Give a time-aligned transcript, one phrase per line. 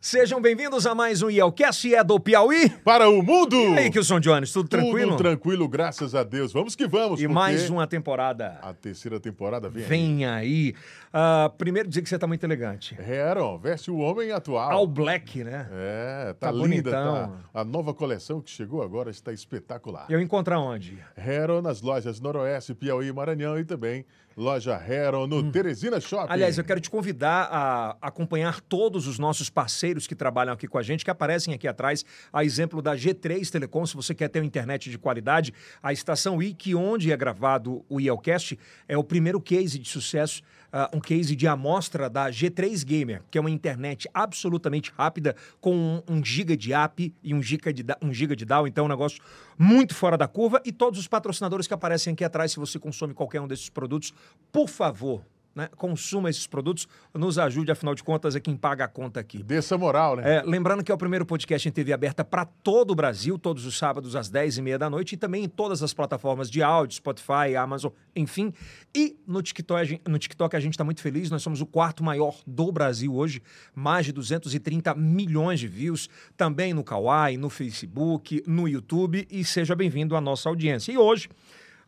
[0.00, 2.70] Sejam bem-vindos a mais um Yelcast é do Piauí.
[2.84, 3.56] Para o mundo!
[3.56, 5.10] E aí, Kilson Jones, tudo tranquilo?
[5.10, 6.52] Tudo tranquilo, graças a Deus.
[6.52, 7.20] Vamos que vamos.
[7.20, 8.60] E mais uma temporada.
[8.62, 10.72] A terceira temporada vem, vem aí.
[10.72, 10.74] aí.
[11.08, 12.96] Uh, primeiro dizer que você está muito elegante.
[13.00, 14.70] Heron, veste o homem atual.
[14.70, 15.68] All black, né?
[15.72, 16.92] É, tá, tá linda.
[16.92, 17.30] Tá.
[17.52, 20.06] A nova coleção que chegou agora está espetacular.
[20.08, 20.96] Eu encontro onde?
[21.16, 24.04] Heron nas lojas Noroeste, Piauí, Maranhão e também
[24.38, 25.50] loja Heron no hum.
[25.50, 26.32] Teresina Shopping.
[26.32, 30.78] Aliás, eu quero te convidar a acompanhar todos os nossos parceiros que trabalham aqui com
[30.78, 34.40] a gente, que aparecem aqui atrás, a exemplo da G3 Telecom, se você quer ter
[34.40, 35.52] uma internet de qualidade,
[35.82, 40.42] a estação IC, onde é gravado o IELCast, é o primeiro case de sucesso
[40.72, 45.74] uh, um case de amostra da G3 Gamer, que é uma internet absolutamente rápida, com
[45.74, 48.86] um, um giga de app e um giga de, um giga de DAO, então é
[48.86, 49.22] um negócio
[49.58, 50.60] muito fora da curva.
[50.64, 54.12] E todos os patrocinadores que aparecem aqui atrás, se você consome qualquer um desses produtos,
[54.52, 58.88] por favor, né, consuma esses produtos, nos ajude, afinal de contas, é quem paga a
[58.88, 59.42] conta aqui.
[59.42, 60.36] Dessa moral, né?
[60.36, 63.66] É, lembrando que é o primeiro podcast em TV aberta para todo o Brasil, todos
[63.66, 67.56] os sábados às 10h30 da noite e também em todas as plataformas de áudio, Spotify,
[67.58, 68.52] Amazon, enfim.
[68.94, 72.36] E no TikTok, no TikTok a gente está muito feliz, nós somos o quarto maior
[72.46, 73.42] do Brasil hoje,
[73.74, 79.74] mais de 230 milhões de views, também no Kawaii, no Facebook, no YouTube e seja
[79.74, 80.92] bem-vindo à nossa audiência.
[80.92, 81.28] E hoje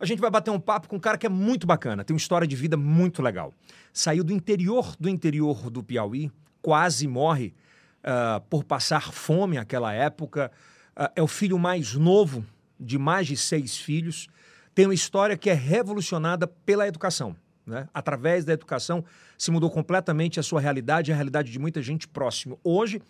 [0.00, 2.18] a gente vai bater um papo com um cara que é muito bacana, tem uma
[2.18, 3.52] história de vida muito legal.
[3.92, 7.54] Saiu do interior do interior do Piauí, quase morre
[8.00, 10.50] uh, por passar fome naquela época.
[10.96, 12.44] Uh, é o filho mais novo
[12.78, 14.28] de mais de seis filhos.
[14.74, 17.36] Tem uma história que é revolucionada pela educação.
[17.66, 17.86] Né?
[17.92, 19.04] Através da educação
[19.36, 22.58] se mudou completamente a sua realidade e a realidade de muita gente próximo.
[22.64, 23.02] Hoje,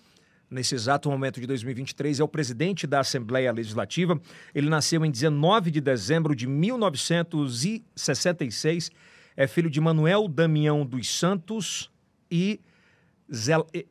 [0.51, 4.21] nesse exato momento de 2023, é o presidente da Assembleia Legislativa.
[4.55, 8.91] Ele nasceu em 19 de dezembro de 1966,
[9.37, 11.91] é filho de Manuel Damião dos Santos
[12.31, 12.61] e,
[13.33, 13.67] Zel...
[13.73, 13.87] e,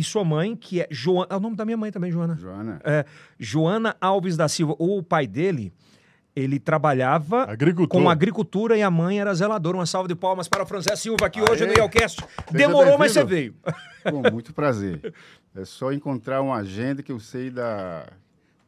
[0.00, 1.28] e sua mãe, que é Joana.
[1.30, 2.36] É o nome da minha mãe também, Joana.
[2.36, 2.80] Joana.
[2.84, 3.04] É,
[3.38, 4.74] Joana Alves da Silva.
[4.78, 5.72] O pai dele
[6.34, 7.46] ele trabalhava
[7.88, 9.76] com agricultura e a mãe era zeladora.
[9.76, 11.50] Uma salva de palmas para o Franzé Silva aqui Aê.
[11.50, 12.24] hoje no Ielcast.
[12.50, 13.54] Demorou, mas você veio.
[14.04, 15.14] Com muito prazer.
[15.54, 18.06] É só encontrar uma agenda que eu sei da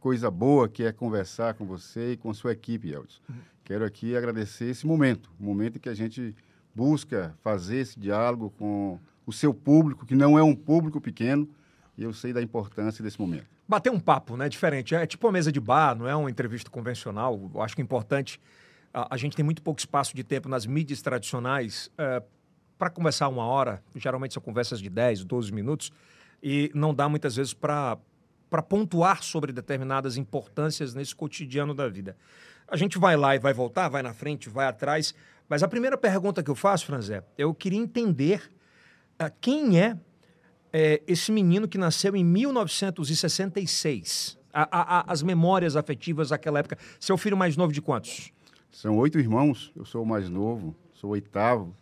[0.00, 3.16] coisa boa que é conversar com você e com sua equipe, Elton.
[3.64, 6.34] Quero aqui agradecer esse momento, o momento em que a gente
[6.72, 11.48] busca fazer esse diálogo com o seu público, que não é um público pequeno,
[11.96, 13.46] e eu sei da importância desse momento.
[13.66, 14.48] Bater um papo, né?
[14.48, 14.94] Diferente.
[14.94, 17.50] É tipo uma mesa de bar, não é uma entrevista convencional.
[17.54, 18.40] Eu acho que é importante.
[18.92, 22.22] A, a gente tem muito pouco espaço de tempo nas mídias tradicionais é,
[22.78, 23.82] para conversar uma hora.
[23.94, 25.90] Geralmente são conversas de 10, 12 minutos.
[26.42, 27.98] E não dá muitas vezes para
[28.68, 32.16] pontuar sobre determinadas importâncias nesse cotidiano da vida.
[32.68, 35.14] A gente vai lá e vai voltar, vai na frente, vai atrás.
[35.48, 38.50] Mas a primeira pergunta que eu faço, Franzé, eu queria entender
[39.20, 39.96] uh, quem é
[40.72, 44.38] é, esse menino que nasceu em 1966.
[44.52, 46.76] A, a, a, as memórias afetivas daquela época.
[46.98, 48.32] Seu filho mais novo de quantos?
[48.70, 51.74] São oito irmãos, eu sou o mais novo, sou o oitavo.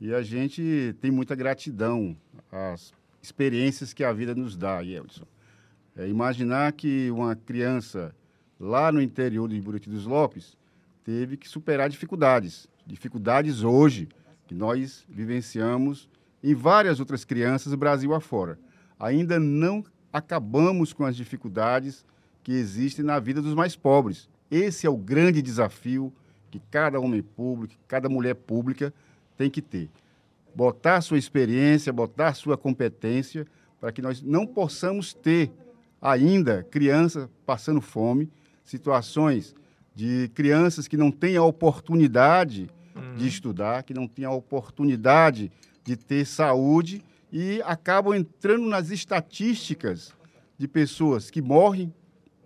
[0.00, 2.16] E a gente tem muita gratidão
[2.50, 5.24] às experiências que a vida nos dá, Yelson.
[5.96, 8.14] É imaginar que uma criança
[8.58, 10.56] lá no interior de Buriti dos Lopes
[11.04, 12.66] teve que superar dificuldades.
[12.86, 14.08] Dificuldades hoje
[14.46, 16.08] que nós vivenciamos
[16.44, 18.58] em várias outras crianças, Brasil afora.
[19.00, 19.82] Ainda não
[20.12, 22.04] acabamos com as dificuldades
[22.42, 24.28] que existem na vida dos mais pobres.
[24.50, 26.12] Esse é o grande desafio
[26.50, 28.92] que cada homem público, cada mulher pública
[29.38, 29.88] tem que ter.
[30.54, 33.46] Botar sua experiência, botar sua competência,
[33.80, 35.50] para que nós não possamos ter
[36.00, 38.30] ainda crianças passando fome,
[38.62, 39.54] situações
[39.94, 42.68] de crianças que não têm a oportunidade
[43.16, 45.50] de estudar, que não têm a oportunidade
[45.84, 50.12] de ter saúde e acabam entrando nas estatísticas
[50.58, 51.92] de pessoas que morrem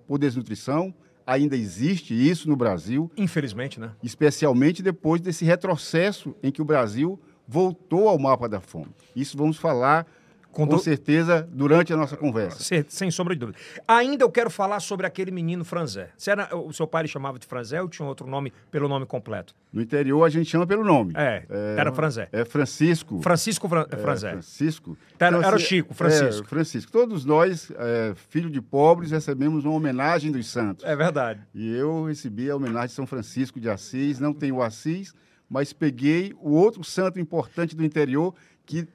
[0.06, 0.92] por desnutrição.
[1.26, 3.10] Ainda existe isso no Brasil.
[3.16, 3.92] Infelizmente, né?
[4.02, 8.88] Especialmente depois desse retrocesso em que o Brasil voltou ao mapa da fome.
[9.14, 10.06] Isso vamos falar
[10.50, 12.62] com, certeza, durante a nossa conversa.
[12.62, 13.58] Sem, sem, sombra de dúvida.
[13.86, 16.10] Ainda eu quero falar sobre aquele menino Franzé.
[16.26, 19.54] Era, o seu pai chamava de Franzé ou tinha outro nome pelo nome completo?
[19.72, 21.12] No interior a gente chama pelo nome.
[21.16, 22.28] É, é era Franzé.
[22.32, 23.20] É Francisco.
[23.20, 24.30] Francisco Fran, é, Franzé.
[24.32, 24.96] Francisco.
[25.18, 26.44] Era, então, era o assim, Chico, Francisco.
[26.44, 26.92] É, Francisco.
[26.92, 30.84] Todos nós, é, filho de pobres, recebemos uma homenagem dos santos.
[30.84, 31.40] É verdade.
[31.54, 34.18] E eu recebi a homenagem de São Francisco de Assis.
[34.18, 35.14] Não tenho o Assis,
[35.48, 38.34] mas peguei o outro santo importante do interior
[38.66, 38.86] que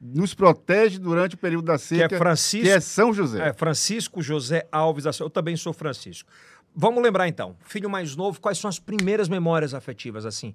[0.00, 3.48] nos protege durante o período da seca, que é, Francisco, que é São José.
[3.48, 5.26] É, Francisco José Alves da Silva.
[5.26, 6.30] Eu também sou Francisco.
[6.74, 10.54] Vamos lembrar então, filho mais novo, quais são as primeiras memórias afetivas assim?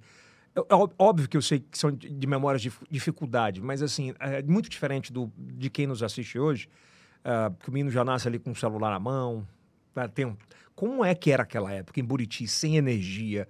[0.56, 0.62] É,
[1.00, 5.12] óbvio que eu sei que são de memórias de dificuldade, mas assim, é muito diferente
[5.12, 6.70] do, de quem nos assiste hoje,
[7.26, 9.48] uh, que o menino já nasce ali com o celular na mão.
[9.96, 10.38] Uh, tem um,
[10.76, 13.48] como é que era aquela época em Buriti, sem energia?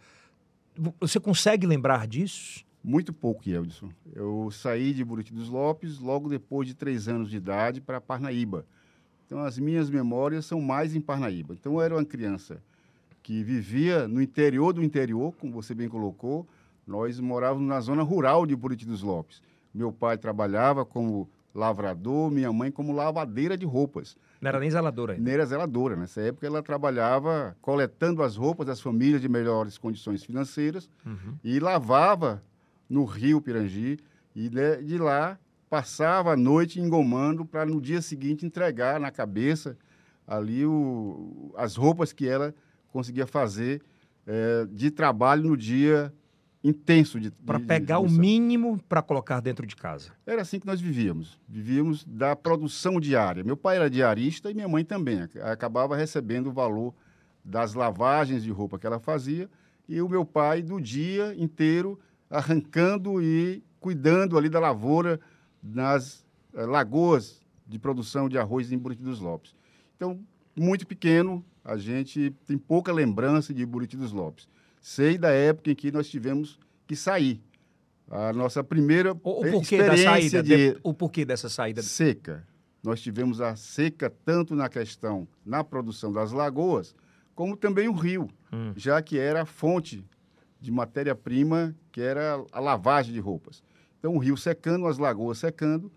[1.00, 2.64] Você consegue lembrar disso?
[2.84, 3.90] Muito pouco, Yeldson.
[4.14, 8.66] Eu saí de Buriti dos Lopes logo depois de três anos de idade para Parnaíba.
[9.26, 11.54] Então, as minhas memórias são mais em Parnaíba.
[11.54, 12.62] Então, eu era uma criança
[13.24, 16.48] que vivia no interior do interior, como você bem colocou.
[16.86, 19.42] Nós morávamos na zona rural de Buriti dos Lopes.
[19.74, 24.18] Meu pai trabalhava como lavrador, minha mãe como lavadeira de roupas.
[24.42, 25.24] Não era nem zeladora ainda.
[25.24, 25.96] Nem era zeladora.
[25.96, 31.38] Nessa época ela trabalhava coletando as roupas das famílias de melhores condições financeiras uhum.
[31.44, 32.42] e lavava
[32.92, 33.98] no rio Pirangi
[34.36, 35.40] e de lá
[35.70, 39.78] passava a noite engomando para no dia seguinte entregar na cabeça
[40.28, 42.54] ali o, as roupas que ela
[42.90, 43.82] conseguia fazer
[44.28, 46.14] é, de trabalho no dia
[46.62, 50.12] intenso de para pegar de o mínimo para colocar dentro de casa.
[50.26, 51.40] Era assim que nós vivíamos.
[51.48, 53.44] Vivíamos da produção diária.
[53.44, 55.28] Meu pai era diarista e minha mãe também.
[55.42, 56.94] Acabava recebendo o valor
[57.44, 59.50] das lavagens de roupa que ela fazia
[59.88, 61.98] e o meu pai do dia inteiro
[62.32, 65.20] arrancando e cuidando ali da lavoura
[65.62, 69.54] nas eh, lagoas de produção de arroz em Buriti dos Lopes.
[69.96, 70.20] Então,
[70.56, 74.48] muito pequeno, a gente tem pouca lembrança de Buriti dos Lopes.
[74.82, 77.42] Sei da época em que nós tivemos que sair.
[78.10, 82.46] A nossa primeira o, o experiência saída, de, o porquê dessa saída seca.
[82.84, 86.96] Nós tivemos a seca tanto na questão na produção das lagoas,
[87.36, 88.74] como também o rio, hum.
[88.76, 90.04] já que era a fonte
[90.62, 93.64] de matéria-prima, que era a lavagem de roupas.
[94.00, 95.92] Então, o rio secando, as lagoas secando,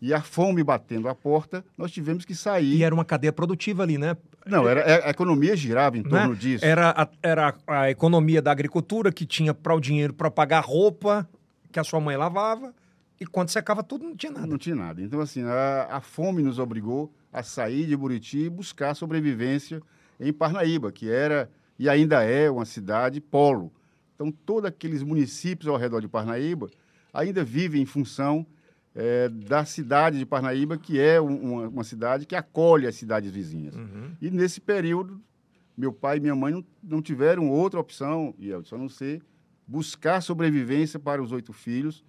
[0.00, 2.76] e a fome batendo a porta, nós tivemos que sair.
[2.76, 4.16] E era uma cadeia produtiva ali, né?
[4.46, 6.08] Não, era, é, a economia girava em né?
[6.08, 6.64] torno disso.
[6.64, 11.28] Era a, era a economia da agricultura que tinha para o dinheiro para pagar roupa
[11.70, 12.74] que a sua mãe lavava,
[13.20, 14.46] e quando secava tudo não tinha nada.
[14.46, 15.02] Não tinha nada.
[15.02, 19.82] Então, assim, a, a fome nos obrigou a sair de Buriti e buscar sobrevivência
[20.18, 23.72] em Parnaíba, que era e ainda é uma cidade polo.
[24.18, 26.68] Então, todos aqueles municípios ao redor de Parnaíba
[27.14, 28.44] ainda vivem em função
[28.92, 33.76] é, da cidade de Parnaíba, que é uma, uma, cidade que acolhe as cidades vizinhas.
[33.76, 34.10] Uhum.
[34.20, 35.22] E nesse período,
[35.76, 39.22] meu pai e minha mãe não, não tiveram outra opção, e eu só não sei,
[39.64, 42.04] buscar sobrevivência para os oito filhos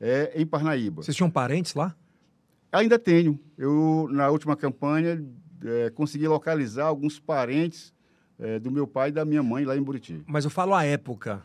[0.00, 1.04] é, em Parnaíba.
[1.04, 1.94] Vocês tinham parentes lá?
[2.72, 3.38] Ainda tenho.
[3.56, 5.24] Eu, na última campanha,
[5.64, 7.94] é, consegui localizar alguns parentes
[8.36, 10.20] é, do meu pai e da minha mãe lá em Buriti.
[10.26, 11.40] Mas eu falo a época.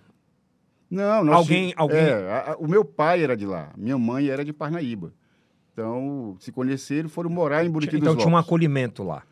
[0.89, 1.99] Não, nós alguém, alguém...
[1.99, 5.13] É, a, a, o meu pai era de lá, minha mãe era de Parnaíba.
[5.73, 9.23] Então, se conheceram, foram morar em Buriti Então dos tinha um acolhimento lá.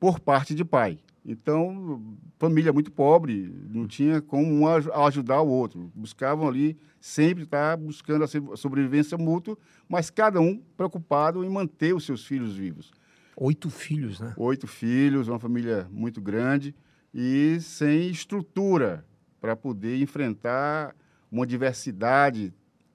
[0.00, 0.98] Por parte de pai.
[1.24, 2.02] Então,
[2.38, 5.90] família muito pobre, não tinha como um ajudar o outro.
[5.94, 9.56] Buscavam ali sempre estar buscando a sobrevivência mútua,
[9.88, 12.92] mas cada um preocupado em manter os seus filhos vivos.
[13.36, 14.34] Oito filhos, né?
[14.36, 16.74] Oito filhos, uma família muito grande
[17.12, 19.04] e sem estrutura
[19.46, 20.92] para poder enfrentar
[21.30, 22.52] uma diversidade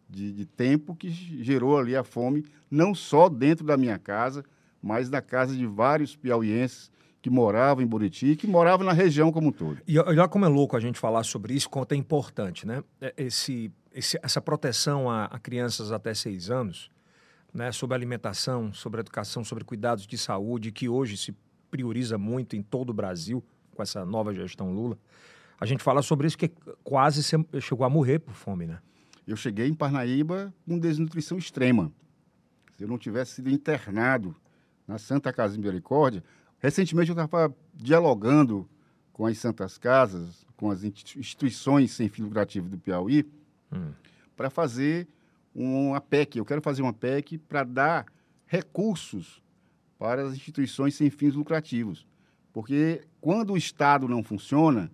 [0.09, 4.43] de, de, tempo que gerou ali a fome, não só dentro da minha casa,
[4.81, 9.31] mas na casa de vários piauienses que moravam em Buriti e que moravam na região
[9.31, 9.77] como um todo.
[9.87, 12.83] E olha como é louco a gente falar sobre isso, quanto é importante, né?
[12.99, 16.91] É, esse, esse essa proteção a, a, crianças até seis anos,
[17.53, 17.71] né?
[17.71, 21.33] sobre alimentação, sobre educação, sobre cuidados de saúde, que hoje se
[21.69, 23.41] prioriza muito em todo o Brasil
[23.73, 24.97] com essa nova gestão Lula.
[25.61, 26.51] A gente fala sobre isso que
[26.83, 27.21] quase
[27.61, 28.79] chegou a morrer por fome, né?
[29.27, 31.91] Eu cheguei em Parnaíba com desnutrição extrema.
[32.75, 34.35] Se eu não tivesse sido internado
[34.87, 36.23] na Santa Casa de Misericórdia,
[36.57, 38.67] recentemente eu estava dialogando
[39.13, 43.23] com as Santas Casas, com as instituições sem fim lucrativo do Piauí,
[43.71, 43.91] hum.
[44.35, 45.07] para fazer
[45.53, 46.39] uma PEC.
[46.39, 48.05] Eu quero fazer uma PEC para dar
[48.47, 49.43] recursos
[49.99, 52.07] para as instituições sem fins lucrativos.
[52.51, 54.89] Porque quando o Estado não funciona,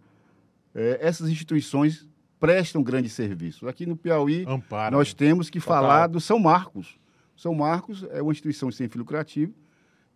[0.77, 2.07] é, essas instituições
[2.39, 3.67] prestam grandes serviços.
[3.67, 5.75] Aqui no Piauí, Amparo, nós temos que total.
[5.75, 6.99] falar do São Marcos.
[7.35, 9.53] São Marcos é uma instituição sem fim lucrativo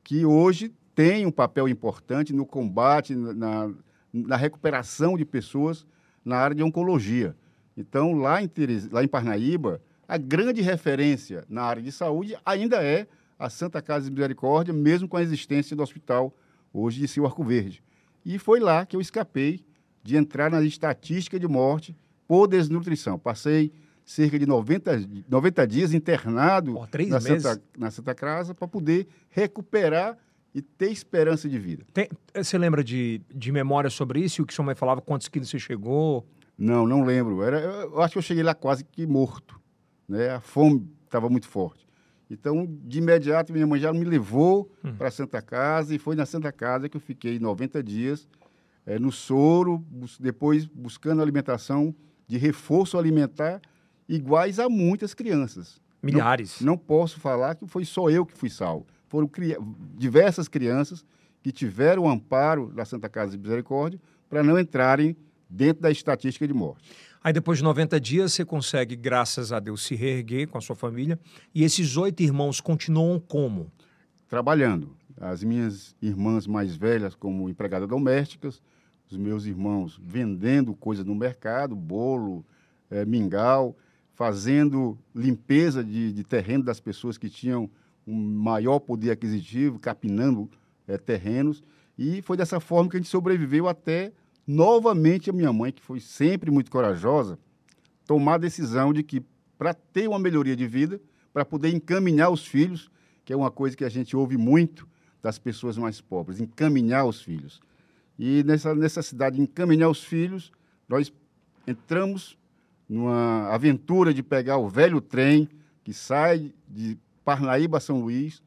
[0.03, 3.71] que hoje tem um papel importante no combate, na,
[4.13, 5.85] na recuperação de pessoas
[6.23, 7.35] na área de oncologia.
[7.75, 12.83] Então, lá em, Teres, lá em Parnaíba, a grande referência na área de saúde ainda
[12.83, 13.07] é
[13.39, 16.35] a Santa Casa de Misericórdia, mesmo com a existência do hospital
[16.71, 17.83] hoje de Sil Arco Verde.
[18.23, 19.63] E foi lá que eu escapei
[20.03, 21.95] de entrar na estatística de morte
[22.27, 23.19] por desnutrição.
[23.19, 23.71] Passei
[24.05, 30.17] cerca de 90, 90 dias internado oh, na, Santa, na Santa Casa para poder recuperar
[30.53, 31.85] e ter esperança de vida.
[31.93, 34.43] Tem, você lembra de, de memória sobre isso?
[34.43, 35.01] O que sua mãe falava?
[35.01, 36.25] Quantos quilos você chegou?
[36.57, 37.41] Não, não lembro.
[37.41, 39.59] Era, eu acho que eu cheguei lá quase que morto.
[40.07, 40.29] Né?
[40.29, 41.87] A fome estava muito forte.
[42.29, 44.95] Então, de imediato, minha mãe já me levou Hum.
[44.95, 48.27] para a Santa Casa e foi na Santa Casa que eu fiquei 90 dias
[48.85, 51.93] eh, no soro, bus- depois buscando alimentação
[52.27, 53.61] de reforço alimentar
[54.07, 55.79] iguais a muitas crianças.
[56.01, 56.61] Milhares.
[56.61, 58.85] Não posso falar que foi só eu que fui salvo.
[59.07, 59.57] Foram cria-
[59.97, 61.05] diversas crianças
[61.43, 65.15] que tiveram o amparo da Santa Casa de Misericórdia para não entrarem
[65.49, 66.91] dentro da estatística de morte.
[67.23, 70.75] Aí depois de 90 dias você consegue, graças a Deus, se reerguer com a sua
[70.75, 71.19] família.
[71.53, 73.71] E esses oito irmãos continuam como?
[74.27, 74.95] Trabalhando.
[75.21, 78.59] As minhas irmãs mais velhas como empregadas domésticas,
[79.07, 82.43] os meus irmãos vendendo coisas no mercado, bolo,
[82.89, 83.77] eh, mingau,
[84.15, 87.69] fazendo limpeza de, de terreno das pessoas que tinham
[88.07, 90.49] um maior poder aquisitivo, capinando
[90.87, 91.63] eh, terrenos.
[91.95, 94.11] E foi dessa forma que a gente sobreviveu até
[94.47, 97.37] novamente a minha mãe, que foi sempre muito corajosa,
[98.07, 99.23] tomar a decisão de que
[99.55, 100.99] para ter uma melhoria de vida,
[101.31, 102.89] para poder encaminhar os filhos,
[103.23, 104.89] que é uma coisa que a gente ouve muito
[105.21, 107.61] das pessoas mais pobres, encaminhar os filhos.
[108.17, 110.51] E nessa necessidade de encaminhar os filhos,
[110.87, 111.11] nós
[111.67, 112.37] entramos
[112.89, 115.47] numa aventura de pegar o velho trem
[115.83, 118.41] que sai de Parnaíba a São Luís.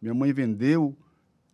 [0.00, 0.96] Minha mãe vendeu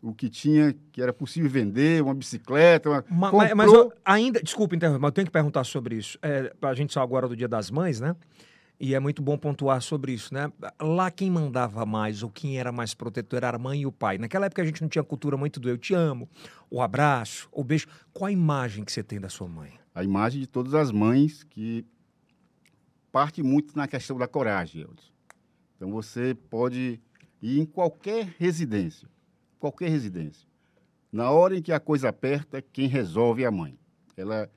[0.01, 3.05] o que tinha, que era possível vender, uma bicicleta, uma...
[3.11, 3.49] Ma- comprou...
[3.49, 6.17] ma- Mas, eu ainda, desculpa interromper, mas eu tenho que perguntar sobre isso.
[6.23, 8.15] É, a gente saiu agora do Dia das Mães, né?
[8.79, 10.53] E é muito bom pontuar sobre isso, né?
[10.81, 14.19] Lá quem mandava mais ou quem era mais protetor era a mãe e o pai.
[14.19, 16.29] Naquela época a gente não tinha cultura muito do eu te amo,
[16.71, 17.87] o abraço, o beijo.
[18.13, 19.73] Qual a imagem que você tem da sua mãe?
[19.97, 21.87] a imagem de todas as mães que
[23.11, 25.11] parte muito na questão da coragem, Eldson.
[25.75, 27.01] Então você pode
[27.41, 29.09] ir em qualquer residência,
[29.59, 30.47] qualquer residência.
[31.11, 33.79] Na hora em que a coisa aperta, quem resolve é a mãe.
[34.19, 34.51] Ela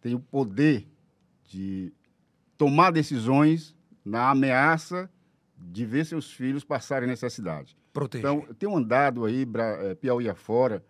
[0.00, 0.88] tem o poder
[1.44, 1.92] de
[2.56, 5.10] tomar decisões na ameaça
[5.56, 7.76] de ver seus filhos passarem necessidade.
[7.92, 8.20] Proteger.
[8.30, 9.46] Então, eu tenho andado aí,
[9.82, 10.84] eh, Piauí afora,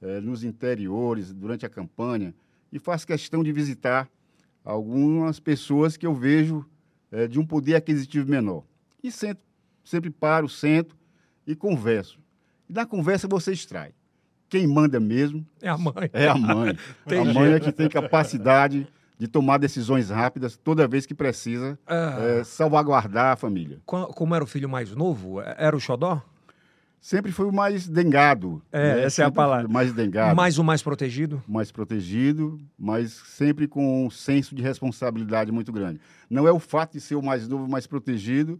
[0.00, 2.34] eh, nos interiores, durante a campanha,
[2.72, 4.08] e faço questão de visitar
[4.64, 6.64] algumas pessoas que eu vejo
[7.10, 8.64] eh, de um poder aquisitivo menor.
[9.02, 9.40] E sento,
[9.84, 10.96] sempre paro, sento
[11.46, 12.20] e converso.
[12.68, 13.92] E na conversa você extrai.
[14.48, 16.10] Quem manda mesmo é a mãe.
[16.12, 16.78] é a mãe.
[17.06, 18.86] A mãe é que tem capacidade
[19.18, 23.80] de tomar decisões rápidas toda vez que precisa Ah, eh, salvaguardar a família.
[23.84, 26.20] como era o filho mais novo, era o xodó?
[27.00, 28.62] sempre foi o mais dengado.
[28.72, 29.68] É, essa é a Sempre palavra.
[29.68, 30.36] Mais dengado, mais...
[30.36, 31.42] Mais o mais protegido?
[31.74, 36.00] protegido, mas sempre com um senso de responsabilidade muito grande.
[36.30, 38.58] Não é o fato de ser o mais novo, mais protegido,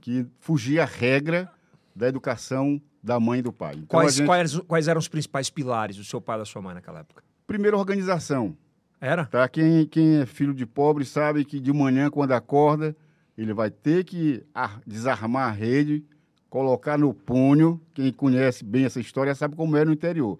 [0.00, 1.50] que fugia a regra
[1.94, 3.72] da educação da mãe e do pai.
[3.74, 6.62] Então, Quais, gente- quais, quais eram os principais pilares do seu pai e da sua
[6.62, 7.24] mãe naquela época?
[7.46, 8.56] Primeiro, organização.
[9.00, 9.24] Era?
[9.24, 9.48] Tá?
[9.48, 12.94] Quem, quem é filho de pobre sabe que de manhã, quando acorda,
[13.36, 16.04] ele vai ter que ar- desarmar a rede,
[16.50, 17.80] colocar no punho.
[17.94, 20.38] Quem conhece bem essa história sabe como era no interior.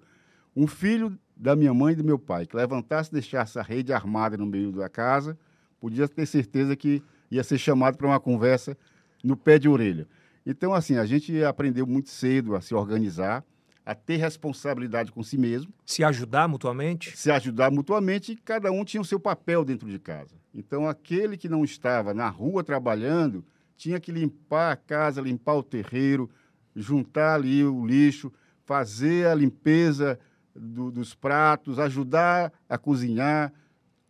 [0.54, 3.94] Um filho da minha mãe e do meu pai que levantasse e deixasse a rede
[3.94, 5.38] armada no meio da casa,
[5.80, 8.76] podia ter certeza que ia ser chamado para uma conversa
[9.24, 10.06] no pé de orelha.
[10.44, 13.42] Então, assim, a gente aprendeu muito cedo a se organizar,
[13.90, 17.16] a ter responsabilidade com si mesmo Se ajudar mutuamente?
[17.16, 20.34] se ajudar mutuamente e cada um tinha o seu papel dentro de casa.
[20.54, 23.44] Então, aquele que não estava na rua trabalhando
[23.76, 26.30] tinha que limpar a casa, limpar o terreiro,
[26.76, 28.32] juntar ali o lixo,
[28.64, 30.18] fazer a limpeza
[30.54, 33.52] do- dos pratos, ajudar a cozinhar,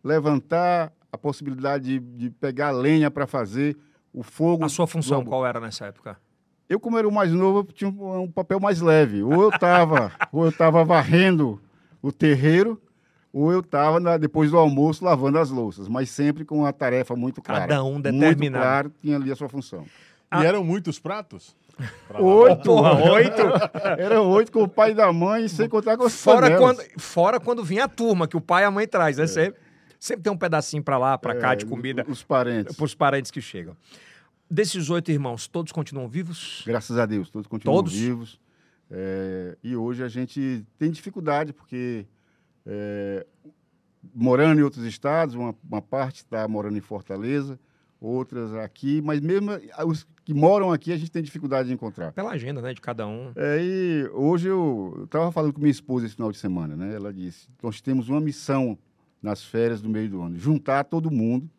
[0.03, 3.77] levantar a possibilidade de, de pegar lenha para fazer
[4.13, 4.63] o fogo.
[4.65, 6.17] A sua função qual era nessa época?
[6.73, 9.21] Eu, como era o mais novo, eu tinha um, um papel mais leve.
[9.23, 11.59] Ou eu estava ou eu estava varrendo
[12.01, 12.81] o terreiro,
[13.33, 15.87] ou eu estava, depois do almoço, lavando as louças.
[15.87, 17.61] Mas sempre com uma tarefa muito clara.
[17.67, 18.63] Cada um Muito determinado.
[18.63, 19.85] claro, tinha ali a sua função.
[20.29, 20.43] Ah.
[20.43, 21.55] E eram muitos pratos?
[22.07, 22.21] Pra?
[22.21, 22.63] Oito!
[22.63, 23.41] Porra, oito?
[23.97, 26.59] Eram oito com o pai da mãe, sem contar com as Fora panelas.
[26.77, 29.25] quando, fora quando vinha a turma, que o pai e a mãe traz, né?
[29.25, 29.59] Sempre,
[29.99, 32.75] sempre tem um pedacinho pra lá, pra cá de É, comida, Os parentes.
[32.75, 33.75] pros parentes que chegam.
[34.51, 36.61] Desses oito irmãos, todos continuam vivos?
[36.67, 37.93] Graças a Deus, todos continuam Todos?
[37.93, 38.37] vivos.
[38.89, 42.05] É, e hoje a gente tem dificuldade, porque
[42.65, 43.25] é,
[44.13, 47.57] morando em outros estados, uma, uma parte está morando em Fortaleza,
[47.97, 49.51] outras aqui, mas mesmo
[49.87, 52.11] os que moram aqui a gente tem dificuldade de encontrar.
[52.11, 53.31] Pela agenda, né, de cada um.
[53.37, 56.93] É, e hoje eu estava falando com minha esposa esse final de semana, né?
[56.93, 58.77] Ela disse: nós temos uma missão
[59.21, 61.49] nas férias do meio do ano, juntar todo mundo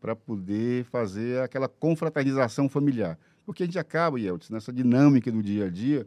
[0.00, 3.18] para poder fazer aquela confraternização familiar.
[3.44, 6.06] Porque a gente acaba, Yeltsin, nessa dinâmica do dia a dia,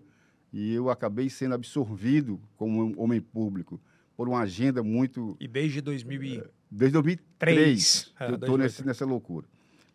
[0.54, 3.80] e eu acabei sendo absorvido como um homem público
[4.16, 6.44] por uma agenda muito E desde 2000 e...
[6.70, 8.14] desde 2003 Três.
[8.20, 9.48] É, eu dois, estou nessa loucura.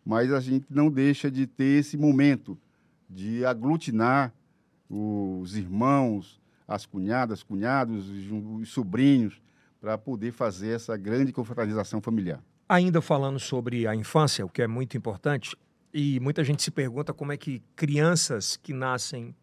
[0.05, 2.57] Mas a gente não deixa de ter esse momento
[3.09, 4.33] de aglutinar
[4.89, 9.41] os irmãos, as cunhadas, cunhados, os, os sobrinhos,
[9.79, 12.43] para poder fazer essa grande confraternização familiar.
[12.69, 15.55] Ainda falando sobre a infância, o que é muito importante,
[15.93, 19.33] e muita gente se pergunta como é que crianças que nascem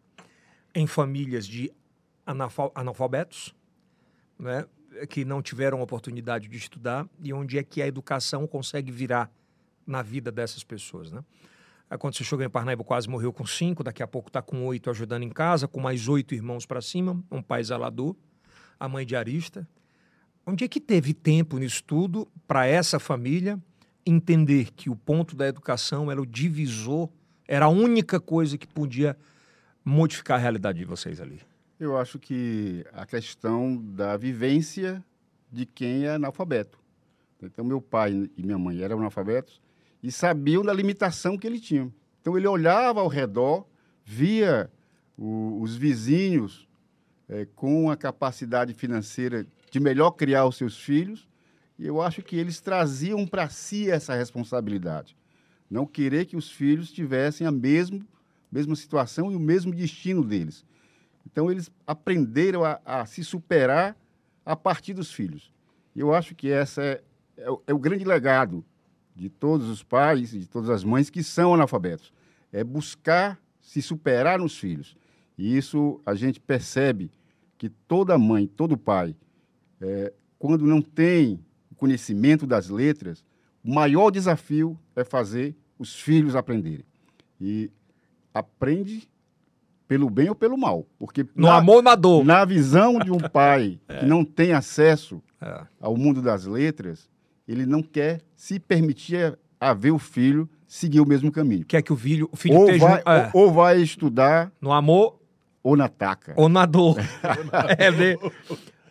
[0.75, 1.71] em famílias de
[2.25, 3.55] analfa- analfabetos,
[4.37, 4.65] né,
[5.09, 9.31] que não tiveram oportunidade de estudar, e onde é que a educação consegue virar
[9.87, 11.23] na vida dessas pessoas, né?
[11.89, 14.65] Aí quando você chegou em Parnaíba, quase morreu com cinco, daqui a pouco está com
[14.65, 18.15] oito ajudando em casa, com mais oito irmãos para cima, um pai zelador,
[18.79, 19.67] a mãe diarista.
[20.45, 23.59] Onde é que teve tempo nisso tudo para essa família
[24.05, 27.09] entender que o ponto da educação era o divisor,
[27.47, 29.17] era a única coisa que podia
[29.83, 31.39] modificar a realidade de vocês ali?
[31.79, 35.03] Eu acho que a questão da vivência
[35.51, 36.77] de quem é analfabeto.
[37.41, 39.59] Então, meu pai e minha mãe eram analfabetos
[40.01, 41.91] e sabiam da limitação que ele tinha.
[42.21, 43.65] Então, ele olhava ao redor,
[44.05, 44.69] via
[45.17, 46.67] o- os vizinhos
[47.27, 51.27] eh, com a capacidade financeira de melhor criar os seus filhos,
[51.77, 55.17] e eu acho que eles traziam para si essa responsabilidade.
[55.69, 58.01] Não querer que os filhos tivessem a mesmo,
[58.49, 60.63] mesma situação e o mesmo destino deles.
[61.25, 63.97] Então, eles aprenderam a, a se superar
[64.45, 65.51] a partir dos filhos.
[65.93, 67.01] E eu acho que essa é,
[67.37, 68.63] é é o grande legado
[69.13, 72.13] de todos os pais e de todas as mães que são analfabetos.
[72.49, 74.95] É buscar se superar nos filhos.
[75.37, 77.11] E isso a gente percebe
[77.57, 79.13] que toda mãe, todo pai,
[79.81, 81.39] é, quando não tem
[81.77, 83.23] conhecimento das letras,
[83.63, 86.85] o maior desafio é fazer os filhos aprenderem.
[87.39, 87.69] E
[88.33, 89.07] aprende
[89.87, 90.85] pelo bem ou pelo mal.
[90.97, 92.23] Porque No na- amor na dor.
[92.25, 95.61] na visão de um pai que não tem acesso É.
[95.79, 97.09] ao mundo das letras,
[97.47, 101.65] ele não quer se permitir a ver o filho seguir o mesmo caminho.
[101.65, 104.71] Quer que o filho, o filho Ou esteja vai, é, ou, ou vai estudar no
[104.73, 105.19] amor
[105.61, 106.33] ou na taca.
[106.35, 106.97] ou na dor.
[107.77, 108.17] é, ver.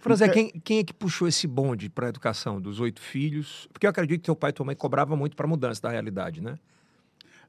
[0.05, 3.67] Franzé, quem, quem é que puxou esse bonde para a educação dos oito filhos?
[3.73, 6.43] Porque eu acredito que teu pai e tua mãe cobravam muito para mudança da realidade,
[6.43, 6.59] né?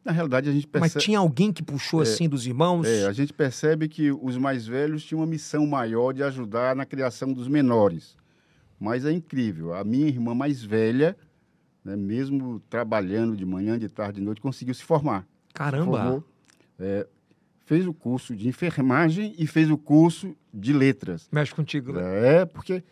[0.06, 2.88] Na realidade, a gente Mas percebe, tinha alguém que puxou assim dos irmãos?
[2.88, 6.86] é, a gente percebe que os mais velhos tinham uma missão maior de ajudar na
[6.86, 8.16] criação dos menores.
[8.80, 9.74] Mas é incrível.
[9.74, 11.18] A minha irmã mais velha,
[11.84, 15.28] né, mesmo trabalhando de manhã, de tarde, de noite, conseguiu se formar.
[15.54, 15.98] Caramba!
[15.98, 16.24] formou,
[16.80, 17.08] é,
[17.66, 21.28] fez o curso de enfermagem e fez o curso de letras.
[21.32, 22.42] Mexe contigo, né?
[22.42, 22.84] É, porque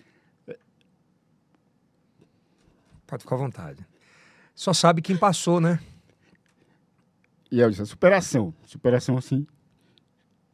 [3.05, 3.85] Pode ficar à vontade.
[4.55, 5.79] Só sabe quem passou, né?
[7.51, 9.45] e eu disse, superação, superação assim.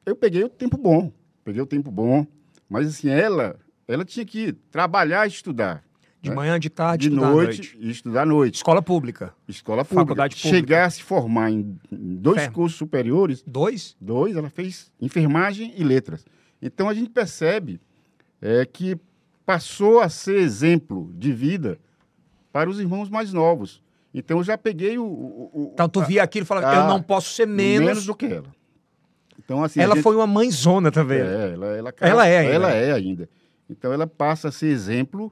[0.06, 1.10] Eu peguei o tempo bom,
[1.46, 2.28] peguei o tempo bom,
[2.68, 5.82] mas assim, ela, ela tinha que trabalhar e estudar.
[6.22, 6.34] De É.
[6.34, 8.56] manhã, de tarde, de estudar à noite, e estudar à noite.
[8.56, 9.34] Escola pública.
[9.48, 10.02] Escola pública.
[10.02, 10.56] Faculdade pública.
[10.58, 12.56] Chegar a se formar em, dois Fermo.
[12.56, 13.96] cursos superiores, Dois?
[14.02, 16.26] Dois, ela fez enfermagem e letras.
[16.62, 17.80] Então a gente percebe
[18.42, 18.98] é, que
[19.46, 21.80] passou a ser exemplo de vida
[22.52, 23.82] para os irmãos mais novos.
[24.14, 25.04] Então eu já peguei o.
[25.06, 28.06] o- o- Então tu via aquilo e falava, ah, eu não posso ser menos.
[28.06, 28.48] do que ela.
[29.38, 31.20] Então, assim, Ela gente- foi uma mãezona também.
[31.22, 32.54] É, ela, ela, Ela é ainda.
[32.54, 33.30] Ela é ainda.
[33.70, 35.32] Então ela passa a ser exemplo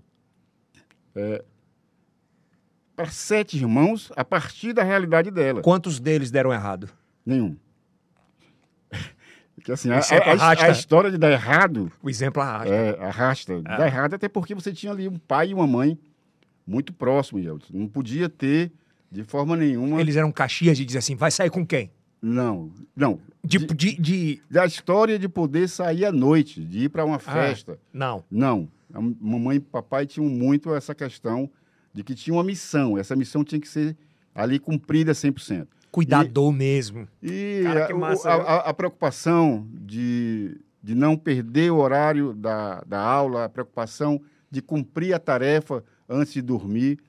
[1.17, 1.43] é,
[2.95, 5.61] para sete irmãos a partir da realidade dela.
[5.61, 6.89] Quantos deles deram errado?
[7.25, 7.55] Nenhum.
[9.55, 12.73] Porque assim, a, é a- a- história de dar errado O exemplo arrasta.
[12.73, 13.61] é, arrasta.
[13.61, 15.97] Dá errado até porque você tinha ali um pai e uma mãe
[16.65, 17.43] muito próximos.
[17.73, 18.71] Não podia ter,
[19.11, 19.99] de forma nenhuma.
[19.99, 21.91] Eles eram caxias de dizer assim, vai sair com quem?
[22.21, 23.19] Não, não.
[23.43, 27.17] De, De- de, de- Da história de poder sair à noite, de ir para uma
[27.19, 27.79] festa.
[27.91, 28.23] Não.
[28.29, 28.69] Não.
[28.93, 31.49] A mamãe e papai tinham muito essa questão
[31.93, 32.97] de que tinha uma missão.
[32.97, 33.97] Essa missão tinha que ser
[34.33, 35.67] ali cumprida 100%.
[35.91, 37.07] Cuidador mesmo.
[37.23, 42.99] E Cara, massa, a- a- a preocupação de, de não perder o horário da, da
[42.99, 46.99] aula, a preocupação de cumprir a tarefa antes de dormir.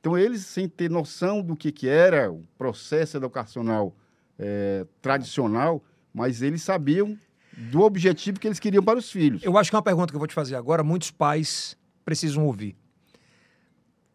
[0.00, 3.94] Então, eles, sem ter noção do que, que era o processo educacional
[4.38, 5.82] eh, tradicional,
[6.12, 7.16] mas eles sabiam
[7.56, 9.42] do objetivo que eles queriam para os filhos.
[9.42, 12.44] Eu acho que é uma pergunta que eu vou te fazer agora, muitos pais precisam
[12.44, 12.76] ouvir.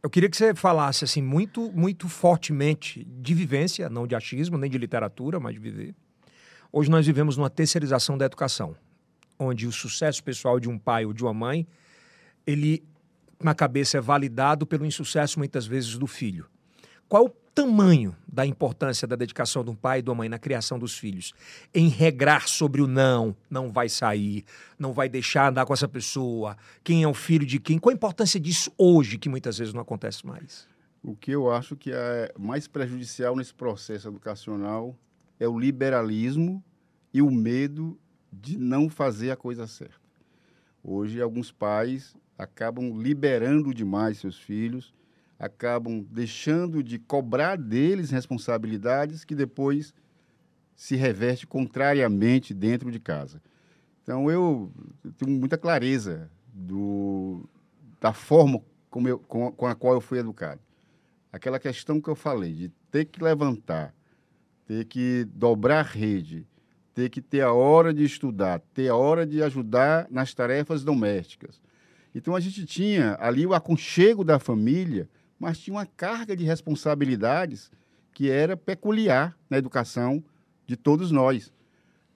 [0.02, 4.70] Eu queria que você falasse assim muito, muito fortemente de vivência, não de achismo, nem
[4.70, 5.94] de literatura, mas de viver.
[6.72, 8.76] Hoje nós vivemos numa terceirização da educação,
[9.38, 11.68] onde o sucesso pessoal de um pai ou de uma mãe,
[12.48, 12.84] ele
[13.42, 16.46] na cabeça é validado pelo insucesso muitas vezes do filho.
[17.08, 20.30] Qual é o tamanho da importância da dedicação de um pai e de uma mãe
[20.30, 21.34] na criação dos filhos,
[21.74, 24.46] em regrar sobre o não, não vai sair,
[24.78, 27.96] não vai deixar andar com essa pessoa, quem é o filho de quem, qual a
[27.96, 30.68] importância disso hoje, que muitas vezes não acontece mais?
[31.04, 34.98] O que eu acho que é mais prejudicial nesse processo educacional
[35.40, 36.64] é o liberalismo
[37.14, 37.98] e o medo
[38.32, 40.00] de não fazer a coisa certa.
[40.84, 44.94] Hoje, alguns pais acabam liberando demais seus filhos,
[45.40, 49.94] acabam deixando de cobrar deles responsabilidades que depois
[50.76, 53.42] se reverte contrariamente dentro de casa.
[54.04, 54.72] Então, eu
[55.18, 57.48] tenho muita clareza do,
[58.02, 60.62] da forma como eu, com, com a qual eu fui educado.
[61.32, 63.94] Aquela questão que eu falei, de ter que levantar,
[64.66, 66.46] ter que dobrar rede,
[66.94, 71.62] ter que ter a hora de estudar, ter a hora de ajudar nas tarefas domésticas.
[72.14, 75.08] Então a gente tinha ali o aconchego da família,
[75.40, 77.72] mas tinha uma carga de responsabilidades
[78.14, 80.24] que era peculiar na educação
[80.68, 81.52] de todos nós.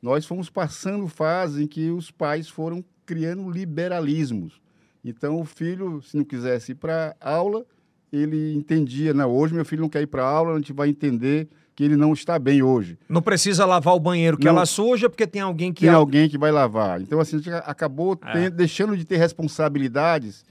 [0.02, 4.62] Nós fomos passando fase em que os pais foram criando liberalismos.
[5.04, 7.66] Então o filho, se não quisesse ir para aula,
[8.12, 11.48] ele entendia, não, hoje meu filho não quer ir para aula, a gente vai entender
[11.76, 13.00] que ele não está bem hoje.
[13.10, 14.52] Não precisa lavar o banheiro que Não.
[14.52, 15.82] ela suja, porque tem alguém que...
[15.82, 17.02] Tem alguém que vai lavar.
[17.02, 18.32] Então, assim, a gente acabou É.
[18.32, 20.46] ten- deixando de ter responsabilidades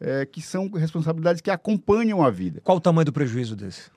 [0.00, 2.60] eh, que são responsabilidades que acompanham a vida.
[2.62, 3.90] Qual o tamanho do prejuízo desse?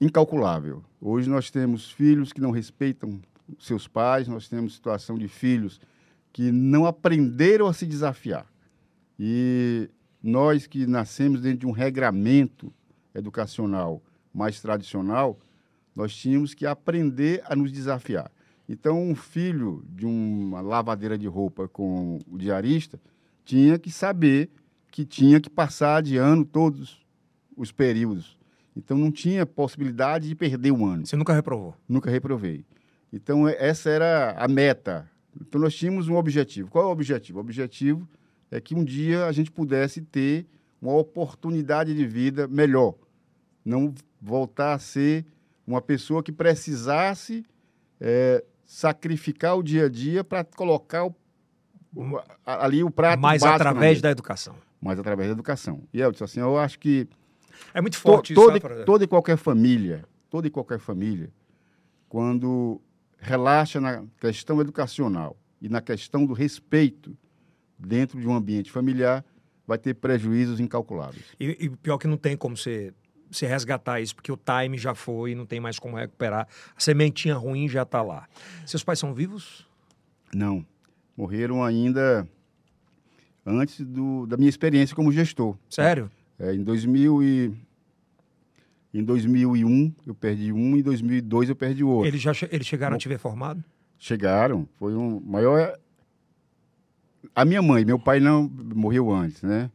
[0.00, 0.82] Incalculável.
[1.00, 3.20] Hoje nós temos filhos que não respeitam
[3.58, 5.80] seus pais, nós temos situação de filhos
[6.32, 8.46] que não aprenderam a se desafiar.
[9.18, 9.88] E
[10.22, 12.72] nós que nascemos dentro de um regramento
[13.14, 15.38] educacional mais tradicional,
[15.94, 18.32] nós tínhamos que aprender a nos desafiar.
[18.68, 22.98] Então, um filho de uma lavadeira de roupa com o diarista
[23.44, 24.50] tinha que saber
[24.94, 27.04] que tinha que passar de ano todos
[27.56, 28.38] os períodos.
[28.76, 31.04] Então, não tinha possibilidade de perder um ano.
[31.04, 31.74] Você nunca reprovou.
[31.88, 32.64] Nunca reprovei.
[33.12, 35.10] Então, é- essa era a meta.
[35.40, 36.70] Então, nós tínhamos um objetivo.
[36.70, 37.38] Qual é o objetivo?
[37.38, 38.08] O objetivo
[38.52, 40.46] é que um dia a gente pudesse ter
[40.80, 42.94] uma oportunidade de vida melhor.
[43.64, 45.26] Não voltar a ser
[45.66, 47.44] uma pessoa que precisasse
[48.00, 51.14] eh, sacrificar o dia a dia para colocar o-
[51.96, 54.54] o- ali o prato na através da educação.
[54.84, 55.82] Mas através da educação.
[55.92, 57.08] E eu disse assim, eu acho que
[57.72, 58.84] É muito To- forte isso, toda, Fran?
[58.84, 61.32] toda e qualquer família, toda e qualquer família,
[62.08, 62.80] quando
[63.18, 67.16] relaxa na questão educacional e na questão do respeito
[67.78, 69.24] dentro de um ambiente familiar,
[69.66, 71.24] vai ter prejuízos incalculáveis.
[71.40, 72.92] E, e pior que não tem como você,
[73.30, 76.46] você resgatar isso, porque o time já foi, não tem mais como recuperar.
[76.76, 78.28] A sementinha ruim já está lá.
[78.66, 79.66] Seus pais são vivos?
[80.34, 80.64] Não,
[81.16, 82.28] morreram ainda
[83.46, 85.56] antes do, da minha experiência como gestor.
[85.68, 86.10] Sério?
[86.38, 87.52] É, em 2000 e
[88.92, 92.08] em 2001 eu perdi um, em 2002 eu perdi o outro.
[92.08, 93.62] Eles já eles chegaram a te ver formado?
[93.98, 95.76] Chegaram, foi um maior.
[97.34, 99.70] A minha mãe, meu pai não morreu antes, né?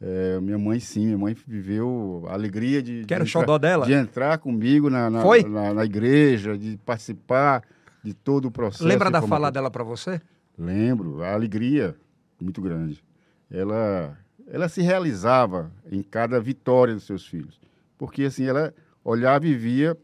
[0.00, 3.40] É, minha mãe sim, minha mãe viveu a alegria de, Que era o de, entrar,
[3.40, 3.86] xodó dela?
[3.86, 5.42] de entrar comigo na, na, Foi?
[5.42, 7.62] na- na igreja, de participar
[8.02, 8.84] de todo o processo.
[8.86, 10.20] Lembra da fala dela para você?
[10.58, 11.96] Lembro, a alegria
[12.40, 13.02] muito grande.
[13.50, 17.60] Ela, ela se realizava em cada vitória dos seus filhos,
[17.96, 19.96] porque assim ela olhava e via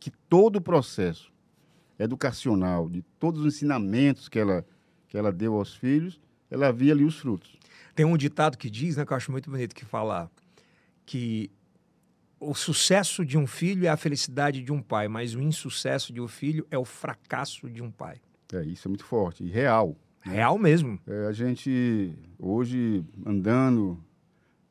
[0.00, 1.32] que todo o processo
[1.98, 4.64] educacional, de todos os ensinamentos que ela
[5.14, 7.56] que ela deu aos filhos, ela via ali os frutos.
[7.94, 10.28] Tem um ditado que diz, né, que eu acho muito bonito, que fala
[11.06, 11.52] que
[12.40, 16.20] o sucesso de um filho é a felicidade de um pai, mas o insucesso de
[16.20, 18.20] um filho é o fracasso de um pai.
[18.52, 19.96] É, isso é muito forte e real.
[20.24, 20.98] Real mesmo.
[21.06, 24.02] É, a gente, hoje, andando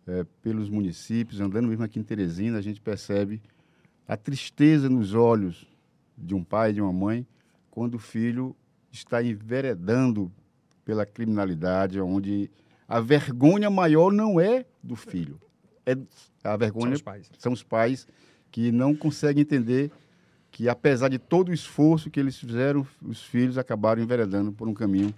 [0.08, 3.39] é, pelos municípios, andando mesmo aqui em Teresina, a gente percebe
[4.08, 5.68] a tristeza nos olhos
[6.18, 7.26] de um pai de uma mãe
[7.70, 8.56] quando o filho
[8.92, 10.32] está enveredando
[10.84, 12.50] pela criminalidade, onde
[12.88, 15.39] a vergonha maior não é do filho,
[15.86, 15.94] é
[16.44, 17.32] a São vergonha os pais.
[17.38, 18.08] são os pais
[18.52, 19.92] que não conseguem entender
[20.52, 24.74] que, apesar de todo o esforço que eles fizeram, os filhos acabaram enveredando por um
[24.74, 25.13] caminho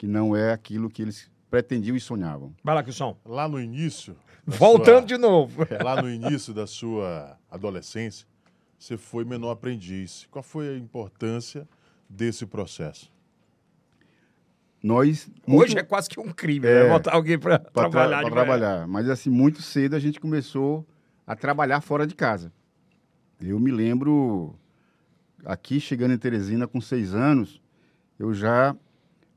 [0.00, 2.54] que não é aquilo que eles pretendiam e sonhavam.
[2.64, 3.18] Vai lá, Kilson.
[3.22, 4.16] Lá no início.
[4.46, 5.66] Voltando sua- de novo.
[5.84, 8.26] Lá no início da sua adolescência,
[8.78, 10.26] você foi menor aprendiz.
[10.30, 11.68] Qual foi a importância
[12.08, 13.12] desse processo?
[14.82, 16.84] Nós Hoje muito- é quase que um crime, É.
[16.84, 16.88] né?
[16.88, 18.22] Botar alguém para tra- trabalhar.
[18.22, 18.30] manhã.
[18.30, 18.86] trabalhar.
[18.88, 20.86] Mas assim, muito cedo a gente começou
[21.26, 22.50] a trabalhar fora de casa.
[23.38, 24.54] Eu me lembro,
[25.44, 27.60] aqui chegando em Teresina com seis anos,
[28.18, 28.74] eu já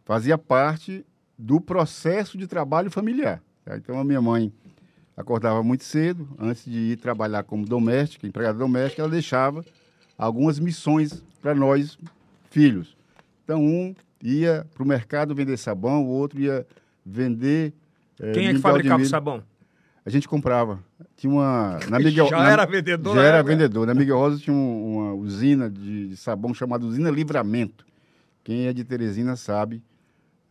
[0.05, 1.05] fazia parte
[1.37, 3.41] do processo de trabalho familiar.
[3.65, 3.75] tá?
[3.77, 4.51] Então a minha mãe
[5.15, 9.63] acordava muito cedo, antes de ir trabalhar como doméstica, empregada doméstica, ela deixava
[10.17, 11.97] algumas missões para nós,
[12.49, 12.95] filhos.
[13.43, 16.65] Então, um ia para o mercado vender sabão, o outro ia
[17.05, 17.73] vender.
[18.19, 19.43] Eh, Quem é que fabricava o sabão?
[20.05, 20.79] A gente comprava.
[21.15, 21.79] Tinha uma.
[21.89, 23.15] Na Miguel, já na, era vendedor?
[23.15, 23.53] Já era época.
[23.53, 23.87] vendedor.
[23.87, 27.85] Na Miguel Rosa tinha um, uma usina de, de, sabão chamada Usina Livramento.
[28.43, 29.81] Quem é de Teresina sabe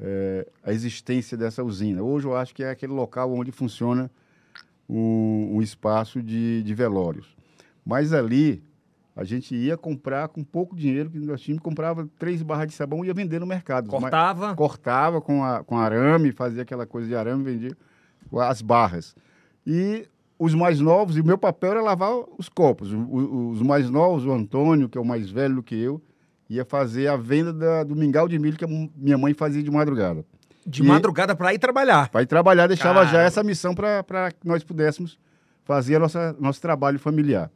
[0.02, 2.02] é, a existência dessa usina.
[2.02, 4.10] Hoje eu acho que é aquele local onde funciona
[4.88, 7.36] um, um espaço de, de velórios.
[7.86, 8.62] Mas ali
[9.14, 13.04] a gente ia comprar com pouco dinheiro que nós tínhamos, comprava três barras de sabão
[13.04, 13.88] e ia vender no mercado.
[13.88, 14.48] Cortava?
[14.48, 17.76] Mas, cortava com, a, com arame, fazia aquela coisa de arame, vendia
[18.40, 19.14] as barras.
[19.64, 22.90] E os mais novos, e o meu papel era lavar os copos.
[22.92, 26.02] Os, os mais novos, o Antônio, que é o mais velho do que eu,
[26.56, 29.70] ia fazer a venda da, do mingau de milho que a minha mãe fazia de
[29.70, 30.24] madrugada.
[30.66, 32.08] De e, madrugada para ir trabalhar?
[32.08, 35.18] Para ir trabalhar, deixava já essa missão para que nós pudéssemos
[35.64, 37.50] fazer nossa, nosso trabalho familiar.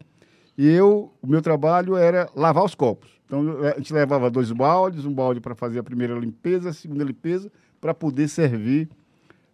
[0.56, 3.10] E eu, o meu trabalho era lavar os copos.
[3.26, 7.04] Então a gente levava dois baldes, um balde para fazer a primeira limpeza, a segunda
[7.04, 8.88] limpeza, para poder servir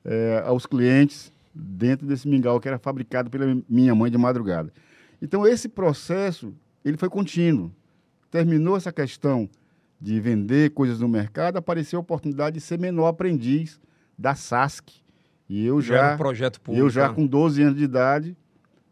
[0.04, 4.72] é, aos clientes dentro desse mingau que era fabricado pela minha mãe de madrugada.
[5.20, 7.72] Então esse processo ele foi contínuo.
[8.32, 9.46] Terminou essa questão
[10.00, 13.78] de vender coisas no mercado, apareceu a oportunidade de ser menor aprendiz
[14.18, 14.88] da SASC.
[15.48, 16.84] E eu já, já um projeto público.
[16.84, 18.34] Eu já com 12 anos de idade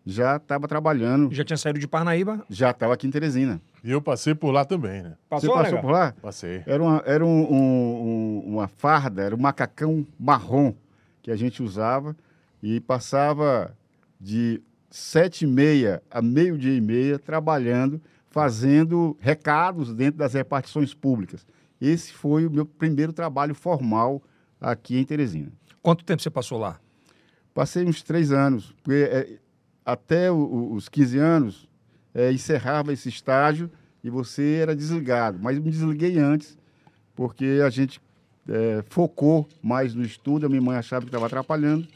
[0.04, 1.32] já estava trabalhando.
[1.32, 2.44] Já tinha saído de Parnaíba?
[2.50, 3.60] Já estava aqui em Teresina.
[3.82, 5.16] E eu passei por lá também, né?
[5.28, 6.14] Passou, Você passou por lá?
[6.20, 6.62] Passei.
[6.66, 10.74] Era, uma, era um, um, uma farda, era um macacão marrom
[11.22, 12.14] que a gente usava
[12.62, 13.74] e passava
[14.20, 18.00] de sete e meia a meio-dia e meia trabalhando,
[18.30, 21.46] fazendo recados dentro das repartições públicas.
[21.80, 24.22] Esse foi o meu primeiro trabalho formal
[24.60, 25.52] aqui em Teresina.
[25.82, 26.78] Quanto tempo você passou lá?
[27.52, 28.74] Passei uns três anos.
[28.82, 29.38] Porque, é,
[29.84, 31.68] até o, os 15 anos,
[32.14, 33.70] é, encerrava esse estágio
[34.04, 35.38] e você era desligado.
[35.40, 36.56] Mas me desliguei antes,
[37.14, 38.00] porque a gente
[38.48, 41.86] é, focou mais no estudo, a minha mãe achava que estava atrapalhando,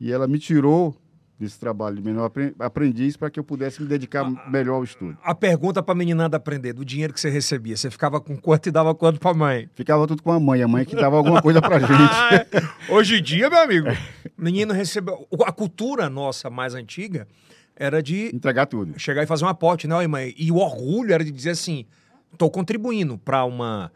[0.00, 0.96] e ela me tirou
[1.38, 5.16] desse trabalho de menor aprendiz para que eu pudesse me dedicar a, melhor ao estudo.
[5.22, 8.68] A pergunta para a meninada aprender, do dinheiro que você recebia, você ficava com quanto
[8.68, 9.68] e dava quanto para a mãe?
[9.74, 12.66] Ficava tudo com a mãe, a mãe que dava alguma coisa para gente.
[12.88, 13.88] Hoje em dia, meu amigo,
[14.36, 15.26] menino recebeu...
[15.44, 17.28] A cultura nossa mais antiga
[17.74, 18.34] era de...
[18.34, 18.98] Entregar tudo.
[18.98, 20.34] Chegar e fazer uma pote, né, mãe?
[20.38, 21.84] E o orgulho era de dizer assim,
[22.32, 23.92] estou contribuindo para uma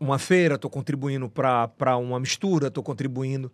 [0.00, 3.50] uma feira, estou contribuindo para uma mistura, estou contribuindo.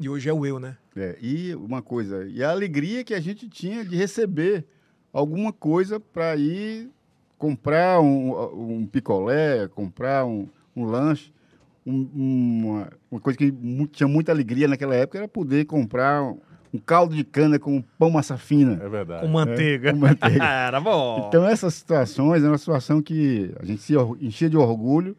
[0.00, 0.78] E hoje é o eu, né?
[0.96, 4.64] É, e uma coisa, e a alegria que a gente tinha de receber
[5.12, 6.88] alguma coisa para ir
[7.36, 11.30] comprar um, um, picolé, comprar um, um lanche.
[11.86, 13.52] Um, uma, uma, coisa que
[13.92, 16.22] tinha muita alegria naquela época era poder comprar
[16.72, 18.80] um caldo de cana com pão massa fina.
[18.82, 19.22] É verdade.
[19.22, 19.90] Com manteiga.
[19.90, 20.44] É, com manteiga.
[20.44, 21.26] era bom.
[21.28, 25.14] Então, essas situações é uma situação que a gente se enchia de orgulho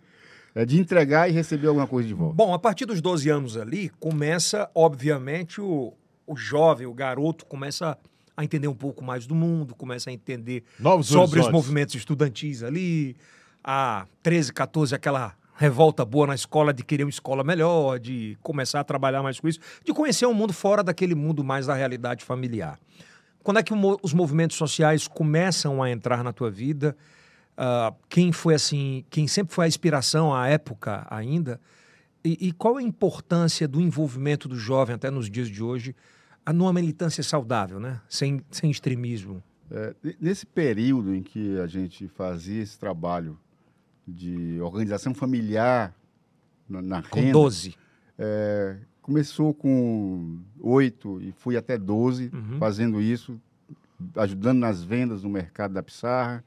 [0.54, 2.36] é de entregar e receber alguma coisa de volta.
[2.36, 5.94] Bom, a partir dos 12 anos ali, começa, obviamente, o,
[6.28, 7.98] o jovem, o garoto, começa
[8.36, 11.48] a entender um pouco mais do mundo, começa a entender Novos sobre horizontes.
[11.48, 13.16] os movimentos estudantis ali.
[13.64, 18.80] A 13, 14, aquela revolta boa na escola de querer uma escola melhor, de começar
[18.80, 22.26] a trabalhar mais com isso, de conhecer um mundo fora daquele mundo mais da realidade
[22.26, 22.80] familiar.
[23.44, 26.96] Quando é que os movimentos sociais começam a entrar na tua vida?
[27.58, 31.60] Uh, quem foi assim, quem sempre foi a inspiração à época ainda,
[32.24, 35.96] e, e, qual a importância do envolvimento do jovem até nos dias de hoje
[36.54, 38.00] numa militância saudável, né?
[38.08, 39.42] sem, sem extremismo?
[39.72, 43.40] É, nesse período em que a gente fazia esse trabalho
[44.08, 45.96] de organização familiar
[46.70, 47.34] na, na com renda...
[47.34, 47.76] Com 12.
[48.20, 52.58] É, começou com oito e fui até 12 uhum.
[52.60, 53.40] fazendo isso,
[54.16, 56.44] ajudando nas vendas no mercado da Pissarra,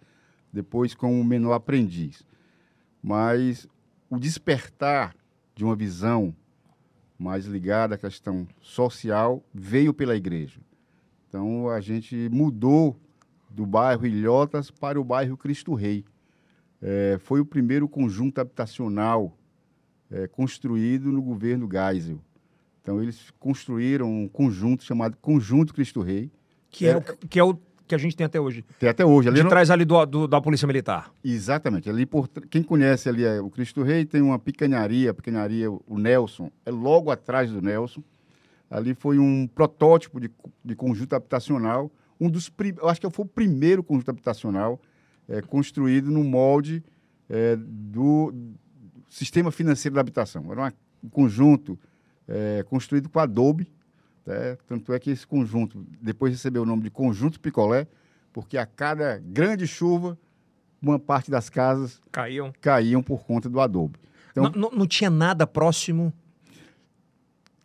[0.54, 2.24] depois como menor aprendiz.
[3.02, 3.66] Mas
[4.08, 5.14] o despertar
[5.54, 6.34] de uma visão
[7.18, 10.60] mais ligada à questão social veio pela igreja.
[11.28, 12.96] Então a gente mudou
[13.50, 16.04] do bairro Ilhotas para o bairro Cristo Rei.
[16.80, 19.36] É, foi o primeiro conjunto habitacional
[20.10, 22.20] é, construído no governo Geisel.
[22.80, 26.30] Então eles construíram um conjunto chamado Conjunto Cristo Rei.
[26.70, 28.64] Que é, é o, que é o que a gente tem até hoje.
[28.78, 29.28] Tem até hoje.
[29.28, 29.48] Ali de no...
[29.48, 31.12] trás ali do, do, da Polícia Militar.
[31.22, 31.88] Exatamente.
[31.88, 35.98] Ali por quem conhece ali é o Cristo Rei tem uma picanharia, a picanharia o
[35.98, 38.02] Nelson é logo atrás do Nelson.
[38.70, 40.30] Ali foi um protótipo de,
[40.64, 44.80] de conjunto habitacional, um dos eu acho que foi o primeiro conjunto habitacional
[45.28, 46.82] é, construído no molde
[47.28, 48.32] é, do
[49.08, 50.50] sistema financeiro da habitação.
[50.50, 51.78] Era uma, um conjunto
[52.26, 53.68] é, construído com Adobe
[54.26, 54.56] Né?
[54.66, 57.86] Tanto é que esse conjunto, depois recebeu o nome de Conjunto Picolé,
[58.32, 60.18] porque a cada grande chuva,
[60.80, 62.52] uma parte das casas Caíam.
[62.60, 63.98] caíam por conta do adobe.
[64.30, 66.12] Então, Não, não- não tinha nada próximo,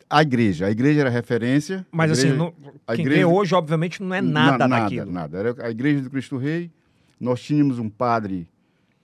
[0.08, 1.86] a igreja, a igreja era referência.
[1.90, 2.54] mas assim, igreja- não-
[2.86, 5.10] a igreja- vê hoje, obviamente, não é nada Na- daquilo.
[5.10, 6.70] Nada, Era a igreja do Cristo Rei.
[7.18, 8.48] Nós tínhamos um padre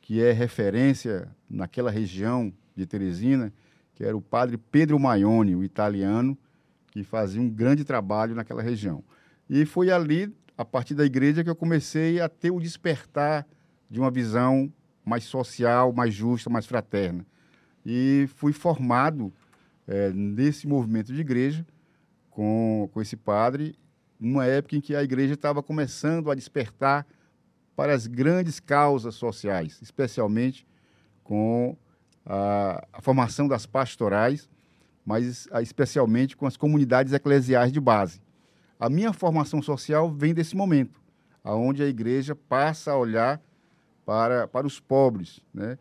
[0.01, 3.53] que é referência naquela região de Teresina,
[3.95, 6.37] que era o padre Pedro Maione, o italiano,
[6.97, 9.05] que fazia um grande trabalho naquela região.
[9.51, 13.47] E foi ali, a partir da igreja, que eu comecei a ter o despertar
[13.91, 14.73] de uma visão
[15.05, 17.27] mais social, mais justa, mais fraterna.
[17.85, 19.33] E fui formado
[19.87, 21.65] eh, nesse movimento de igreja
[22.31, 23.79] com, com esse padre,
[24.19, 27.07] numa época em que a igreja estava começando a despertar
[27.77, 30.67] para as grandes causas sociais, especialmente
[31.23, 31.77] com
[32.25, 34.49] a, a formação das pastorais,
[35.07, 38.21] mas ah, especialmente com as comunidades eclesiais de base.
[38.79, 41.01] A minha formação social vem desse momento,
[41.45, 43.41] aonde a igreja passa a olhar
[44.05, 45.79] para, para os pobres, né?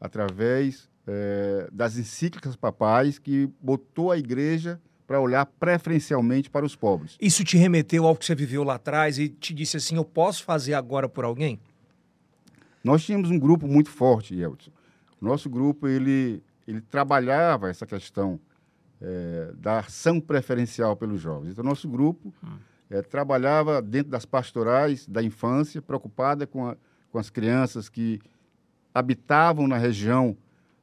[0.00, 7.16] através eh, das encíclicas papais que botou a igreja para olhar preferencialmente para os pobres.
[7.20, 10.44] Isso te remeteu ao que você viveu lá atrás e te disse assim: eu posso
[10.44, 11.58] fazer agora por alguém?
[12.84, 14.70] Nós tínhamos um grupo muito forte, Elton.
[15.20, 18.38] Nosso grupo ele, ele trabalhava essa questão
[19.00, 21.52] eh, da ação preferencial pelos jovens.
[21.52, 22.32] Então, nosso grupo
[22.90, 26.76] eh, trabalhava dentro das pastorais da infância, preocupada com, a-
[27.12, 28.20] com as crianças que
[28.94, 30.36] habitavam na região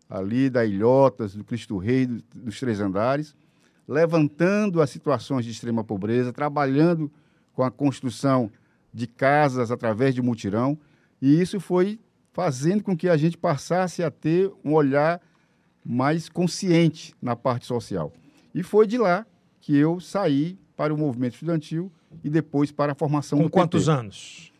[0.10, 3.36] ali da Ilhotas, do Cristo Rei, do- dos Três Andares,
[3.88, 7.12] levantando as situações de extrema pobreza, trabalhando
[7.54, 8.52] com a construção
[8.94, 10.78] de casas através de mutirão,
[11.22, 12.00] e isso foi
[12.34, 15.22] fazendo com que a gente passasse a ter um olhar
[15.86, 18.12] mais consciente na parte social.
[18.54, 19.26] E foi de lá
[19.62, 21.92] que eu saí para o movimento estudantil
[22.24, 23.98] e depois para a formação Com do quantos PT.
[24.00, 24.52] anos?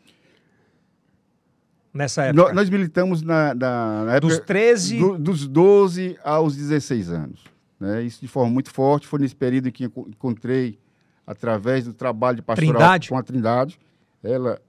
[1.92, 2.48] Nessa época?
[2.48, 4.98] Nó- Nós militamos na, na, na época Dos 13.
[4.98, 7.44] do- dos 12 aos 16 anos.
[7.80, 8.02] Né?
[8.02, 9.06] Isso de forma muito forte.
[9.06, 10.78] Foi nesse período em que encontrei,
[11.26, 13.08] através do trabalho de pastoral Trindade?
[13.08, 13.78] com a Trindade.
[14.22, 14.60] Ela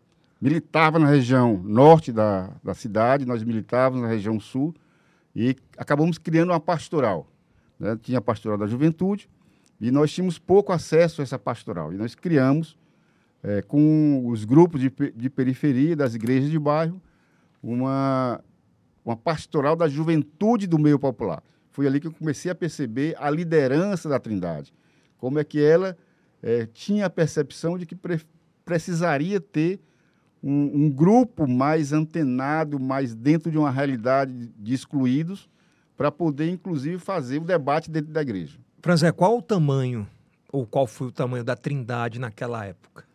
[0.41, 4.73] militava na região norte da, da cidade, nós militávamos na região sul
[5.39, 7.27] e acabamos criando uma pastoral.
[7.79, 7.95] né?
[8.01, 9.29] Tinha a pastoral da juventude
[9.79, 11.93] e nós tínhamos pouco acesso a essa pastoral.
[11.93, 12.75] E nós criamos,
[13.43, 16.99] eh, com os grupos de, de periferia, das igrejas de bairro,
[17.61, 18.43] uma,
[19.05, 21.43] uma pastoral da juventude do meio popular.
[21.69, 24.73] Foi ali que eu comecei a perceber a liderança da Trindade.
[25.19, 25.95] Como é que ela
[26.41, 28.25] eh, tinha a percepção de que pre-
[28.65, 29.79] precisaria ter
[30.49, 35.49] um, um grupo mais antenado, mais dentro de uma realidade de excluídos,
[35.95, 38.57] para poder, inclusive, fazer o debate dentro da igreja.
[38.81, 40.07] Franzé, qual o tamanho,
[40.51, 43.05] ou qual foi o tamanho da Trindade naquela época?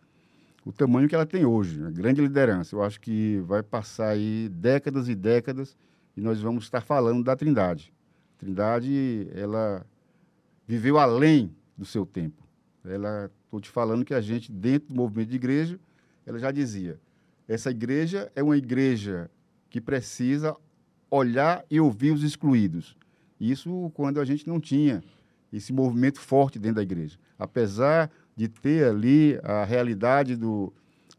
[0.64, 2.75] o tamanho que ela tem hoje, uma grande liderança.
[2.75, 5.77] Eu acho que vai passar aí décadas e décadas
[6.16, 7.92] e nós vamos estar falando da Trindade.
[8.38, 9.85] Trindade, ela
[10.66, 12.42] viveu além do seu tempo.
[12.85, 15.81] Ela, estou te falando que a gente, dentro do movimento de igreja,
[16.25, 16.99] ela já dizia,
[17.53, 19.31] essa igreja é uma igreja
[19.69, 20.57] que precisa
[21.11, 22.97] olhar e ouvir os excluídos.
[23.38, 25.03] Isso quando a gente não tinha
[25.53, 27.19] esse movimento forte dentro da igreja.
[27.38, 30.73] Apesar de ter ali a realidade do,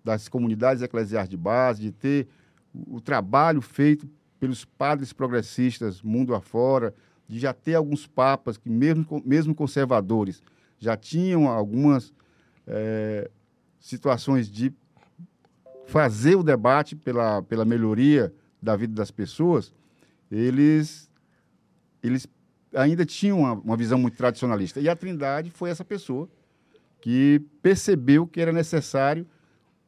[0.03, 2.27] das comunidades eclesiais de base, de ter
[2.73, 6.95] o, trabalho feito pelos padres progressistas mundo afora,
[7.27, 10.41] de já ter alguns papas que, mesmo, mesmo conservadores,
[10.79, 12.11] já tinham algumas
[12.65, 13.29] eh,
[13.79, 14.73] situações de
[15.85, 19.73] fazer o debate pela, pela melhoria da vida das pessoas,
[20.31, 21.09] eles,
[22.01, 22.27] eles
[22.73, 24.79] ainda tinham uma, uma visão muito tradicionalista.
[24.79, 26.29] E a Trindade foi essa pessoa
[27.01, 29.27] que percebeu que era necessário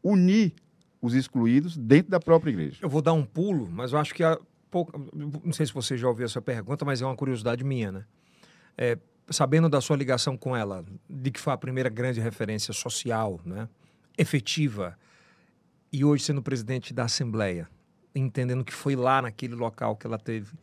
[0.04, 0.54] unir
[1.02, 2.80] os excluídos dentro da própria igreja.
[2.82, 4.38] Eu vou dar um pulo, mas eu acho que há
[4.70, 4.92] pouco.
[5.44, 8.06] Não sei se você já ouviu essa pergunta, mas é uma curiosidade minha, né?
[8.78, 8.98] É,
[9.30, 13.70] sabendo da sua ligação com ela, de que foi a primeira grande referência social, né?
[14.18, 14.98] efetiva,
[15.96, 17.70] e hoje sendo presidente da Assembleia,
[18.14, 20.54] entendendo que foi lá naquele local que ela teve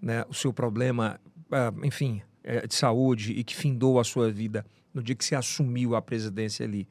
[0.00, 4.64] né, o seu problema, ah, enfim, eh, de saúde e que findou a sua vida
[4.94, 6.88] no dia que você assumiu a presidência ali.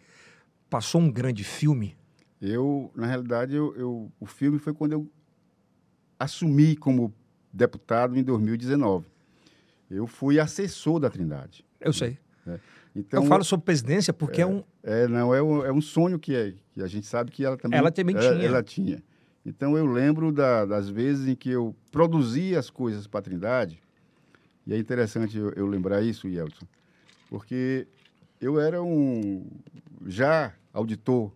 [0.70, 1.96] Passou um grande filme
[2.42, 5.12] Eu, na realidade, eu, eu- o filme foi quando eu
[6.18, 7.14] assumi como
[7.52, 9.06] deputado em 2019.
[9.90, 11.66] Eu fui assessor da Trindade.
[11.80, 12.18] Eu sei.
[12.96, 14.64] Então, eu falo sobre presidência porque é, um.
[14.84, 17.56] É, não, é um, é um sonho que, é, que a gente sabe que ela
[17.58, 17.78] também...
[17.80, 18.46] Ela também ela, tinha.
[18.48, 19.04] Ela tinha.
[19.46, 23.80] Então, eu lembro da- das vezes em que eu produzia as coisas para a Trindade,
[24.66, 26.68] e é interessante eu, eu lembrar isso, Yeltsin,
[27.30, 27.88] porque
[28.42, 29.46] Eu era um
[30.08, 31.32] já auditor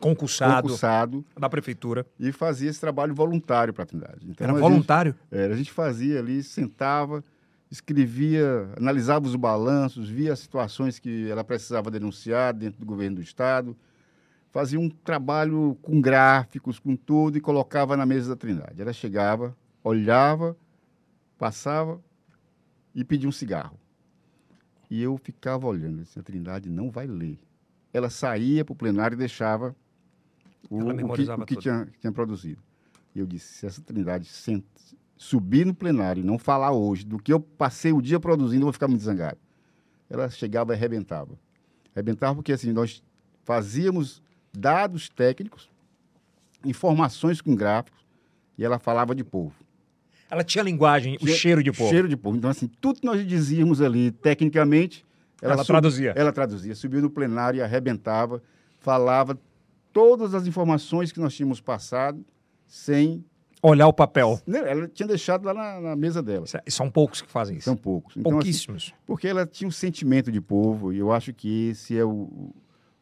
[0.00, 2.06] Concursado, concursado da prefeitura.
[2.20, 4.26] e fazia esse trabalho voluntário para a Trindade.
[4.28, 5.12] Então, Era a voluntário?
[5.12, 7.24] Gente, era, a gente fazia ali, sentava,
[7.70, 13.22] escrevia, analisava os balanços, via as situações que ela precisava denunciar dentro do governo do
[13.22, 13.76] Estado,
[14.50, 18.80] fazia um trabalho com gráficos, com tudo, e colocava na mesa da Trindade.
[18.80, 20.56] Ela chegava, olhava,
[21.38, 22.00] passava
[22.94, 23.78] e pedia um cigarro.
[24.90, 27.38] E eu ficava olhando, disse, a Trindade não vai ler.
[27.92, 29.76] Ela saía para o plenário e deixava
[30.70, 32.62] o, o que, o que tinha, que tinha produzido.
[33.14, 34.64] E eu disse, se essa Trindade sent-
[35.18, 38.66] subir no plenário e não falar hoje do que eu passei o dia produzindo, eu
[38.66, 39.36] vou ficar muito zangado.
[40.08, 41.38] Ela chegava e arrebentava.
[41.94, 43.02] Arrebentava porque assim, nós
[43.44, 44.22] fazíamos
[44.56, 45.68] dados técnicos,
[46.64, 47.98] informações com gráficos,
[48.56, 49.54] e ela falava de povo.
[50.30, 51.90] Ela tinha linguagem, o Che- cheiro de povo.
[51.90, 52.36] Cheiro de povo.
[52.36, 55.04] Então, assim, tudo que nós dizíamos ali, tecnicamente,
[55.40, 56.12] Ela sub- traduzia.
[56.16, 56.74] Ela traduzia.
[56.74, 58.42] Subiu no plenário e arrebentava,
[58.78, 59.38] falava
[59.92, 62.24] todas as informações que nós tínhamos passado,
[62.66, 63.24] sem.
[63.62, 64.40] Olhar o papel.
[64.46, 66.44] Ela tinha deixado lá na, na mesa dela.
[66.44, 67.64] Isso é- São poucos que fazem isso.
[67.64, 68.16] São poucos.
[68.16, 68.94] Então, assim, Pouquíssimos.
[69.06, 72.52] porque ela tinha um sentimento de povo, e eu acho que esse é o,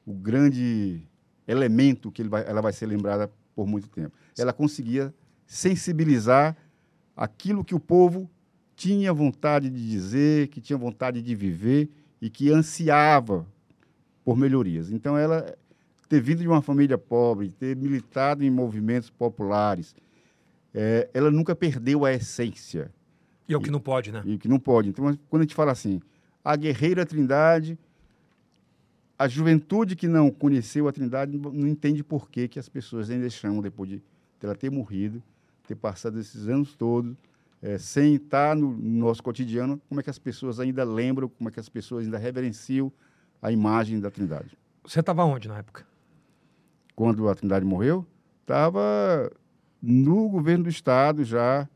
[0.06, 1.02] o grande
[1.46, 4.12] elemento que vai- ela vai ser lembrada por muito tempo.
[4.38, 5.12] Ela conseguia
[5.46, 6.56] sensibilizar
[7.16, 8.28] aquilo que o povo
[8.74, 11.90] tinha vontade de dizer, que tinha vontade de viver
[12.20, 13.46] e que ansiava
[14.24, 14.90] por melhorias.
[14.90, 15.54] Então, ela
[16.08, 19.94] ter vindo de uma família pobre, ter militado em movimentos populares,
[20.76, 22.92] eh, ela nunca perdeu a essência
[23.48, 24.22] E é o que não pode, né?
[24.26, 24.90] e que não pode.
[24.90, 26.02] Então, quando a gente fala assim,
[26.44, 27.78] a guerreira Trindade,
[29.18, 33.28] a juventude que não conheceu a Trindade não entende por que, que as pessoas ainda
[33.30, 34.02] chamam, depois de
[34.42, 35.22] ela ter morrido,
[35.66, 37.16] ter passado esses anos todos,
[37.62, 41.52] eh, sem estar no nosso cotidiano, como é que as pessoas ainda lembram, como é
[41.52, 42.92] que as pessoas ainda reverenciam
[43.40, 44.56] a imagem da Trindade.
[44.84, 45.86] Você estava onde na época?
[46.94, 48.06] Quando a Trindade morreu,
[48.42, 49.32] estava
[49.82, 51.68] no governo do Estado já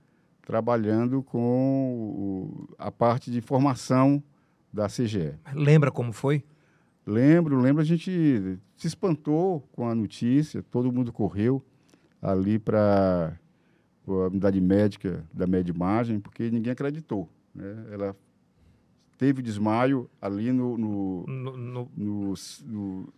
[0.42, 4.22] trabalhando com a parte de formação
[4.72, 5.34] da CGE.
[5.54, 6.44] Lembra como foi?
[7.06, 11.62] Lembro, lembro, a gente se espantou com a notícia, todo mundo correu
[12.20, 13.36] ali para
[14.06, 17.28] a unidade médica da Medimagem, porque ninguém acreditou.
[17.54, 17.86] Né?
[17.90, 18.16] Ela
[19.18, 22.34] teve desmaio ali no- no, No- no- no,
[22.66, 23.08] no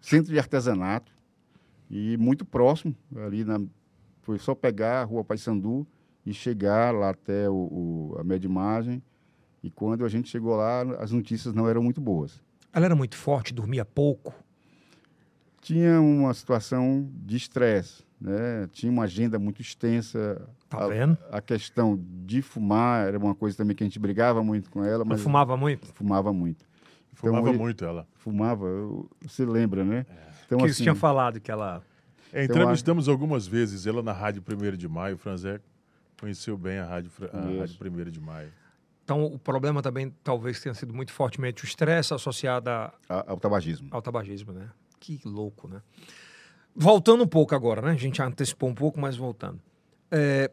[0.00, 1.12] centro de artesanato
[1.90, 3.60] e muito próximo ali na
[4.22, 5.86] foi só pegar a rua Paissandu
[6.24, 9.02] e chegar lá até o, o- a Medimagem
[9.62, 12.42] e quando a gente chegou lá as notícias não eram muito boas
[12.72, 14.32] Ela era muito forte, dormia pouco.
[15.60, 21.18] tinha uma situação de estresse né tinha uma agenda muito extensa Tá a, vendo?
[21.32, 24.98] a questão de fumar era uma coisa também que a gente brigava muito com ela
[24.98, 25.86] Não mas fumava muito?
[25.94, 26.64] fumava muito
[27.12, 28.06] Então, Fumava ele- muito ela.
[28.14, 28.66] fumava
[29.20, 30.06] você lembra né
[30.46, 31.82] então que você tinha falado que ela...
[32.32, 35.14] É, entrevistamos algumas vezes ela na Rádio 1 de Maio.
[35.16, 35.60] O Franzé
[36.20, 37.36] conheceu bem a Rádio, a.
[37.60, 37.76] Rádio
[38.06, 38.52] 1 de Maio.
[39.04, 43.36] Então, o problema também talvez tenha sido muito fortemente o estresse associado a- a- ao
[43.38, 44.68] tabagismo ao tabagismo, né?
[45.00, 45.82] Que louco, né?
[46.76, 47.90] Voltando um pouco agora, né?
[47.90, 49.60] A gente antecipou um pouco, mas voltando.
[50.10, 50.50] É,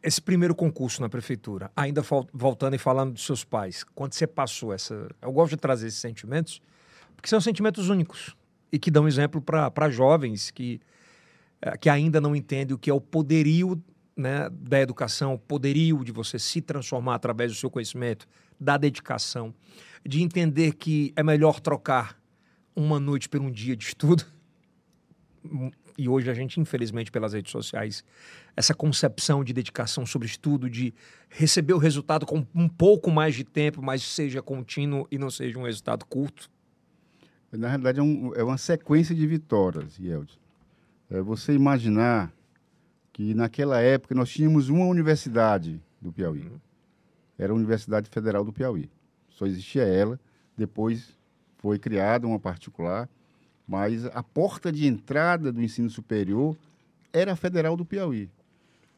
[0.00, 4.72] esse primeiro concurso na prefeitura, ainda voltando e falando dos seus pais, quando você passou
[4.72, 5.08] essa.
[5.20, 6.60] Eu gosto de trazer esses sentimentos,
[7.16, 8.36] porque são sentimentos únicos
[8.70, 10.80] e que dão exemplo para jovens que,
[11.80, 13.82] que ainda não entendem o que é o poderio
[14.16, 18.26] né, da educação, o poderio de você se transformar através do seu conhecimento,
[18.60, 19.54] da dedicação,
[20.06, 22.20] de entender que é melhor trocar
[22.74, 24.24] uma noite por um dia de estudo.
[25.98, 28.02] E hoje a gente, infelizmente, pelas redes sociais,
[28.56, 30.94] essa concepção de dedicação sobre estudo, de
[31.28, 35.58] receber o resultado com um pouco mais de tempo, mas seja contínuo e não seja
[35.58, 36.50] um resultado curto.
[37.52, 40.38] Na realidade, é, um- é uma sequência de vitórias, Yeltsin.
[41.12, 42.32] É você imaginar
[43.12, 46.50] que naquela época nós tínhamos uma universidade do Piauí.
[47.38, 48.90] Era a Universidade Federal do Piauí.
[49.28, 50.18] Só existia ela.
[50.56, 51.14] Depois
[51.58, 53.10] foi criada uma particular.
[53.68, 56.56] Mas a porta de entrada do ensino superior
[57.12, 58.30] era a Federal do Piauí.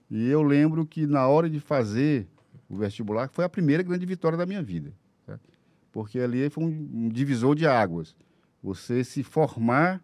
[0.09, 2.29] E eu lembro que na hora de fazer
[2.69, 4.93] o vestibular, foi a primeira grande vitória da minha vida.
[5.27, 5.37] tá?
[5.91, 8.15] Porque ali foi um divisor de águas.
[8.63, 10.01] Você se formar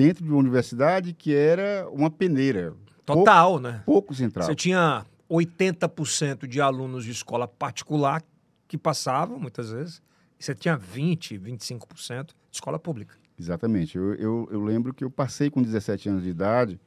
[0.00, 2.74] dentro de uma universidade que era uma peneira.
[3.04, 3.82] Total, né?
[3.84, 4.46] Pouco central.
[4.46, 8.22] Você tinha 80% de alunos de escola particular
[8.66, 10.02] que passavam, muitas vezes,
[10.38, 13.14] e você tinha 20%, 25% de escola pública.
[13.38, 13.98] Exatamente.
[13.98, 16.80] Eu, eu, eu lembro que eu passei com 17 anos de idade,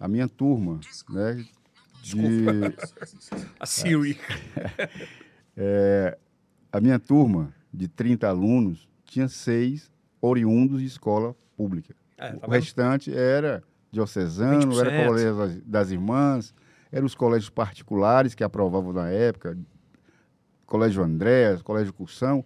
[0.00, 0.80] a minha turma,
[1.10, 1.44] né?
[2.02, 2.16] De,
[3.60, 4.18] A Siri.
[6.72, 9.90] a minha turma de 30 alunos, tinha seis
[10.22, 11.94] oriundos de escola pública.
[12.18, 12.50] É, tá o vendo?
[12.60, 14.80] restante era diocesano, 20%.
[14.80, 16.54] era colégio das, das irmãs,
[16.90, 19.56] eram os colégios particulares que aprovavam na época,
[20.66, 22.44] Colégio Andréas, Colégio Cursão,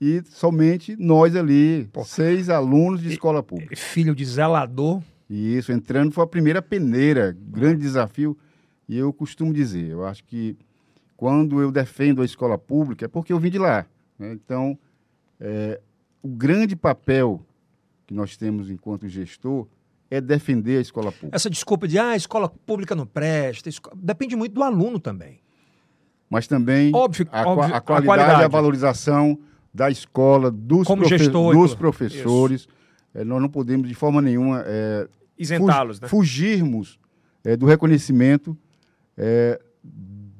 [0.00, 2.04] e somente nós ali, Pô.
[2.04, 3.76] seis alunos de escola pública.
[3.76, 5.02] Filho de zelador.
[5.28, 8.36] E isso, entrando, foi a primeira peneira, grande desafio.
[8.88, 10.56] E eu costumo dizer, eu acho que
[11.16, 13.84] quando eu defendo a escola pública é porque eu vim de lá.
[14.18, 14.32] né?
[14.32, 14.78] Então,
[15.38, 15.80] é,
[16.22, 17.44] o grande papel
[18.10, 19.68] que nós temos enquanto gestor
[20.10, 21.36] é defender a escola pública.
[21.36, 23.68] Essa desculpa de, ah, a escola pública não presta.
[23.68, 25.40] a esco- Depende muito do aluno também.
[26.28, 28.40] Mas também Óbvio, a, óbvio, a a qualidade, qualidade.
[28.40, 29.38] e a valorização
[29.72, 32.66] da escola, dos, Como profe- gestor, dos professores.
[33.14, 35.08] É, nós não podemos, de forma nenhuma, é,
[35.38, 36.08] Isentá-los, fugi- né?
[36.08, 36.98] fugirmos
[37.44, 38.58] é, do reconhecimento
[39.16, 39.60] é,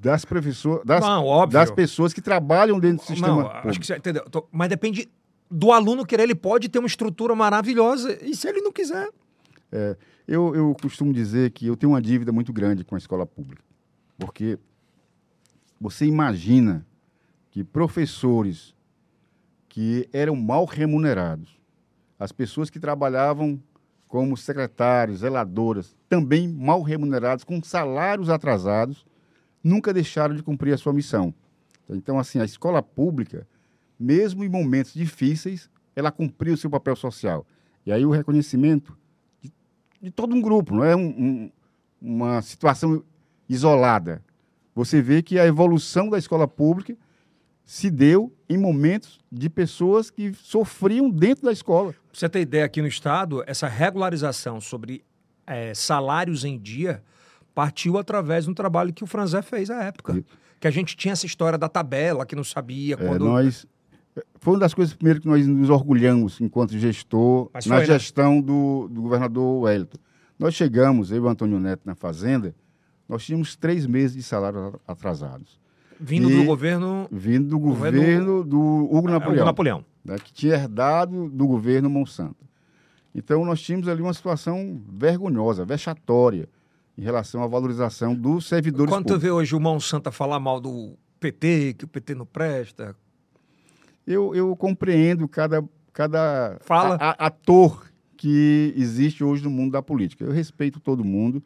[0.00, 1.52] das, professor, das, Não, óbvio.
[1.58, 3.68] das pessoas que trabalham dentro do sistema Não, público.
[3.68, 4.24] acho que você entendeu.
[4.50, 5.08] Mas depende
[5.50, 6.24] do aluno querer.
[6.24, 8.18] Ele pode ter uma estrutura maravilhosa.
[8.24, 9.10] E se ele não quiser?
[10.26, 13.62] Eu, eu costumo dizer que eu tenho uma dívida muito grande com a escola pública.
[14.18, 14.58] Porque
[15.80, 16.86] você imagina
[17.50, 18.74] que professores
[19.68, 21.58] que eram mal remunerados,
[22.18, 23.60] as pessoas que trabalhavam
[24.06, 29.06] como secretários, zeladoras, também mal remunerados, com salários atrasados,
[29.62, 31.32] nunca deixaram de cumprir a sua missão.
[31.88, 33.46] Então, assim, a escola pública,
[34.00, 37.46] mesmo em momentos difíceis, ela cumpriu o seu papel social.
[37.84, 38.96] E aí o reconhecimento
[39.42, 39.52] de,
[40.00, 41.50] de todo um grupo, não é um- um-
[42.00, 43.04] uma situação
[43.48, 44.22] isolada.
[44.74, 46.96] Você vê que a evolução da escola pública
[47.64, 51.92] se deu em momentos de pessoas que sofriam dentro da escola.
[51.92, 55.04] Pra você ter ideia, aqui no Estado, essa regularização sobre
[55.46, 57.02] eh, salários em dia
[57.54, 60.12] partiu através de um trabalho que o Franzé fez à época.
[60.14, 60.38] Isso.
[60.58, 63.24] Que a gente tinha essa história da tabela, que não sabia É, quando...
[63.24, 63.66] nós
[64.40, 67.92] foi uma das coisas primeiro que nós nos orgulhamos enquanto gestor Mas na foi, né?
[67.98, 69.98] gestão do, do governador Wellington.
[70.38, 72.54] Nós chegamos, eu e o Antônio Neto na fazenda,
[73.08, 75.58] nós tínhamos três meses de salários atrasados,
[76.02, 79.42] Vindo E- do governo vindo do Governo- governo do Hugo é, Napoleão.
[79.42, 79.84] o Napoleão.
[80.02, 82.36] né, que tinha herdado do governo Monsanto.
[83.14, 86.48] Então, nós tínhamos ali uma situação vergonhosa, vexatória,
[86.96, 89.22] em relação à valorização dos servidores Quando tu públicos.
[89.22, 92.96] vê hoje o Monsanto falar mal do PT, que o PT não presta,
[94.10, 96.96] Eu, eu compreendo cada, cada Fala.
[97.00, 97.86] a- a- ator
[98.16, 100.24] que existe hoje no mundo da política.
[100.24, 101.42] Eu respeito todo mundo,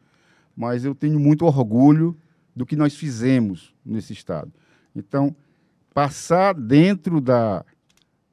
[0.57, 2.17] mas eu tenho muito orgulho
[2.55, 4.53] do que nós fizemos nesse Estado.
[4.95, 5.35] Então,
[5.93, 7.65] passar dentro da,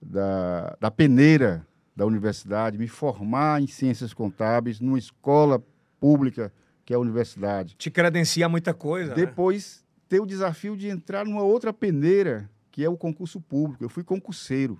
[0.01, 1.65] da, da peneira
[1.95, 5.61] da universidade, me formar em ciências contábeis numa escola
[5.99, 6.51] pública
[6.86, 9.09] que é a universidade, te credencia muita coisa.
[9.09, 9.15] né?
[9.15, 13.84] depois ter o desafio de entrar numa outra peneira, que é o concurso público.
[13.84, 14.80] Eu fui concurseiro.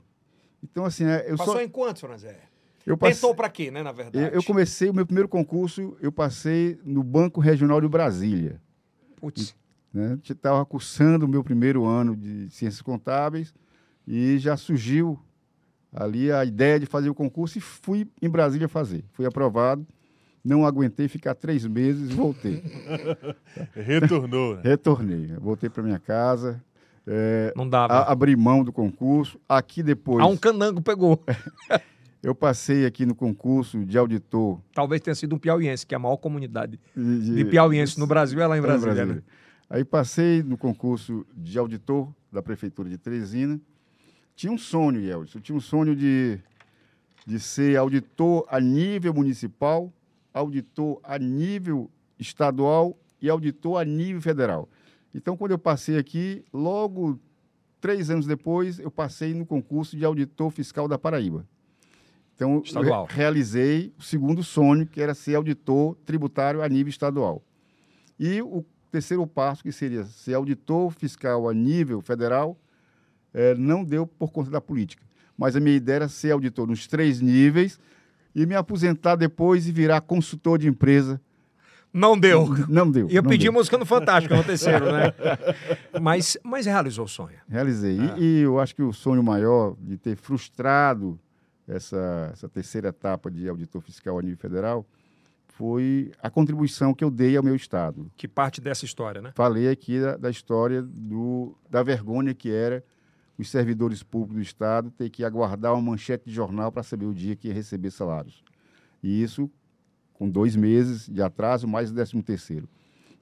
[0.64, 1.62] Então, assim, é, eu Passou só.
[1.62, 2.38] em quantos, Franzé?
[2.86, 4.18] Eu, passei, Tentou pra quê, né, na verdade?
[4.26, 8.60] eu, eu comecei o meu primeiro concurso, eu passei no Banco Regional de Brasília.
[9.18, 9.56] Putz,
[9.94, 10.18] Né?
[10.28, 13.54] Estava cursando o meu primeiro ano de ciências contábeis
[14.08, 15.20] e já surgiu
[15.94, 19.04] ali a ideia de fazer o concurso e fui em Brasília fazer.
[19.12, 19.86] Fui aprovado,
[20.44, 22.64] não aguentei ficar três meses e voltei.
[23.76, 24.62] Retornou, né?
[24.64, 26.64] Retornei, voltei para minha casa,
[27.08, 27.94] é, não dava.
[27.94, 29.40] a- abri mão do concurso.
[29.48, 31.24] Aqui depois, Ah, um canango pegou.
[32.24, 34.60] eu passei aqui no concurso de auditor.
[34.74, 38.40] Talvez tenha sido um piauiense, que é a maior comunidade De, de piauiense no Brasil
[38.40, 39.06] é lá em Lá em Brasília.
[39.06, 39.22] né?
[39.70, 43.60] Aí passei no concurso de auditor da Prefeitura de Teresina.
[44.36, 46.40] Tinha um sonho, Yeltsin, eu tinha um sonho de,
[47.26, 49.92] de ser auditor a nível municipal,
[50.34, 51.90] auditor a nível
[52.20, 54.68] estadual e auditor a nível federal.
[55.14, 57.20] Então, quando eu passei aqui, logo
[57.80, 61.46] três anos depois, eu passei no concurso de auditor fiscal da Paraíba.
[62.36, 63.06] Então, eu Estadual.
[63.06, 67.44] re- realizei o segundo sonho, que era ser auditor tributário a nível estadual.
[68.20, 72.58] E o terceiro passo, que seria ser auditor fiscal a nível federal,
[73.34, 75.04] eh, não deu por conta da política.
[75.38, 77.80] Mas a minha ideia era ser auditor nos três níveis
[78.34, 81.20] e me aposentar depois e virar consultor de empresa.
[81.94, 82.48] Não deu.
[82.70, 83.10] Não deu.
[83.10, 83.54] E eu pedi deu.
[83.54, 85.14] música no Fantástico no terceiro, né?
[86.02, 87.38] mas, mas realizou o sonho.
[87.50, 87.98] Realizei.
[87.98, 88.16] E- Ah.
[88.18, 91.20] E, eu acho que o sonho maior de ter frustrado
[91.68, 94.86] essa, essa terceira etapa de auditor fiscal a nível federal
[95.48, 98.10] foi a contribuição que eu dei ao meu Estado.
[98.16, 99.32] Que parte dessa história, né?
[99.36, 102.84] Falei aqui da, da história do, da vergonha que era
[103.38, 107.14] os servidores públicos do Estado ter que aguardar uma manchete de jornal para saber o
[107.14, 108.44] dia que ia receber salários.
[109.04, 109.50] E isso
[110.22, 112.70] com dois meses de atraso, mais o décimo terceiro.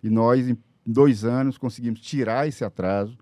[0.03, 3.17] E nós, em dois anos, conseguimos tirar esse atraso,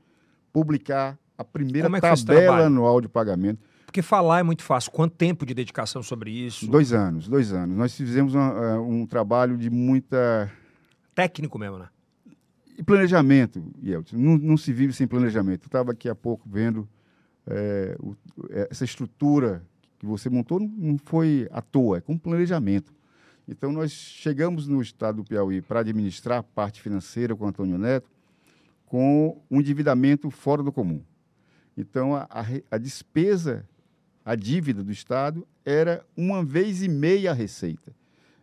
[0.51, 3.59] publicar a primeira é tabela anual de pagamento.
[3.85, 4.91] Porque falar é muito fácil.
[4.91, 6.67] Quanto tempo de dedicação sobre isso?
[6.67, 7.77] Dois anos, dois anos.
[7.77, 10.51] Nós fizemos uma, eh, um trabalho de muita
[11.13, 11.87] Técnico mesmo, né?
[12.79, 15.65] E planejamento, Yeltsin, não, não se vive sem planejamento.
[15.65, 16.89] Eu estava aqui há pouco vendo
[17.45, 18.15] é, o-
[18.49, 19.63] é, essa estrutura
[19.99, 22.91] que você montou, não, não foi à toa, é com planejamento.
[23.47, 28.09] Então, nós chegamos no estado do Piauí para administrar a parte financeira com Antônio Neto
[28.85, 31.01] com um endividamento fora do comum.
[31.75, 33.65] Então, a, a a despesa,
[34.25, 37.93] a dívida do Estado era uma vez e meia a receita.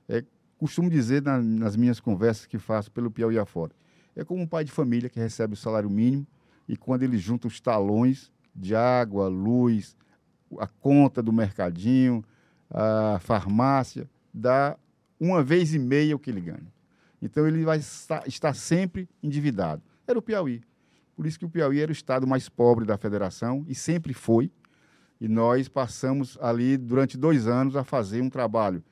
[0.09, 0.23] É,
[0.59, 3.73] costumo dizer na- nas minhas conversas que faço pelo Piauí afora.
[4.15, 6.27] É como um pai de família que recebe o salário mínimo
[6.69, 9.97] e quando ele junta os talões de água, luz,
[10.59, 12.25] a conta do mercadinho,
[12.71, 14.77] a farmácia, dá
[15.19, 16.73] uma vez e meia o que ele ganha.
[17.23, 19.83] Então ele vai estar, sempre endividado.
[20.07, 20.63] Era o Piauí.
[21.17, 24.51] Por isso que o Piauí era o estado mais pobre da federação e sempre foi.
[25.21, 28.83] E nós passamos ali durante dois anos a fazer um trabalho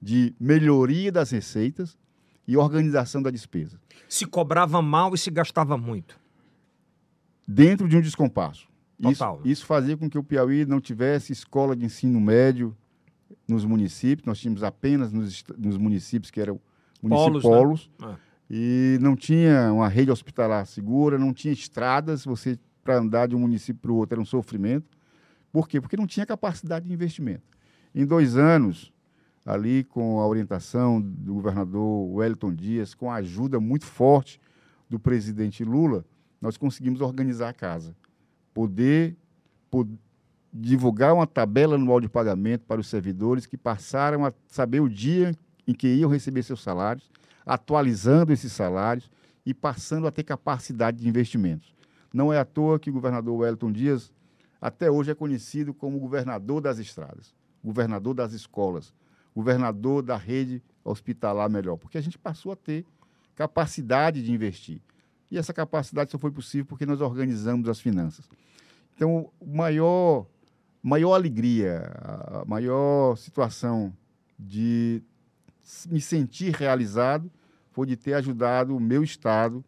[0.00, 1.98] de melhoria das receitas
[2.46, 3.78] e organização da despesa,
[4.08, 6.18] Se cobrava mal e se gastava muito.
[7.46, 8.66] dentro de um descompasso.
[9.00, 12.76] Total, Isso, isso fazia com que o Piauí não tivesse escola de ensino médio
[13.48, 14.26] nos municípios.
[14.26, 16.60] Nós tínhamos apenas nos, nos municípios que eram
[17.00, 18.06] Polos, municípios né?
[18.14, 18.16] Ah.
[18.50, 22.24] e não tinha uma rede hospitalar segura, não tinha estradas.
[22.24, 24.86] Você para andar de um município para o outro era um sofrimento.
[25.52, 25.80] Por quê?
[25.80, 27.42] Porque não tinha capacidade de investimento.
[27.94, 28.92] Em dois anos,
[29.44, 34.40] ali com a orientação do governador Wellington Dias, com a ajuda muito forte
[34.88, 36.04] do presidente Lula,
[36.40, 37.94] nós conseguimos organizar a casa.
[38.54, 39.16] Poder,
[39.70, 39.88] po-
[40.52, 45.34] divulgar uma tabela anual de pagamento para os servidores que passaram a saber o dia
[45.66, 47.10] em que iam receber seus salários,
[47.46, 49.10] atualizando esses salários
[49.46, 51.74] e passando a ter capacidade de investimentos.
[52.12, 54.12] Não é à toa que o governador Wellington Dias
[54.60, 57.34] até hoje é conhecido como governador das estradas,
[57.64, 58.92] governador das escolas,
[59.34, 62.84] governador da rede hospitalar melhor, porque a gente passou a ter
[63.34, 64.80] capacidade de investir.
[65.30, 68.28] E essa capacidade só foi possível porque nós organizamos as finanças.
[68.94, 70.26] Então, o maior,
[70.82, 73.92] maior alegria, a maior situação
[74.38, 75.02] de
[75.88, 77.30] me sentir realizado
[77.70, 79.64] foi de ter ajudado o meu Estado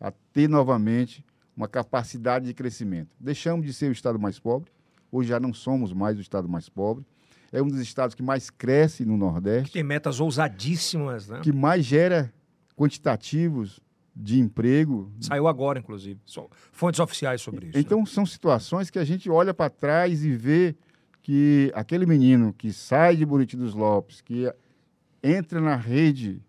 [0.00, 1.24] a ter novamente
[1.56, 3.08] uma capacidade de crescimento.
[3.18, 4.70] Deixamos de ser o Estado mais pobre,
[5.10, 7.04] hoje já não somos mais o Estado mais pobre.
[7.52, 11.40] É um dos estados que mais cresce no Nordeste Tem metas ousadíssimas, né?
[11.42, 12.32] que mais gera
[12.76, 13.80] quantitativos
[14.16, 15.12] de emprego.
[15.20, 16.18] Saiu agora, inclusive.
[16.72, 17.76] Fontes oficiais sobre isso.
[17.76, 17.82] né?
[17.82, 20.74] Então, são situações que a gente olha para trás e vê
[21.22, 24.50] que aquele menino que sai de Buriti dos Lopes, que
[25.22, 26.40] entra na rede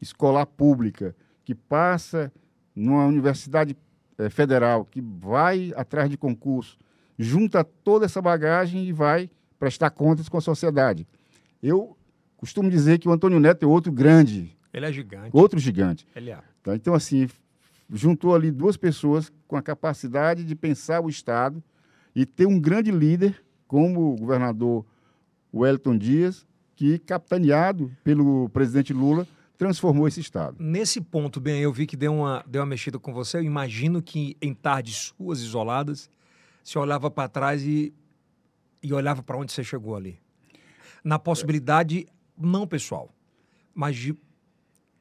[0.00, 2.30] escolar pública, que passa
[2.74, 3.76] numa universidade
[4.18, 6.76] eh, federal, que vai atrás de concurso,
[7.18, 11.06] junta toda essa bagagem e vai prestar contas com a sociedade.
[11.62, 11.96] Eu
[12.36, 15.30] costumo dizer que o Antônio Neto é outro grande, Ele é gigante.
[15.32, 16.06] outro gigante.
[16.14, 16.38] Ele é.
[16.62, 16.76] Tá?
[16.76, 17.26] Então, assim,
[17.90, 21.64] juntou ali duas pessoas com a capacidade de pensar o Estado
[22.14, 24.84] e ter um grande líder, como o governador
[25.52, 30.58] Wellington Dias, que, capitaneado pelo presidente Lula, transformou esse Estado.
[30.60, 33.38] Nesse ponto, bem, eu vi que deu uma, deu uma mexida com você.
[33.38, 36.10] Eu imagino que em tardes suas isoladas,
[36.62, 37.94] você olhava para trás e,
[38.82, 40.18] e olhava para onde você chegou ali.
[41.02, 42.06] Na possibilidade,
[42.36, 43.10] não pessoal,
[43.74, 44.14] mas de,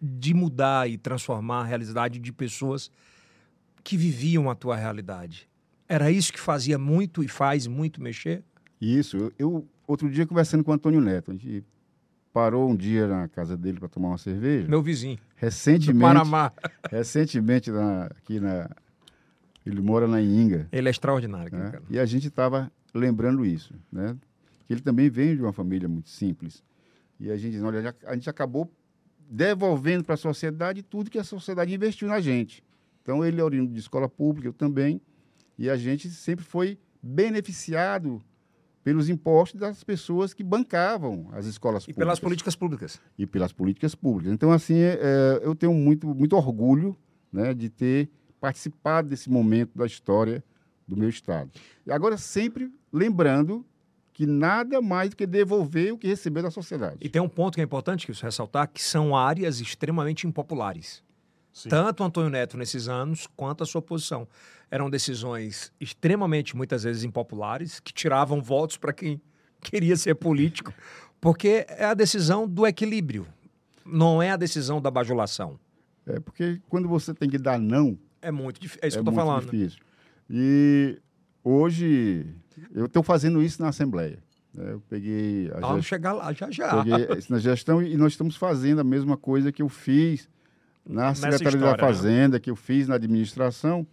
[0.02, 2.91] de mudar e transformar a realidade de pessoas
[3.84, 5.48] que viviam a tua realidade.
[5.88, 8.43] Era isso que fazia muito e faz muito mexer?
[8.82, 11.64] Isso, eu, outro dia conversando com o Antônio Neto, a gente
[12.34, 14.68] parou um dia na casa dele para tomar uma cerveja.
[14.68, 16.52] Meu vizinho, Recentemente, Panamá.
[16.91, 18.70] recentemente na- aqui na,
[19.66, 20.68] ele mora na Inga.
[20.72, 21.72] Ele é extraordinário, né?
[21.72, 21.84] cara.
[21.89, 24.16] E a gente estava lembrando isso, né?
[24.68, 26.64] Que ele também vem de uma família muito simples.
[27.20, 28.70] E a gente diz, olha, a gente acabou
[29.30, 32.63] devolvendo para a sociedade tudo que a sociedade investiu na gente.
[33.01, 35.01] Então ele é oriundo de escola pública, eu também,
[35.57, 38.21] e a gente sempre foi beneficiado
[38.84, 43.01] pelos impostos das pessoas que bancavam as escolas E públicas pelas políticas públicas.
[43.17, 44.32] e pelas políticas públicas.
[44.32, 46.95] Então, assim, é, eu tenho muito, muito orgulho
[47.32, 48.09] né, de ter
[48.39, 50.43] participado desse momento da história
[50.88, 51.49] do meu Estado.
[51.86, 53.65] E agora, sempre lembrando
[54.16, 56.95] que nada mais do que devolver o que recebeu da sociedade.
[57.01, 61.03] E tem um ponto que é importante que isso ressaltar, que são áreas extremamente impopulares.
[61.51, 61.68] Sim.
[61.68, 64.26] Tanto o Antônio Neto nesses anos, quanto a sua posição.
[64.72, 69.20] Eram decisões extremamente, muitas vezes, impopulares, que tiravam votos para quem
[69.59, 70.74] queria ser político,
[71.20, 73.28] porque é a decisão do equilíbrio,
[73.86, 75.59] não é a decisão da bajulação.
[76.07, 79.09] É porque quando você tem que dar não, É muito difícil, é isso é que
[79.09, 79.51] eu estou muito falando.
[79.51, 79.84] difícil.
[80.30, 81.01] E
[81.47, 82.26] Hoje,
[82.74, 84.18] eu estou fazendo isso na Assembleia.
[84.53, 84.74] né?
[84.74, 86.84] Eu peguei a Vamos gest- chegar lá já já.
[86.84, 90.30] peguei isso na gestão e nós estamos fazendo a mesma coisa que eu fiz
[90.86, 91.93] na Nessa Secretaria história, da né?
[91.93, 93.86] Fazenda, que eu fiz na administração,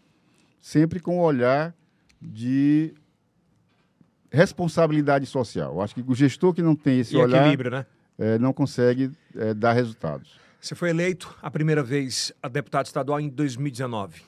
[0.61, 1.75] sempre com o olhar
[2.21, 2.95] de
[4.31, 5.75] responsabilidade social.
[5.75, 7.87] Eu acho que o gestor que não tem esse E olhar equilíbrio, né?
[8.19, 10.41] eh, não consegue eh, dar resultados.
[10.61, 14.23] Você foi eleito a primeira vez a deputado estadual em 2019.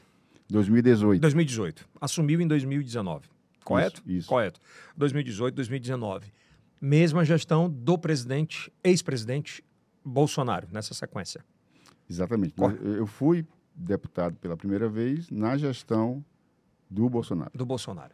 [0.50, 1.20] 2018.
[1.20, 1.86] 2018.
[2.00, 3.26] Assumiu em 2019.
[3.64, 4.02] Correto?
[4.06, 4.28] Isso, isso.
[4.28, 4.60] Correto.
[4.96, 6.32] 2018, 2019.
[6.80, 9.64] Mesma gestão do presidente, ex-presidente
[10.04, 11.44] Bolsonaro, nessa sequência.
[12.08, 12.54] Exatamente.
[12.54, 12.76] Corre.
[12.82, 16.24] Eu eu fui deputado pela primeira vez na gestão
[16.90, 17.50] do Bolsonaro.
[17.54, 18.12] do Bolsonaro.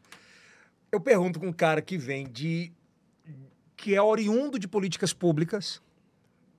[0.90, 2.72] Eu pergunto com um cara que vem de.
[3.76, 5.82] que é oriundo de políticas públicas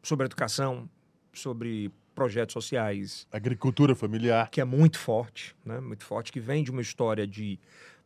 [0.04, 0.90] sobre educação,
[1.34, 4.50] sobre projetos sociais, Agricultura familiar.
[4.50, 5.80] que é muito forte, né?
[5.80, 7.60] Muito forte, que vem de uma história de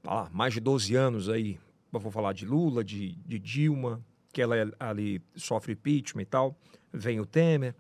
[0.05, 1.59] ah, mais de 12 anos aí.
[1.91, 4.01] Eu vou falar de Lula, de, de Dilma,
[4.33, 6.57] que ela é- ali sofre impeachment e tal.
[6.91, 7.75] Vem o Temer.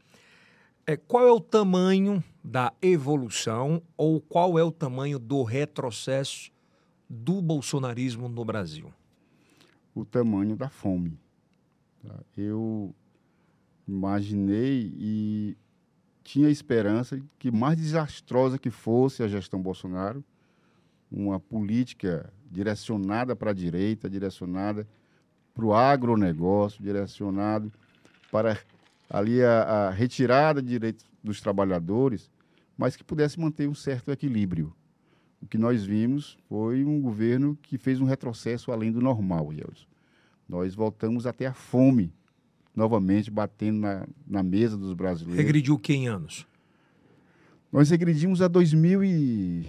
[0.87, 6.51] É, qual é o tamanho da evolução ou qual é o tamanho do retrocesso
[7.09, 8.91] do bolsonarismo no Brasil?
[9.93, 11.17] o tamanho da fome.
[12.05, 12.19] tá?
[12.35, 12.93] Eu
[13.87, 15.57] imaginei e
[16.21, 20.21] tinha esperança que, mais desastrosa que fosse a gestão Bolsonaro,
[21.15, 24.85] uma política direcionada para a direita, direcionada
[25.53, 27.71] para o agronegócio, direcionado
[28.29, 28.59] para
[29.09, 32.29] ali a, a retirada de direitos dos trabalhadores,
[32.77, 34.75] mas que pudesse manter um certo equilíbrio.
[35.41, 39.85] O que nós vimos foi um governo que fez um retrocesso além do normal, Yelson.
[40.49, 42.13] Nós voltamos até a fome,
[42.75, 45.37] novamente batendo na, na mesa dos brasileiros.
[45.37, 46.45] Regrediu que em anos?
[47.71, 49.65] Nós regredimos a 2000 e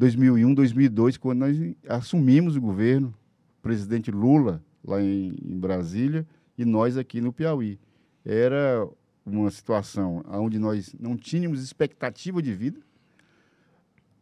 [0.00, 3.14] 2001, 2002, quando nós assumimos o governo,
[3.58, 6.26] o presidente Lula lá em, em Brasília
[6.56, 7.78] e nós aqui no Piauí.
[8.24, 8.88] Era
[9.26, 12.80] uma situação onde nós não tínhamos expectativa de vida,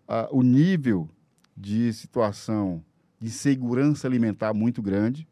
[0.09, 1.09] a- o nível
[1.57, 2.85] de situação
[3.20, 5.29] de segurança alimentar muito grande,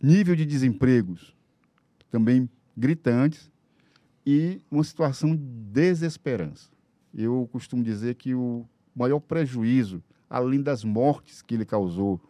[0.00, 1.34] nível de desempregos
[2.12, 3.50] também gritantes
[4.24, 6.70] e uma situação de desesperança.
[7.12, 8.64] Eu costumo dizer que o
[8.96, 12.20] maior prejuízo, além das mortes que ele causou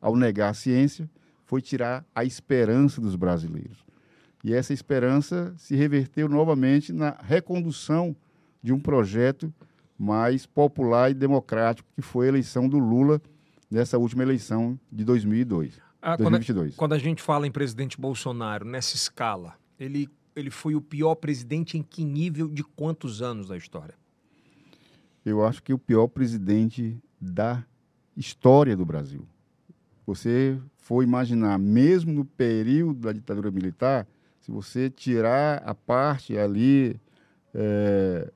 [0.00, 1.08] ao negar a ciência,
[1.44, 3.84] foi tirar a esperança dos brasileiros.
[4.42, 8.16] E essa esperança se reverteu novamente na recondução
[8.62, 9.52] de um projeto
[9.98, 13.20] mais popular e democrático, que foi a eleição do Lula
[13.70, 16.74] nessa última eleição de 2002, Ah, quando, a, 2022.
[16.74, 21.78] quando a gente fala em presidente Bolsonaro nessa escala, ele, ele foi o pior presidente
[21.78, 23.94] em que nível de quantos anos da história?
[25.24, 27.64] Eu acho que o pior presidente da
[28.16, 29.26] história do Brasil.
[30.06, 34.06] Você for imaginar, mesmo no período da ditadura militar,
[34.40, 37.00] se você tirar a parte ali
[37.54, 38.30] eh,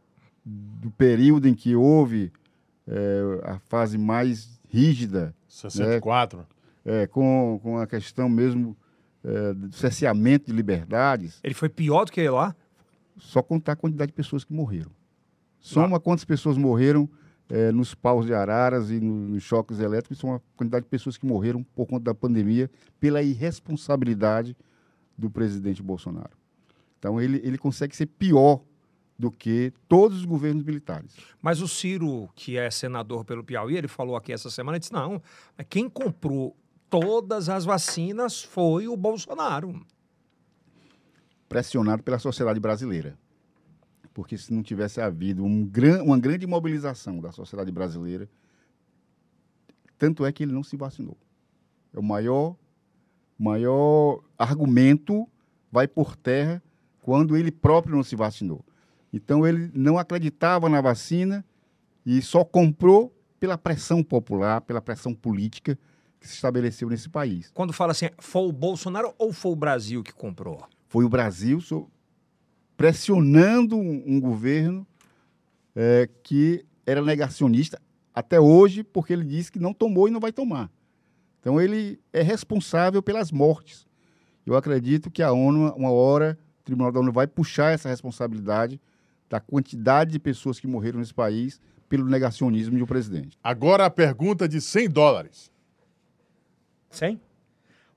[0.45, 2.33] do período em que houve
[2.87, 6.47] eh, a fase mais rígida, 64.
[6.85, 8.77] eh, com, com a questão mesmo
[9.25, 12.55] eh, do cerceamento de liberdades, Ele foi pior do que lá?
[13.19, 14.91] só contar a quantidade de pessoas que morreram.
[15.75, 17.09] Soma quantas pessoas morreram
[17.49, 21.17] eh, nos paus de araras e no- nos choques elétricos, são a quantidade de pessoas
[21.17, 24.57] que morreram por conta da pandemia pela irresponsabilidade
[25.19, 26.31] do presidente Bolsonaro.
[26.99, 28.61] Então, ele, ele consegue ser pior
[29.19, 31.17] do que todos os governos militares.
[31.41, 34.93] Mas o Ciro, que é senador pelo Piauí, ele falou aqui essa semana, ele disse,
[34.93, 35.23] não,
[35.69, 36.55] quem comprou
[36.91, 39.85] todas as vacinas foi o Bolsonaro.
[41.49, 43.17] pressionado pela sociedade brasileira.
[44.17, 48.27] Porque se não tivesse havido um gran, uma grande mobilização da sociedade brasileira,
[49.99, 51.19] tanto é que ele não se vacinou.
[51.93, 52.57] É o maior,
[53.39, 55.29] maior argumento
[55.71, 56.63] vai por terra
[57.03, 58.65] quando ele próprio não se vacinou.
[59.13, 61.45] Então ele não acreditava na vacina
[62.07, 65.79] e só comprou pela pressão popular, pela pressão política
[66.19, 67.51] que se estabeleceu nesse país.
[67.53, 70.67] Quando fala assim, foi o Bolsonaro ou foi o Brasil que comprou?
[70.89, 71.61] foi o Brasil
[72.77, 74.87] pressionando um, um governo
[75.75, 77.81] eh, que era negacionista
[78.15, 80.71] até hoje, porque ele disse que não tomou e não vai tomar.
[81.41, 83.87] Então ele é responsável pelas mortes.
[84.45, 88.81] Eu acredito que a ONU, uma hora, o Tribunal da ONU vai puxar essa responsabilidade
[89.29, 93.39] da quantidade de pessoas que morreram nesse país pelo negacionismo de um presidente.
[93.43, 95.51] Agora a pergunta de 100 dólares.
[96.91, 97.21] 100?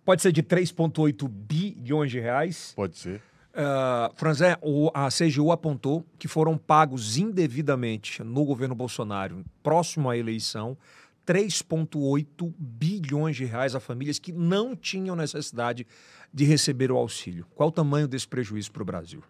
[0.03, 2.73] Pode ser de 3,8 bilhões de reais.
[2.75, 3.21] Pode ser.
[3.51, 10.15] Uh, Franzé, o- a CGU apontou que foram pagos indevidamente no governo Bolsonaro, próximo à
[10.17, 10.77] eleição,
[11.25, 15.85] 3,8 bilhões de reais a famílias que não tinham necessidade
[16.33, 17.45] de receber o auxílio.
[17.55, 19.23] Qual o tamanho desse prejuízo para o Brasil?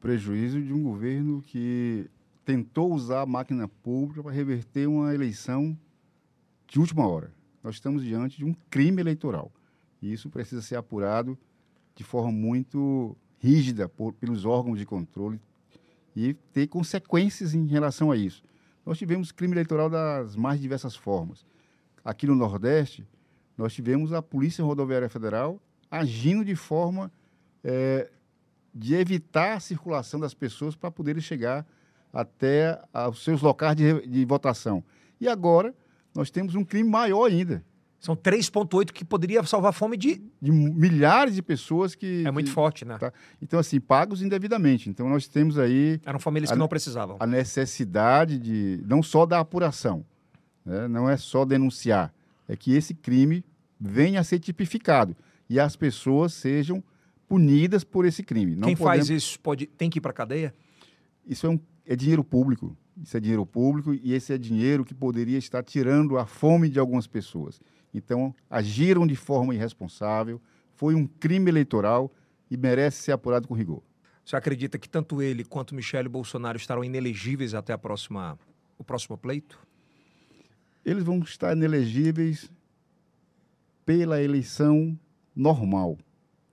[0.00, 2.08] Prejuízo de um governo que
[2.44, 5.76] tentou usar a máquina pública para reverter uma eleição
[6.66, 7.32] de última hora.
[7.62, 9.50] Nós estamos diante de um crime eleitoral.
[10.02, 11.38] E isso precisa ser apurado
[11.94, 15.38] de forma muito rígida por, pelos órgãos de controle
[16.16, 18.42] e ter consequências em relação a isso.
[18.86, 21.44] Nós tivemos crime eleitoral das mais diversas formas.
[22.02, 23.06] Aqui no Nordeste,
[23.58, 27.12] nós tivemos a Polícia Rodoviária Federal agindo de forma
[27.62, 28.10] é,
[28.74, 31.66] de evitar a circulação das pessoas para poderem chegar
[32.12, 32.80] até
[33.10, 34.82] os seus locais de, de votação.
[35.20, 35.74] E agora
[36.14, 37.62] nós temos um crime maior ainda.
[38.04, 40.20] São 3,8 que poderia salvar a fome de...
[40.38, 42.22] de milhares de pessoas que.
[42.26, 42.98] É muito que, forte, né?
[42.98, 43.10] Tá?
[43.40, 44.90] Então, assim, pagos indevidamente.
[44.90, 45.98] Então, nós temos aí.
[46.04, 47.16] Eram famílias que a, não precisavam.
[47.18, 48.84] A necessidade de.
[48.86, 50.04] Não só da apuração,
[50.66, 50.86] né?
[50.86, 52.12] não é só denunciar.
[52.46, 53.42] É que esse crime
[53.80, 55.16] venha a ser tipificado
[55.48, 56.84] e as pessoas sejam
[57.26, 58.54] punidas por esse crime.
[58.54, 59.08] Não Quem podemos...
[59.08, 60.52] faz isso pode, tem que ir para a cadeia?
[61.26, 62.76] Isso é, um, é dinheiro público.
[63.02, 66.78] Isso é dinheiro público e esse é dinheiro que poderia estar tirando a fome de
[66.78, 67.58] algumas pessoas.
[67.94, 70.40] Então, agiram de forma irresponsável,
[70.74, 72.12] foi um crime eleitoral
[72.50, 73.82] e merece ser apurado com rigor.
[74.24, 78.38] Você acredita que tanto ele quanto Michele Bolsonaro estarão inelegíveis até a próxima,
[78.76, 79.58] o próximo pleito?
[80.84, 82.50] Eles vão estar inelegíveis
[83.84, 84.98] pela eleição
[85.36, 85.98] normal.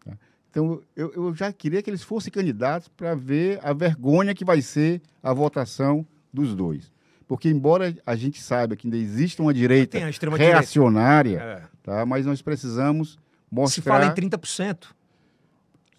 [0.03, 0.17] Tá?
[0.49, 4.61] Então, eu, eu, já queria que eles fossem candidatos para ver a vergonha que vai
[4.61, 6.91] ser a votação dos dois.
[7.32, 9.97] Porque, embora a gente saiba que ainda existe uma direita
[10.38, 11.61] reacionária, é.
[11.82, 12.05] tá?
[12.05, 13.17] mas nós precisamos
[13.49, 13.73] mostrar...
[13.73, 14.88] Se fala em 30%.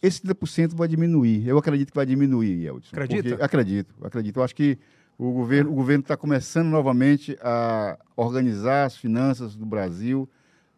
[0.03, 1.49] Esse 30% vai diminuir.
[1.49, 2.91] Eu acredito que vai diminuir, Eldson.
[2.95, 3.31] Acredita?
[3.31, 4.37] Porque, acredito, acredito.
[4.41, 4.79] Eu acho que
[5.17, 10.29] o governo o governo está começando novamente a organizar as finanças do Brasil.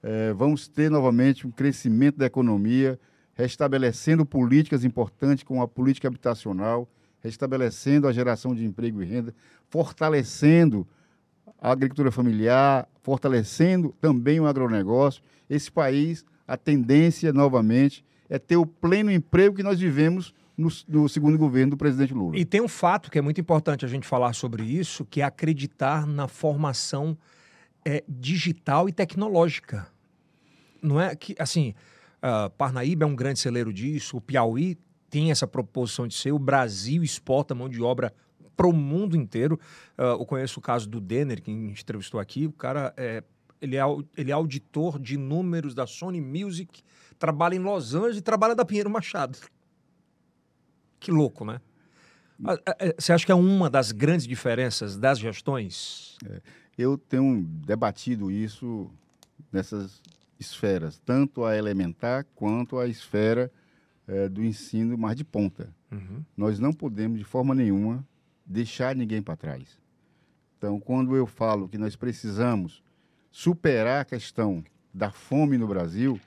[0.05, 2.97] É, vamos ter novamente um crescimento da economia,
[3.35, 6.89] restabelecendo políticas importantes como a política habitacional,
[7.25, 9.35] restabelecendo a geração de emprego e renda,
[9.71, 10.87] fortalecendo
[11.59, 15.23] a agricultura familiar, fortalecendo também o agronegócio.
[15.49, 21.09] Esse país, a tendência, novamente, é ter o pleno emprego que nós vivemos no, no,
[21.09, 22.37] segundo governo do presidente Lula.
[22.37, 25.25] E tem um fato que é muito importante a gente falar sobre isso, que é
[25.25, 27.17] acreditar na formação
[27.85, 29.87] é, digital e tecnológica.
[30.83, 31.75] Não é que, assim,
[32.23, 34.77] uh, Parnaíba é um grande celeiro disso, o Piauí
[35.15, 36.33] tem essa proposição de ser.
[36.33, 38.13] O Brasil exporta mão de obra
[38.57, 39.61] para o mundo inteiro.
[39.97, 42.49] Uh, eu conheço o caso do Denner, que a gente entrevistou aqui.
[42.49, 43.23] O cara é,
[43.61, 43.83] ele é,
[44.17, 46.83] ele é auditor de números da Sony Music,
[47.17, 49.39] trabalha em Los Angeles e trabalha da Pinheiro Machado.
[50.99, 51.61] Que louco, né?
[52.67, 56.17] É, é, você acha que é uma das grandes diferenças das gestões?
[56.29, 56.41] É,
[56.77, 58.91] eu tenho debatido isso
[59.53, 60.03] nessas
[60.41, 63.49] esferas, tanto a elementar quanto a esfera
[64.07, 65.75] é, do ensino mais de ponta.
[65.91, 66.23] Uhum.
[66.37, 68.07] Nós não podemos, de forma nenhuma,
[68.45, 69.79] deixar ninguém para trás.
[70.59, 72.83] Então, quando eu falo que nós precisamos
[73.31, 76.21] superar a questão da fome no Brasil,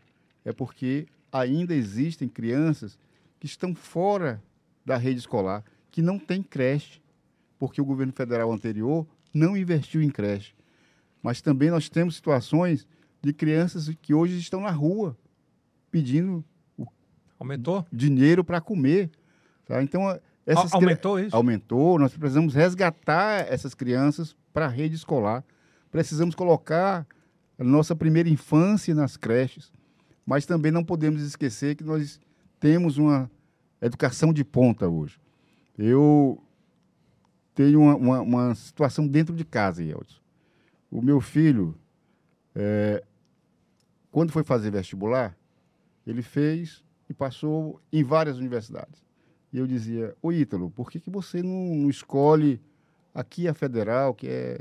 [0.44, 3.00] é porque ainda existem crianças
[3.40, 4.42] que estão fora
[4.86, 7.02] da rede escolar, que não têm creche,
[7.58, 10.54] porque o governo federal anterior não investiu em creche.
[11.22, 12.88] Mas também nós temos situações
[13.22, 15.18] de crianças que hoje estão na rua
[15.92, 16.44] pedindo
[17.40, 17.86] Aumentou?
[17.92, 19.12] Dinheiro para comer.
[19.66, 19.82] Tá?
[19.84, 21.36] Então, essas aumentou isso?
[21.36, 22.00] Aumentou.
[22.00, 25.44] Nós precisamos resgatar essas crianças para a rede escolar.
[25.92, 27.06] Precisamos colocar
[27.60, 29.72] a nossa primeira infância nas creches.
[30.26, 32.20] Mas também não podemos esquecer que nós
[32.60, 33.30] temos uma
[33.82, 35.20] educação de ponta hoje.
[35.78, 36.42] Eu
[37.54, 40.20] tenho uma, uma, uma situação dentro de casa, Yeltsin.
[40.90, 41.76] O meu filho,
[42.56, 43.04] é,
[44.12, 45.38] quando foi fazer vestibular,
[46.06, 49.02] ele fez e passou em várias universidades.
[49.52, 52.62] E eu dizia, ô Ítalo, por que, que você não, não escolhe
[53.14, 54.60] aqui a Federal, que é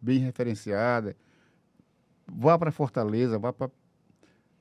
[0.00, 1.16] bem referenciada,
[2.26, 3.70] vá para Fortaleza, vá para...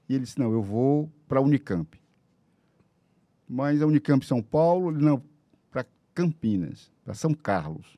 [0.07, 1.99] E ele disse, não, eu vou para a Unicamp.
[3.47, 5.23] Mas a Unicamp São Paulo, não,
[5.71, 7.97] para Campinas, para São Carlos.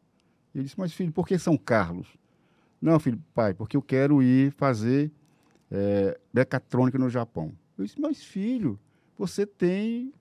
[0.53, 2.07] E ele disse, mas filho, por que São Carlos?
[2.81, 5.11] Não, filho, pai, porque eu quero ir fazer
[5.71, 7.51] é, mecatrônica no Japão.
[7.77, 8.79] Eu disse, mas filho,
[9.17, 10.13] você tem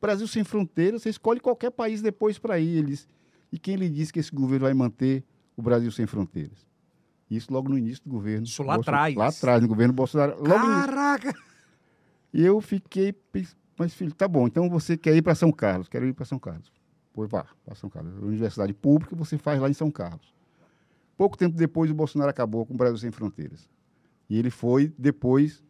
[0.00, 2.78] Brasil sem fronteiras, você escolhe qualquer país depois para ir.
[2.78, 3.08] Eles,
[3.50, 5.24] e quem lhe disse que esse governo vai manter
[5.56, 6.66] o Brasil sem fronteiras?
[7.30, 8.46] Isso logo no início do governo.
[8.46, 9.14] Isso lá atrás.
[9.14, 10.42] Lá atrás, no governo Bolsonaro.
[10.42, 11.34] Caraca!
[12.32, 13.14] E eu fiquei,
[13.78, 15.88] mas filho, tá bom, então você quer ir para São Carlos?
[15.88, 16.72] Quero ir para São Carlos.
[17.12, 18.12] Pois vá, para São Carlos.
[18.18, 20.34] Universidade pública você faz lá em São Carlos.
[21.16, 23.70] Pouco tempo depois, o Bolsonaro acabou com o Brasil Sem Fronteiras.
[24.28, 25.62] E ele foi, depois,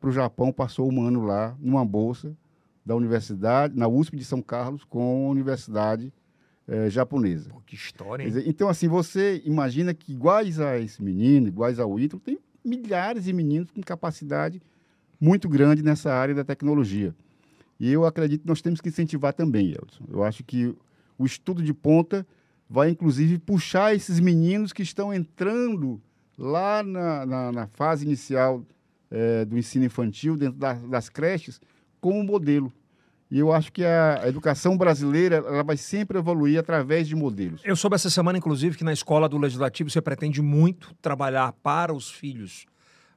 [0.00, 2.36] para o Japão, passou um ano lá, numa bolsa
[2.84, 6.12] da universidade, na USP de São Carlos, com a universidade
[6.68, 7.50] eh, japonesa.
[7.50, 8.28] Pô, que história, hein?
[8.28, 13.24] dizer, Então, assim, você imagina que, iguais a esse menino, iguais ao Ítalo, tem milhares
[13.24, 14.60] de meninos com capacidade
[15.20, 17.14] muito grande nessa área da tecnologia.
[17.80, 20.04] E eu acredito que nós temos que incentivar também, Elson.
[20.10, 20.74] Eu acho que
[21.18, 22.26] o estudo de ponta
[22.68, 26.00] vai, inclusive, puxar esses meninos que estão entrando
[26.36, 28.62] lá na, na- na fase inicial
[29.16, 31.60] eh, do ensino infantil, dentro da- das creches,
[32.00, 32.72] como modelo.
[33.30, 37.62] E eu acho que a, educação brasileira ela vai sempre evoluir através de modelos.
[37.64, 41.92] Eu soube essa semana, inclusive, que na escola do Legislativo você pretende muito trabalhar para
[41.94, 42.66] os filhos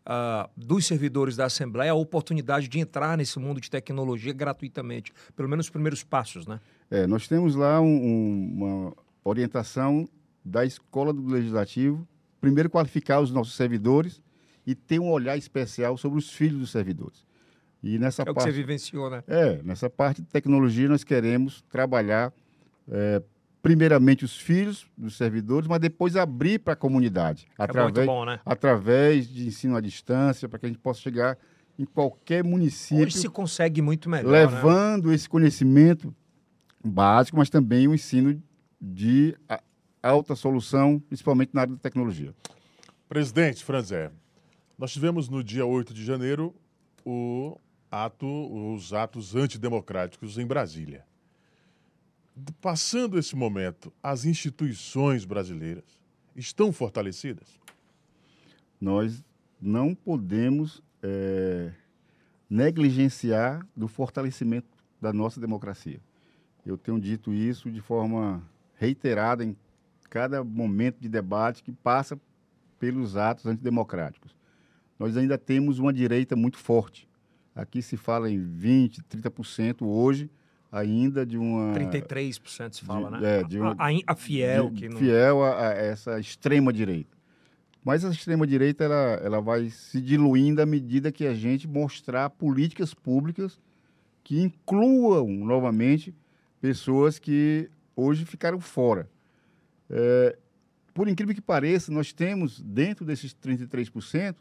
[0.05, 5.11] ah, dos servidores da Assembleia a oportunidade de entrar nesse mundo de tecnologia gratuitamente.
[5.35, 6.59] Pelo menos os primeiros passos, né?
[6.89, 8.93] É, nós temos lá um- um- uma
[9.25, 10.07] orientação
[10.45, 12.07] da escola do legislativo,
[12.39, 14.21] primeiro qualificar os nossos servidores
[14.67, 17.25] e ter um olhar especial sobre os filhos dos servidores.
[17.81, 19.23] E nessa É o que parte, você vivenciou, né?
[19.25, 22.33] é, nessa parte de tecnologia nós queremos trabalhar
[22.91, 23.21] é,
[23.61, 28.25] primeiramente os filhos dos servidores, mas depois abrir para a comunidade É muito através bom,
[28.25, 28.39] né?
[28.45, 31.37] através de ensino à distância para que a gente possa chegar
[31.79, 34.39] em qualquer município Hoje se consegue muito melhor, né?
[34.39, 36.13] levando esse conhecimento
[36.83, 38.41] básico, mas também o ensino
[38.81, 39.33] de
[40.03, 42.33] alta solução, principalmente na área da tecnologia.
[43.07, 44.11] Presidente Franzé,
[44.77, 46.53] nós tivemos no dia 8 de janeiro
[47.03, 47.59] o
[47.89, 51.03] ato, os atos antidemocráticos em Brasília.
[52.61, 55.83] Passando esse momento, as instituições brasileiras
[56.35, 57.59] estão fortalecidas?
[58.79, 59.25] Nós
[59.59, 61.71] não podemos eh,
[62.47, 64.67] negligenciar do fortalecimento
[65.01, 65.99] da nossa democracia.
[66.63, 68.43] Eu tenho dito isso de forma
[68.75, 69.57] reiterada em
[70.11, 72.19] cada momento de debate que passa
[72.77, 74.36] pelos atos antidemocráticos.
[74.99, 77.07] Nós ainda temos uma direita muito forte.
[77.55, 80.29] Aqui se fala em 20%, 30% hoje,
[80.71, 81.73] ainda de uma.
[81.73, 83.39] 33% se fala, de- né?
[83.39, 84.97] é, de uma- a, a- fiel, de- que não...
[84.97, 87.15] fiel a, a essa extrema direita.
[87.83, 92.29] Mas a extrema direita ela, ela vai se diluindo à medida que a gente mostrar
[92.31, 93.59] políticas públicas
[94.23, 96.13] que incluam novamente
[96.59, 99.09] pessoas que hoje ficaram fora.
[99.89, 100.37] É,
[100.93, 104.35] por incrível que pareça, nós temos dentro desses 33%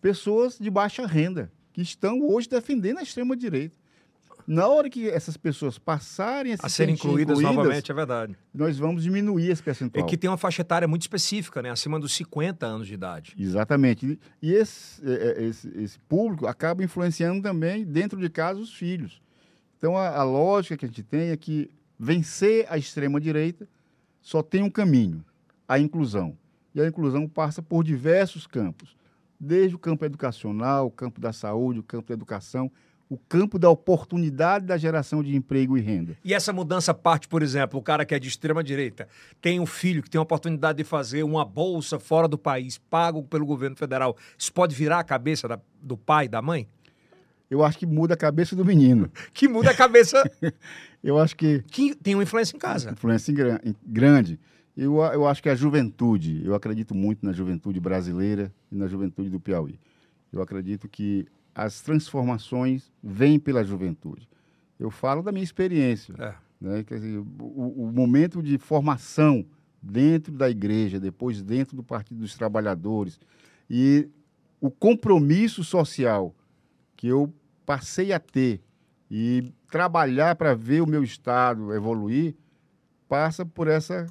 [0.00, 3.78] pessoas de baixa renda que estão hoje defendendo a extrema direita.
[4.46, 8.36] Na hora que essas pessoas passarem a, se a serem sentir incluídas, novamente, é verdade.
[8.52, 10.06] nós vamos diminuir esse É percentual.
[10.06, 11.70] que tem uma faixa etária muito específica, né?
[11.70, 13.34] Acima dos 50 anos de idade.
[13.38, 14.18] Exatamente.
[14.42, 19.22] E esse, é, é, esse, esse público acaba influenciando também, dentro de casa, os filhos.
[19.78, 23.68] Então, a, a lógica que a gente tem é que vencer a extrema-direita
[24.20, 25.24] só tem um caminho,
[25.68, 26.36] a inclusão.
[26.74, 28.96] E a inclusão passa por diversos campos,
[29.40, 32.70] desde o campo educacional, o campo da saúde, o campo da educação,
[33.08, 36.16] o campo da oportunidade da geração de emprego e renda.
[36.24, 39.08] E essa mudança parte, por exemplo, o cara que é de extrema direita
[39.40, 43.22] tem um filho que tem a oportunidade de fazer uma bolsa fora do país, pago
[43.24, 44.16] pelo governo federal.
[44.38, 46.68] Isso pode virar a cabeça da- do pai, da mãe?
[47.50, 49.10] Eu acho que muda a cabeça do menino.
[49.34, 50.22] Que muda a cabeça,
[51.02, 52.90] Eu acho que que tem uma influência em casa.
[52.92, 54.38] influência em gran- em- grande.
[54.76, 59.28] Eu, eu acho que a juventude, eu acredito muito na juventude brasileira e na juventude
[59.28, 59.78] do Piauí.
[60.32, 64.28] Eu acredito que as transformações vêm pela juventude.
[64.78, 66.14] Eu falo da minha experiência.
[66.18, 66.34] É.
[66.60, 66.84] Né?
[66.84, 69.44] Quer dizer, o, o momento de formação
[69.82, 73.18] dentro da igreja, depois dentro do Partido dos Trabalhadores,
[73.68, 74.08] e
[74.60, 76.34] o compromisso social
[76.96, 77.32] que eu
[77.64, 78.60] passei a ter
[79.10, 82.34] e trabalhar para ver o meu Estado evoluir,
[83.08, 84.06] passa por essa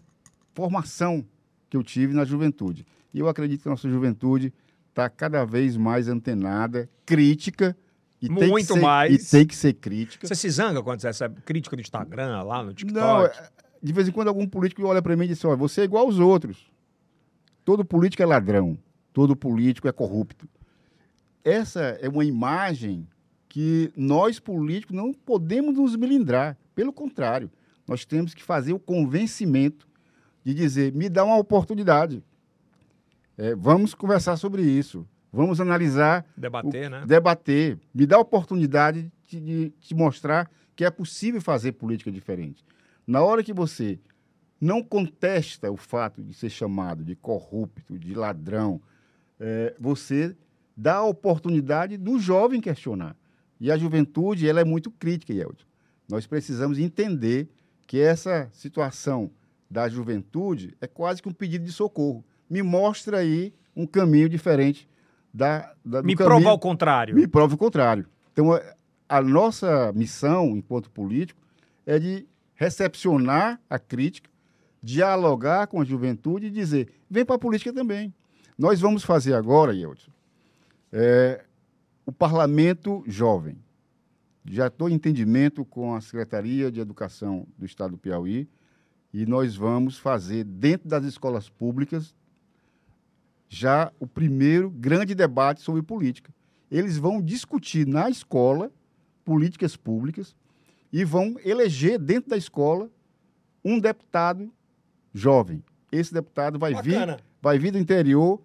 [0.60, 1.26] formação
[1.70, 2.86] que eu tive na juventude.
[3.14, 4.53] E eu acredito que a nossa juventude
[4.89, 7.78] está cada vez mais antenada, crítica,
[8.22, 9.28] e tem que Muito ser- mais.
[9.28, 10.28] E tem que ser crítica.
[10.28, 12.99] Você se zanga quando você recebe crítica no Instagram, lá no TikTok?
[12.99, 13.49] Não, é-
[13.82, 15.84] de vez em quando algum político olha para mim e diz assim, olha, você é
[15.86, 16.70] igual aos outros.
[17.64, 18.78] Todo político é ladrão,
[19.14, 20.49] todo político é corrupto.
[21.43, 23.07] Essa é uma imagem
[23.47, 26.57] que nós políticos não podemos nos melindrar.
[26.76, 27.49] Pelo contrário,
[27.88, 29.88] nós temos que fazer o convencimento
[30.44, 32.24] de dizer, me dá uma oportunidade.
[33.38, 35.06] É, vamos conversar sobre isso.
[35.32, 37.04] Vamos analisar Debater, o- né?
[37.06, 37.78] Debater.
[37.94, 42.66] Me dá a oportunidade de, de te mostrar que é possível fazer política diferente.
[43.06, 44.00] Na hora que você
[44.60, 48.82] não contesta o fato de ser chamado de corrupto, de ladrão,
[49.40, 50.36] eh, você
[50.76, 53.16] dá a oportunidade do jovem questionar.
[53.60, 55.66] E a juventude ela é muito crítica, Yeltsin.
[56.10, 57.48] Nós precisamos entender
[57.86, 59.30] que essa situação
[59.70, 62.24] da juventude é quase que um pedido de socorro.
[62.49, 64.89] Me mostra aí um caminho diferente
[65.34, 67.15] da, da Me caminho, provar o contrário.
[67.15, 68.07] me prove o contrário.
[68.34, 68.76] Então, a-
[69.07, 71.39] a nossa missão, enquanto político,
[71.86, 74.30] é de recepcionar a crítica,
[74.82, 78.13] dialogar com a juventude e dizer: vem para a política também.
[78.57, 80.09] Nós vamos fazer agora, Yeltsin,
[80.91, 81.43] é,
[82.05, 83.57] o Parlamento Jovem.
[84.45, 88.47] Já estou em entendimento com a Secretaria de Educação do Estado do Piauí
[89.14, 92.14] e nós vamos fazer, dentro das escolas públicas,
[93.47, 96.32] já o primeiro grande debate sobre política.
[96.70, 98.72] Eles vão discutir na escola
[99.26, 100.36] políticas públicas
[100.93, 102.89] e vão eleger dentro da escola
[103.66, 104.51] um deputado
[105.14, 105.64] jovem.
[105.91, 107.20] Esse deputado vai vir, Bacana.
[107.41, 108.39] vai vir do interior,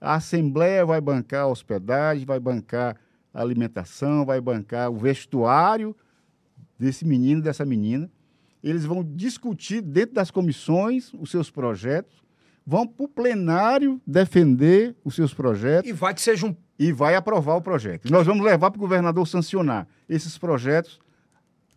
[0.00, 2.96] a Assembleia vai bancar a hospedagem, vai bancar
[3.32, 5.94] a alimentação, vai bancar o vestuário
[6.78, 8.10] desse menino, dessa menina.
[8.62, 12.22] Eles vão discutir dentro das comissões os seus projetos,
[12.66, 16.54] vão para o plenário defender os seus projetos E vai que seja um.
[16.78, 18.06] e vai aprovar o projeto.
[18.06, 21.00] E nós vamos levar para o governador sancionar esses projetos.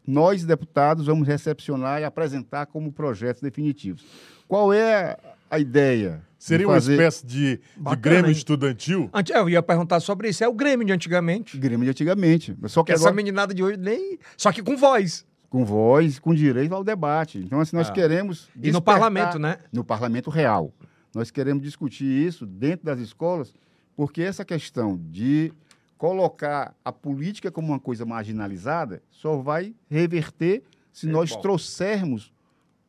[0.06, 4.04] Nós, deputados, vamos recepcionar e apresentar como projetos definitivos.
[4.48, 5.18] Qual é
[5.50, 6.22] a ideia?
[6.38, 8.32] de Seria uma fazer espécie de, de Bacana, Grêmio hein?
[8.36, 9.10] estudantil?
[9.14, 10.44] Ante- Eu ia perguntar sobre isso.
[10.44, 11.58] É o Grêmio de antigamente.
[11.58, 12.54] Grêmio de antigamente.
[12.68, 14.20] Só que Que essa agora, meninada de hoje nem.
[14.36, 15.26] Só que com voz.
[15.54, 17.38] Com voz, com direito ao debate.
[17.38, 17.94] Então, assim, nós Ah.
[17.94, 18.50] queremos.
[18.60, 19.60] E no parlamento, né?
[19.72, 20.74] No parlamento real.
[21.14, 23.54] Nós queremos discutir isso dentro das escolas,
[23.96, 25.54] porque essa questão de
[25.96, 31.42] colocar a política como uma coisa marginalizada só vai reverter se É nós bom.
[31.42, 32.34] trouxermos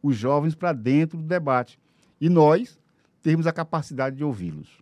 [0.03, 1.79] os jovens para dentro do debate.
[2.19, 2.81] E nós
[3.23, 4.79] termos a capacidade de ouvi-los.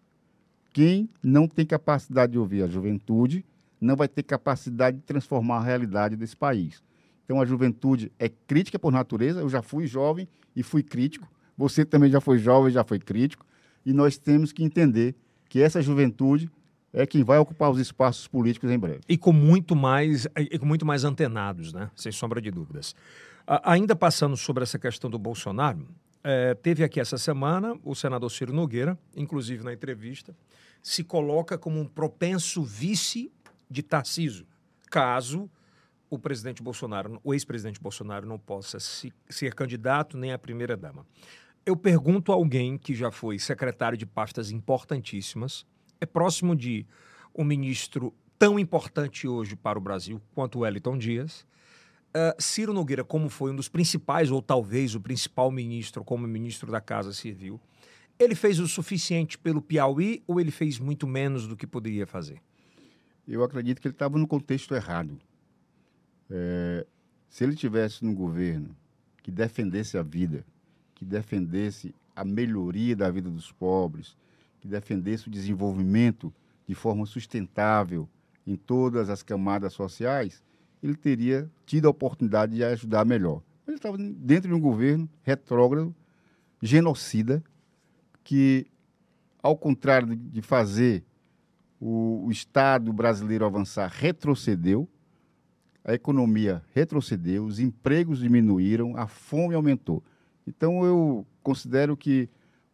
[0.72, 3.44] Quem não tem capacidade de ouvir a juventude
[3.80, 6.80] não vai ter capacidade de transformar a realidade desse país.
[7.32, 9.40] Então a juventude é crítica por natureza.
[9.40, 11.26] Eu já fui jovem e fui crítico.
[11.56, 13.46] Você também já foi jovem e já foi crítico.
[13.86, 15.14] E nós temos que entender
[15.48, 16.50] que essa juventude
[16.92, 19.00] é quem vai ocupar os espaços políticos em breve.
[19.08, 21.90] E com muito mais, e com muito mais antenados, né?
[21.96, 22.94] Sem sombra de dúvidas.
[23.46, 25.88] A- ainda passando sobre essa questão do Bolsonaro,
[26.22, 30.36] eh, teve aqui essa semana o senador Ciro Nogueira, inclusive na entrevista,
[30.82, 33.32] se coloca como um propenso vice
[33.70, 34.44] de Tarciso,
[34.90, 35.48] caso
[36.14, 41.06] o presidente Bolsonaro, o ex-presidente Bolsonaro não possa se- ser candidato nem a primeira dama.
[41.64, 45.64] Eu pergunto a alguém que já foi secretário de pastas importantíssimas,
[45.98, 46.86] é próximo de
[47.34, 51.46] um ministro tão importante hoje para o Brasil quanto Wellington Dias.
[52.12, 56.70] Ah, Ciro Nogueira, como foi um dos principais, ou talvez o principal ministro, como ministro
[56.70, 57.58] da Casa Civil,
[58.18, 62.42] ele fez o suficiente pelo Piauí ou ele fez muito menos do que poderia fazer?
[63.26, 65.18] Eu acredito que ele estava no contexto errado.
[66.34, 66.86] É,
[67.28, 68.74] se ele tivesse no governo
[69.22, 70.46] que defendesse a vida,
[70.94, 74.16] que defendesse a melhoria da vida dos pobres,
[74.58, 76.32] que defendesse o desenvolvimento
[76.66, 78.08] de forma sustentável
[78.46, 80.42] em todas as camadas sociais,
[80.82, 83.42] ele teria tido a oportunidade de ajudar melhor.
[83.66, 85.94] Ele estava dentro de um governo retrógrado,
[86.62, 87.42] genocida,
[88.24, 88.66] que,
[89.42, 91.04] ao contrário de- fazer
[91.78, 94.88] o Estado brasileiro avançar, retrocedeu,
[95.84, 100.02] a economia retrocedeu, os empregos diminuíram, a fome aumentou.
[100.46, 102.28] Então, eu considero que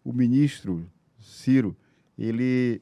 [0.05, 0.87] o ministro
[1.19, 1.77] Ciro,
[2.19, 2.81] ele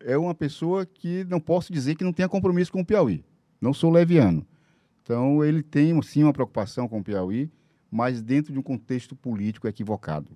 [0.00, 3.24] é uma pessoa que não posso dizer que não tenha compromisso com o Piauí.
[3.60, 4.46] Não sou leviano.
[5.02, 7.50] Então, ele tem, sim, uma preocupação com o Piauí,
[7.90, 10.30] mas dentro de um contexto político equivocado.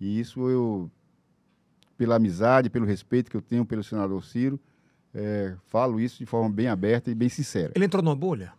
[0.00, 0.90] E isso eu,
[1.96, 4.58] pela amizade, pelo respeito que eu tenho pelo senador Ciro,
[5.14, 7.72] eh, falo isso de forma bem aberta e bem sincera.
[7.76, 8.52] Ele entrou numa bolha?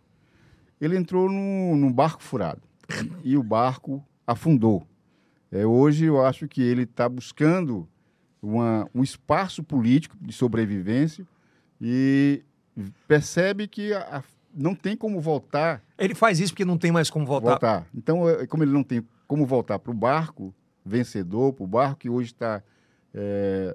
[0.84, 2.60] Ele entrou num, num barco furado
[3.22, 4.86] e o barco afundou.
[5.50, 7.88] É, hoje eu acho que ele está buscando
[8.42, 11.26] uma- um espaço político de sobrevivência
[11.80, 12.42] e
[13.08, 14.22] percebe que a- a-
[14.54, 17.50] não tem como voltar Ele faz isso porque não tem mais como voltar.
[17.50, 17.86] voltar.
[17.94, 20.54] Então, é, como ele não tem como voltar para o barco
[20.84, 22.62] vencedor, para o barco que hoje está
[23.14, 23.74] é,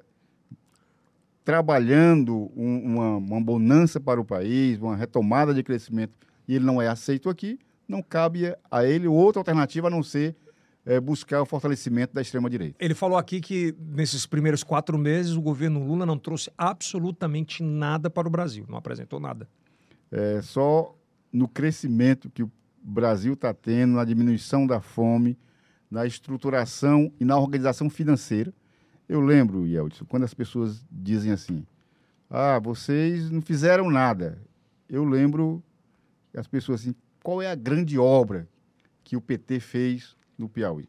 [1.44, 6.14] trabalhando um- uma, uma bonança para o país, uma retomada de crescimento,
[6.50, 10.36] e ele não é aceito aqui, não cabe a ele outra alternativa a não ser
[10.84, 12.76] é, buscar o fortalecimento da extrema-direita.
[12.84, 18.10] Ele falou aqui que nesses primeiros quatro meses o governo Lula não trouxe absolutamente nada
[18.10, 19.48] para o Brasil, não apresentou nada.
[20.12, 20.96] É só
[21.32, 22.52] no crescimento que o
[22.82, 25.38] Brasil está tendo, na diminuição da fome,
[25.92, 28.52] na estruturação e na organização financeira.
[29.08, 31.64] Eu lembro, Yeldson, quando as pessoas dizem assim:
[32.28, 34.42] ah, vocês não fizeram nada.
[34.90, 35.64] Eu lembro
[36.38, 38.48] as pessoas assim: qual é a grande obra
[39.04, 40.88] que o PT fez no Piauí?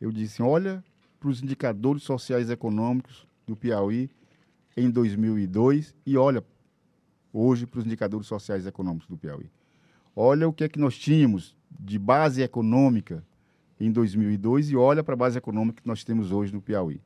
[0.00, 0.84] Eu disse: olha
[1.18, 4.10] para os indicadores sociais e econômicos do Piauí
[4.76, 6.44] em 2002 e olha
[7.32, 9.50] hoje para os indicadores sociais e econômicos do Piauí.
[10.14, 13.24] Olha o que é que nós tínhamos de base econômica
[13.78, 17.00] em 2002 e olha para a base econômica que nós temos hoje no Piauí.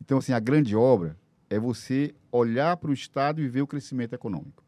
[0.00, 1.16] Então, assim, a grande obra
[1.48, 4.63] é você olhar para o Estado e ver o crescimento econômico.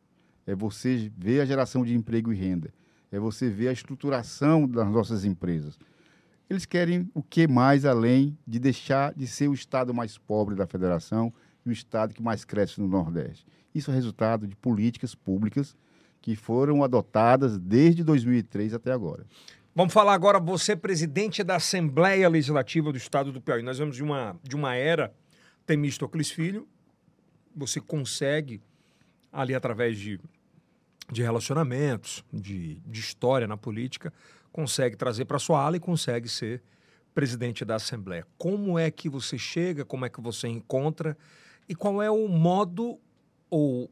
[0.47, 2.73] É você ver a geração de emprego e renda.
[3.10, 5.78] É você ver a estruturação das nossas empresas.
[6.48, 10.66] Eles querem o que mais além de deixar de ser o Estado mais pobre da
[10.66, 11.32] federação
[11.64, 13.44] e o Estado que mais cresce no Nordeste.
[13.74, 15.77] Isso é resultado de políticas públicas
[16.23, 19.27] que foram adotadas desde 2003 até agora.
[19.74, 23.62] Vamos falar agora, você, presidente da Assembleia Legislativa do Estado do Piauí.
[23.62, 25.12] Nós vamos de uma, de uma era
[25.66, 26.66] Temístocles Filho.
[27.55, 28.62] Você consegue,
[29.31, 30.18] ali através de,
[31.10, 34.12] de relacionamentos, de, de história na política,
[34.52, 36.62] consegue trazer para sua ala e consegue ser
[37.14, 38.26] presidente da Assembleia.
[38.36, 41.16] Como é que você chega, como é que você encontra
[41.68, 42.98] e qual é o modo
[43.48, 43.90] ou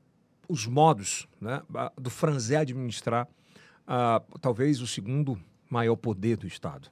[0.48, 1.62] os modos né,
[1.96, 6.88] do Franzé administrar uh, talvez o segundo maior poder do Estado?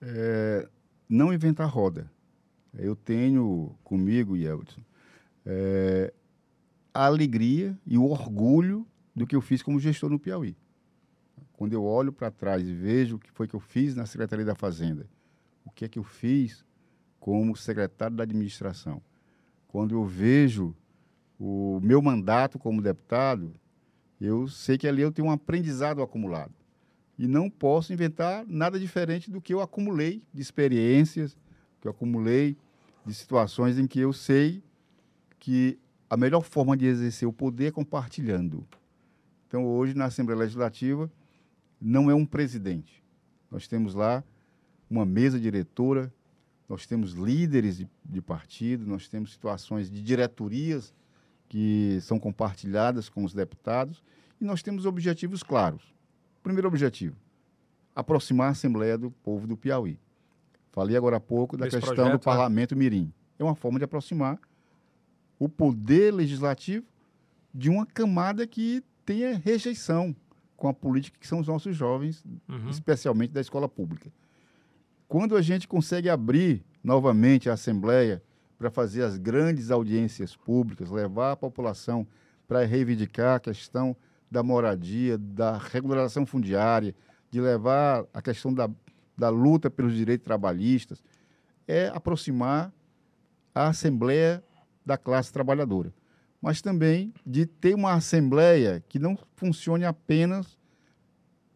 [0.00, 0.68] É,
[1.08, 2.10] não inventar roda.
[2.76, 4.84] Eu tenho comigo, Yeltsin,
[5.44, 6.12] é,
[6.92, 8.86] a alegria e o orgulho
[9.18, 10.56] do que eu fiz como gestor no Piauí.
[11.52, 14.44] Quando eu olho para trás e vejo o que foi que eu fiz na Secretaria
[14.44, 15.06] da Fazenda,
[15.64, 16.64] o que é que eu fiz
[17.18, 19.02] como secretário da administração,
[19.66, 20.74] quando eu vejo
[21.38, 23.52] o meu mandato como deputado,
[24.20, 26.54] eu sei que ali eu tenho um aprendizado acumulado
[27.18, 31.36] e não posso inventar nada diferente do que eu acumulei de experiências,
[31.80, 32.56] que eu acumulei
[33.04, 34.62] de situações em que eu sei
[35.38, 35.78] que
[36.08, 38.66] a melhor forma de exercer o poder é compartilhando.
[39.48, 41.10] Então, hoje, na Assembleia Legislativa,
[41.80, 43.02] não é um presidente.
[43.50, 44.22] Nós temos lá
[44.90, 46.12] uma mesa diretora,
[46.68, 50.92] nós temos líderes de, de partido, nós temos situações de diretorias
[51.48, 54.02] que são compartilhadas com os deputados
[54.38, 55.94] e nós temos objetivos claros.
[56.42, 57.16] Primeiro objetivo:
[57.94, 59.98] aproximar a Assembleia do povo do Piauí.
[60.72, 63.12] Falei agora há pouco da Esse questão projeto, do Parlamento Mirim.
[63.38, 64.38] É uma forma de aproximar
[65.38, 66.84] o poder legislativo
[67.54, 70.14] de uma camada que tenha rejeição
[70.54, 72.68] com a política que são os nossos jovens, uhum.
[72.68, 74.12] especialmente da escola pública.
[75.08, 78.22] Quando a gente consegue abrir novamente a Assembleia
[78.58, 82.06] para fazer as grandes audiências públicas, levar a população
[82.46, 83.96] para reivindicar a questão
[84.30, 86.94] da moradia, da regularização fundiária,
[87.30, 88.68] de levar a questão da,
[89.16, 91.02] da luta pelos direitos trabalhistas,
[91.66, 92.70] é aproximar
[93.54, 94.44] a Assembleia
[94.84, 95.94] da classe trabalhadora.
[96.40, 100.56] Mas também de ter uma Assembleia que não funcione apenas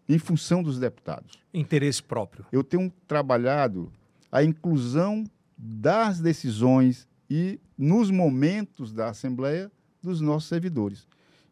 [0.08, 1.38] em função dos deputados.
[1.54, 2.44] Interesse próprio.
[2.50, 3.92] Eu tenho trabalhado
[4.30, 5.24] a inclusão
[5.56, 9.70] das decisões e nos momentos da Assembleia
[10.02, 11.06] dos nossos servidores.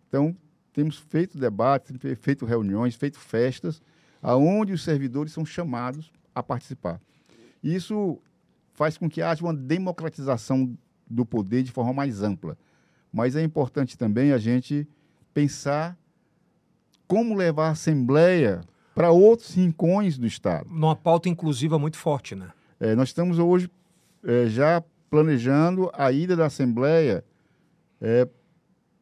[0.08, 0.36] Então,
[0.72, 3.82] temos feito debates, feito reuniões, feito festas,
[4.22, 7.00] aonde os servidores são chamados a participar.
[7.62, 8.18] Isso
[8.74, 10.76] faz com que haja uma democratização
[11.08, 12.56] do poder de forma mais ampla.
[13.12, 14.86] Mas é importante também a gente
[15.34, 15.96] pensar
[17.06, 18.60] como levar a Assembleia
[18.94, 20.68] para outros rincões do Estado.
[20.70, 22.50] Numa pauta inclusiva muito forte, né?
[22.78, 23.70] É, nós estamos hoje
[24.24, 27.24] é, já planejando a ida da Assembleia
[28.00, 28.28] é,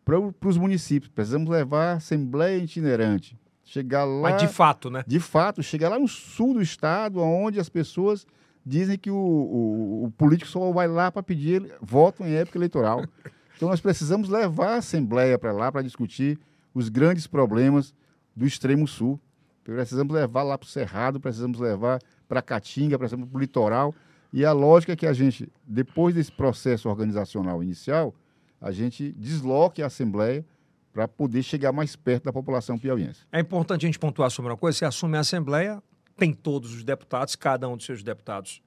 [0.05, 1.11] para os municípios.
[1.13, 3.39] Precisamos levar a Assembleia itinerante.
[3.63, 4.31] Chegar lá.
[4.31, 5.05] Mas de fato, né?
[5.07, 8.27] De fato, chegar lá no sul do estado, onde as pessoas
[8.65, 13.05] dizem que o, o, o político só vai lá para pedir voto em época eleitoral.
[13.59, 16.39] Então, nós precisamos levar a Assembleia para lá para discutir
[16.73, 17.93] os grandes problemas
[18.35, 19.21] do extremo sul.
[19.65, 23.93] Precisamos levar lá para o Cerrado, precisamos levar para a Caatinga, precisamos para o litoral.
[24.33, 28.15] E a lógica é que a gente, depois desse processo organizacional inicial,
[28.61, 30.47] a gente desloque a Assembleia
[30.93, 33.27] para poder chegar mais perto da população piauiense.
[33.33, 35.83] É importante a gente pontuar sobre uma coisa: você assume a Assembleia,
[36.17, 38.63] tem todos os deputados, cada um dos seus deputados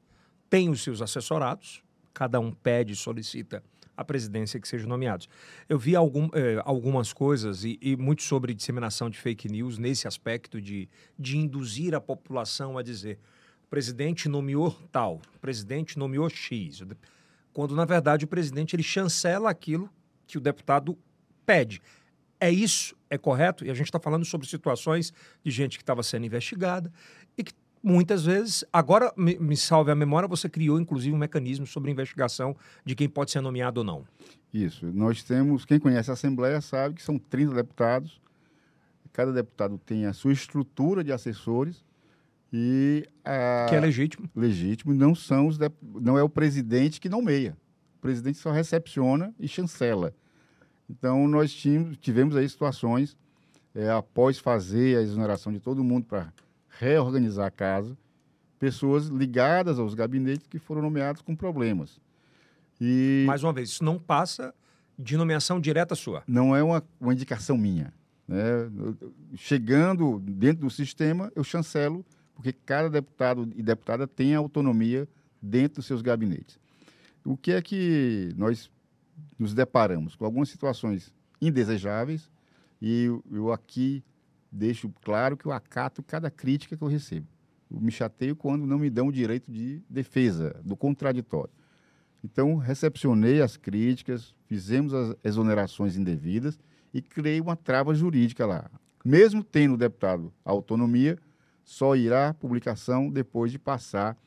[0.50, 1.82] tem os seus assessorados,
[2.14, 3.64] cada um pede e solicita
[4.02, 5.30] a presidência que sejam nomeados.
[5.70, 10.08] Eu vi algum, eh, algumas coisas e, e, muito sobre disseminação de fake news nesse
[10.08, 13.20] aspecto de, de induzir a população a dizer
[13.64, 16.84] o presidente nomeou tal, o presidente nomeou X
[17.54, 19.90] quando na verdade o presidente ele chancela aquilo
[20.26, 20.98] que o deputado
[21.46, 21.82] pede.
[22.40, 22.96] É isso?
[23.10, 23.64] É correto?
[23.66, 25.14] E a gente está falando sobre situações
[25.44, 26.92] de gente que estava sendo investigada
[27.84, 32.56] muitas vezes, agora me, me, salve a memória, você criou inclusive um mecanismo sobre investigação
[32.86, 34.06] de quem pode ser nomeado ou não.
[34.54, 34.86] Isso.
[34.94, 38.22] Nós temos, quem conhece a Assembleia sabe que são 30 deputados,
[39.14, 41.84] cada deputado tem a sua estrutura de assessores
[42.54, 44.30] E a- Que é legítimo.
[44.36, 47.56] legítimo não são os dep- não é o presidente que nomeia.
[47.98, 50.14] O presidente só recepciona e chancela.
[50.90, 53.16] Então nós tínhamos, tivemos aí situações
[53.74, 56.34] é, após fazer a exoneração de todo mundo para
[56.80, 57.98] reorganizar a casa,
[58.60, 62.00] pessoas ligadas aos gabinetes que foram nomeados com problemas.
[62.80, 64.54] E Mais uma vez, isso não passa
[64.98, 66.24] de nomeação direta sua.
[66.28, 67.94] não é uma, uma indicação minha.
[68.28, 68.70] Né?
[69.36, 75.08] Chegando dentro do sistema, eu chancelo, porque cada deputado e deputada tem autonomia
[75.42, 76.60] dentro dos seus gabinetes.
[77.26, 78.70] O que é que nós
[79.38, 80.16] nos deparamos?
[80.16, 82.30] Com algumas situações indesejáveis,
[82.82, 84.04] e eu aqui
[84.52, 87.28] deixo claro que eu acato cada crítica que eu recebo.
[87.70, 91.54] Eu me chateio quando não me dão o direito de defesa, do contraditório.
[92.24, 96.60] Então, recepcionei as críticas, fizemos as exonerações indevidas
[96.94, 98.70] e criei uma trava jurídica lá.
[99.04, 101.18] Mesmo tendo o deputado a autonomia,
[101.64, 104.18] só irá à publicação depois de passar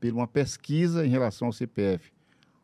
[0.00, 2.10] por uma pesquisa em relação ao CPF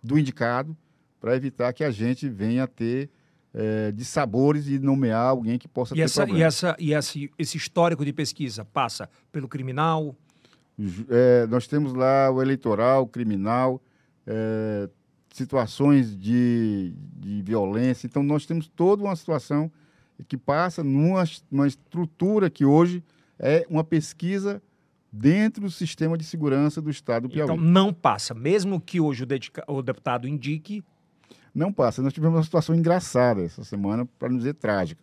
[0.02, 0.76] do indicado,
[1.20, 3.08] para evitar que a gente venha a ter
[3.54, 6.46] eh, dissabores e nomear alguém que possa E, ter essa, e, problema.
[6.46, 10.16] essa, e esse, esse histórico de pesquisa passa pelo criminal,
[11.10, 13.80] é, nós temos lá o eleitoral, o criminal,
[14.26, 14.88] é,
[15.32, 18.06] situações de, de violência.
[18.06, 19.70] Então, nós temos toda uma situação
[20.28, 23.02] que passa numa, numa estrutura que hoje
[23.38, 24.62] é uma pesquisa
[25.12, 27.50] dentro do sistema de segurança do Estado do Piauí.
[27.52, 28.32] então não passa.
[28.34, 30.82] Mesmo que hoje o, dedica- o deputado indique,
[31.54, 32.00] Não passa.
[32.02, 35.02] Nós tivemos uma situação engraçada essa semana, para não dizer trágica.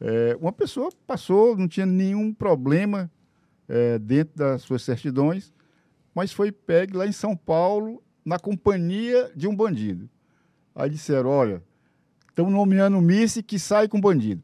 [0.00, 3.10] É, uma pessoa passou, não tinha nenhum problema
[3.68, 5.52] é, dentro das suas certidões,
[6.14, 10.08] mas foi pegue lá em São Paulo na companhia de um bandido.
[10.74, 11.62] Aí disseram, olha,
[12.28, 14.42] estão nomeando Missy que sai com bandido.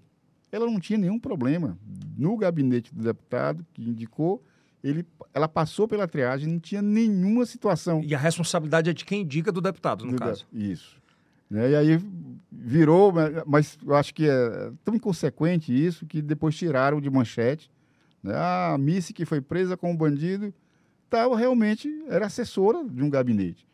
[0.51, 1.79] Ela não tinha nenhum problema.
[2.17, 4.43] No gabinete do deputado que indicou,
[4.85, 9.23] ele, ela passou pela triagem, não tinha nenhuma situação e a responsabilidade é de quem
[9.23, 10.47] indica do deputado, no do caso.
[10.53, 11.01] de- Isso.
[11.53, 11.71] Né?
[11.73, 12.01] E aí
[12.51, 13.13] virou,
[13.47, 17.71] mas- eu acho que é tão inconsequente isso que depois tiraram de manchete.
[18.23, 18.33] Né?
[18.35, 20.53] A Missy, que foi presa como bandido,
[21.11, 23.67] tava, realmente era assessora de um gabinete.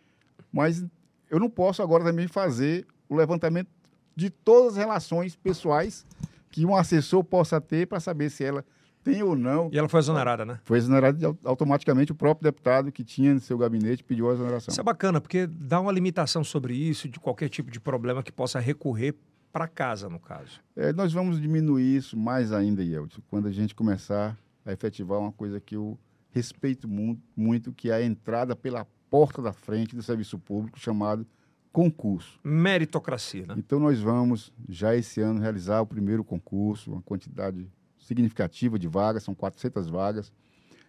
[0.53, 0.85] Mas
[1.31, 3.69] eu não posso agora também fazer o levantamento
[4.17, 6.05] de todas as relações pessoais
[6.51, 8.65] que um assessor possa ter para saber se ela
[9.13, 9.69] tem ou não.
[9.73, 10.61] E ela foi exonerada, né?
[10.65, 14.35] Foi exonerado de au- automaticamente o próprio deputado que tinha no seu gabinete pediu a
[14.35, 14.73] exoneração.
[14.73, 18.31] Isso é bacana, porque dá uma limitação sobre isso, de qualquer tipo de problema que
[18.33, 19.15] possa recorrer
[19.53, 20.61] para casa, no caso.
[20.77, 25.33] É, nós vamos diminuir isso mais ainda, Yeltsin, quando a gente começar a efetivar uma
[25.33, 25.99] coisa que eu
[26.31, 31.27] respeito mu- muito, que é a entrada pela porta da frente do serviço público, chamado
[31.73, 32.39] concurso.
[32.45, 33.55] Meritocracia, né?
[33.57, 37.67] Então, nós vamos, já esse ano, realizar o primeiro concurso, uma quantidade
[38.09, 40.33] significativa de vagas, são 400 vagas.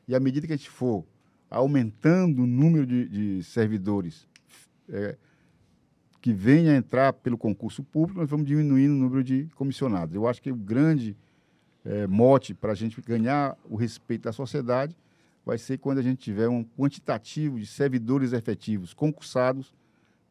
[0.08, 1.06] E à medida que a gente for
[1.50, 4.28] aumentando o número de, de servidores
[4.88, 5.18] é,
[6.22, 10.16] que venha a entrar pelo concurso público, nós vamos diminuindo o número de comissionados.
[10.16, 11.16] Eu acho que o grande
[11.84, 14.96] é, mote para a gente ganhar o respeito da sociedade
[15.46, 19.74] vai ser quando a gente tiver um quantitativo de servidores efetivos concursados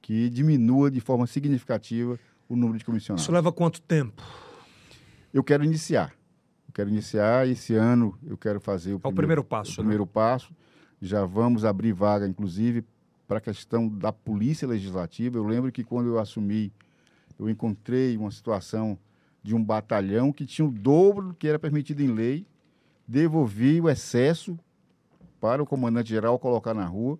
[0.00, 3.24] que diminua de forma significativa o número de comissionados.
[3.24, 4.22] Isso leva quanto tempo?
[5.34, 6.17] Eu quero iniciar.
[6.78, 8.16] Quero iniciar esse ano.
[8.24, 9.76] Eu quero fazer o, É o primeiro passo, o né?
[9.78, 10.54] primeiro passo.
[11.02, 12.84] Já vamos abrir vaga, inclusive,
[13.26, 15.36] para a questão da polícia legislativa.
[15.36, 16.72] Eu lembro que quando eu assumi,
[17.36, 18.96] eu encontrei uma situação
[19.42, 22.46] de um batalhão que tinha o dobro do que era permitido em lei.
[23.08, 24.56] Devolvi o excesso
[25.40, 27.18] para o comandante-geral colocar na rua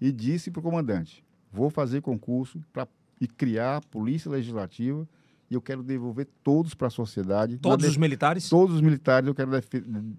[0.00, 1.22] e disse para o comandante:
[1.52, 2.88] vou fazer concurso para
[3.20, 5.06] e criar a polícia legislativa
[5.54, 7.56] e eu quero devolver todos para a sociedade.
[7.58, 8.48] Todos Na os militares?
[8.48, 9.50] Todos os militares eu quero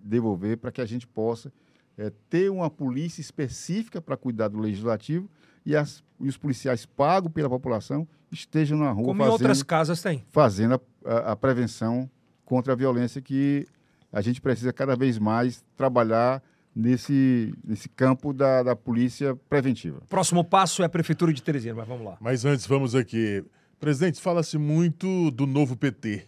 [0.03, 1.51] devolver para que a gente possa
[1.97, 5.29] eh, ter uma polícia específica para cuidar do legislativo
[5.65, 9.63] e, as- e os policiais pagos pela população estejam na rua Como em fazendo, outras
[9.63, 10.23] casas tem.
[10.31, 10.75] fazendo
[11.05, 12.09] a, a- a prevenção
[12.43, 13.65] contra a violência que
[14.11, 16.41] a gente precisa cada vez mais trabalhar
[16.75, 20.01] nesse, nesse campo da, da polícia preventiva.
[20.09, 22.17] Próximo passo é a Prefeitura de Teresina, mas vamos lá.
[22.19, 23.43] Mas antes, vamos aqui.
[23.79, 26.25] Presidente, fala-se muito do novo PT.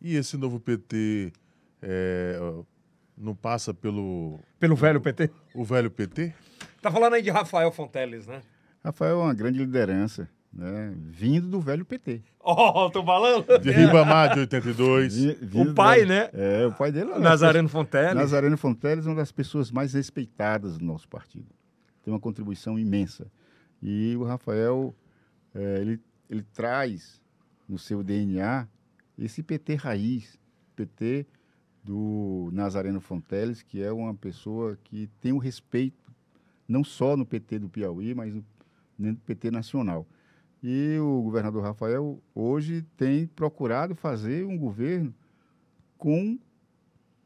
[0.00, 1.32] E esse novo PT
[1.82, 2.38] é,
[3.16, 5.30] não passa pelo Pelo velho PT.
[5.54, 6.32] o velho PT?
[6.80, 8.42] Tá falando aí de Rafael Fonteles, né?
[8.84, 10.94] Rafael é uma grande liderança, né?
[10.96, 12.22] vindo do velho PT.
[12.38, 13.58] Oh, tô falando?
[13.58, 15.16] De Ribamar de 82.
[15.16, 16.30] Vi- vindo O pai, do- né?
[16.32, 17.10] É, o pai dele.
[17.10, 18.14] é Nazareno Fonteles.
[18.14, 21.48] Nazareno Fonteles é uma das pessoas mais respeitadas do nosso partido.
[22.04, 23.26] Tem uma contribuição imensa.
[23.82, 24.94] E o Rafael,
[25.54, 27.22] eh, ele, ele traz
[27.68, 28.68] no seu DNA
[29.18, 30.38] esse PT raiz,
[30.76, 31.26] PT
[31.82, 36.12] do Nazareno Fonteles, que é uma pessoa que tem um respeito,
[36.68, 38.44] não só no PT do Piauí, mas no,
[38.98, 40.06] no PT nacional.
[40.62, 45.14] E o governador Rafael hoje tem procurado fazer um governo
[45.96, 46.38] com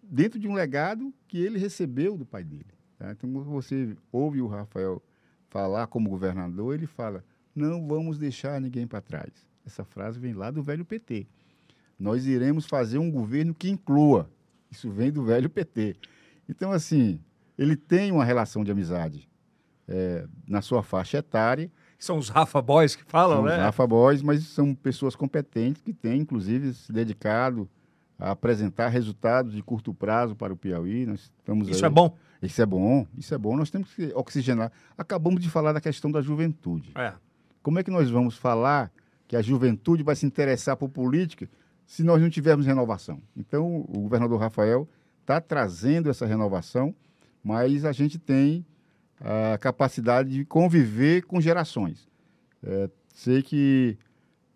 [0.03, 2.67] dentro de um legado que ele recebeu do pai dele.
[2.99, 3.13] Tá?
[3.13, 5.03] Então, quando você ouve o Rafael
[5.49, 7.25] falar como governador, ele fala:
[7.55, 9.31] não vamos deixar ninguém para trás.
[9.65, 11.27] Essa frase vem lá do velho PT.
[11.99, 14.29] Nós iremos fazer um governo que inclua.
[14.71, 15.97] Isso vem do velho PT.
[16.49, 17.21] Então, assim,
[17.57, 19.29] ele tem uma relação de amizade
[19.87, 21.71] é, na sua faixa etária.
[21.99, 23.57] São os Rafa Boys que falam, são né?
[23.57, 27.69] Os Rafa Boys, mas são pessoas competentes que têm, inclusive, se dedicado
[28.19, 31.07] a apresentar resultados de curto prazo para o Piauí.
[31.07, 31.91] Nós estamos Isso aí.
[31.91, 32.17] é bom.
[32.43, 33.57] Isso é bom, isso é bom.
[33.57, 34.73] Nós temos que oxigenar.
[34.99, 36.91] Acabamos de falar da questão da juventude.
[36.97, 37.15] É.
[37.63, 38.93] Como é que nós vamos falar
[39.29, 41.49] que a juventude vai se interessar por política
[41.87, 43.23] se nós não tivermos renovação?
[43.37, 44.89] Então, o governador Rafael
[45.21, 46.95] está trazendo essa renovação,
[47.43, 48.67] mas a gente tem
[49.21, 52.09] a capacidade de conviver com gerações.
[52.63, 53.97] É, sei que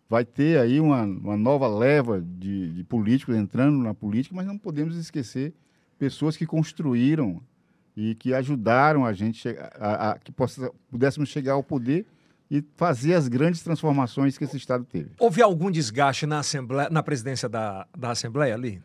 [0.08, 4.58] vai ter aí uma, uma nova leva de, de políticos entrando na política, mas não
[4.58, 5.54] podemos esquecer
[5.98, 7.40] pessoas que construíram
[7.96, 12.04] e que ajudaram a gente a, a, a que possa, pudéssemos chegar ao poder
[12.51, 15.10] e fazer as grandes transformações que esse Estado teve.
[15.18, 18.82] Houve algum desgaste na, Assembleia, na presidência da, da Assembleia ali?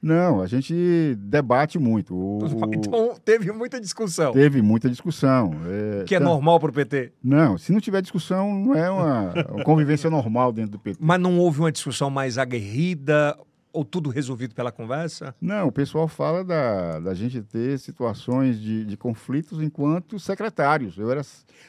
[0.00, 2.14] Não, a gente debate muito.
[2.14, 2.38] O,
[2.72, 4.32] então teve muita discussão.
[4.32, 5.50] Teve muita discussão.
[5.66, 7.12] É, que é então, normal para o PT?
[7.22, 10.98] Não, se não tiver discussão, não é uma, uma convivência normal dentro do PT.
[11.02, 13.36] Mas não houve uma discussão mais aguerrida
[13.72, 15.34] ou tudo resolvido pela conversa?
[15.40, 20.96] Não, o pessoal fala da, da gente ter situações de, de conflitos enquanto secretários.
[20.98, 21.22] Eu era,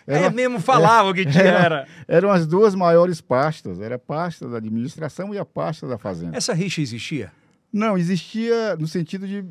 [0.08, 1.88] era é mesmo falava que tinha era, era.
[2.08, 6.38] Eram as duas maiores pastas, era a pasta da administração e a pasta da fazenda.
[6.38, 7.32] Essa rixa existia?
[7.72, 9.46] Não, existia no sentido de,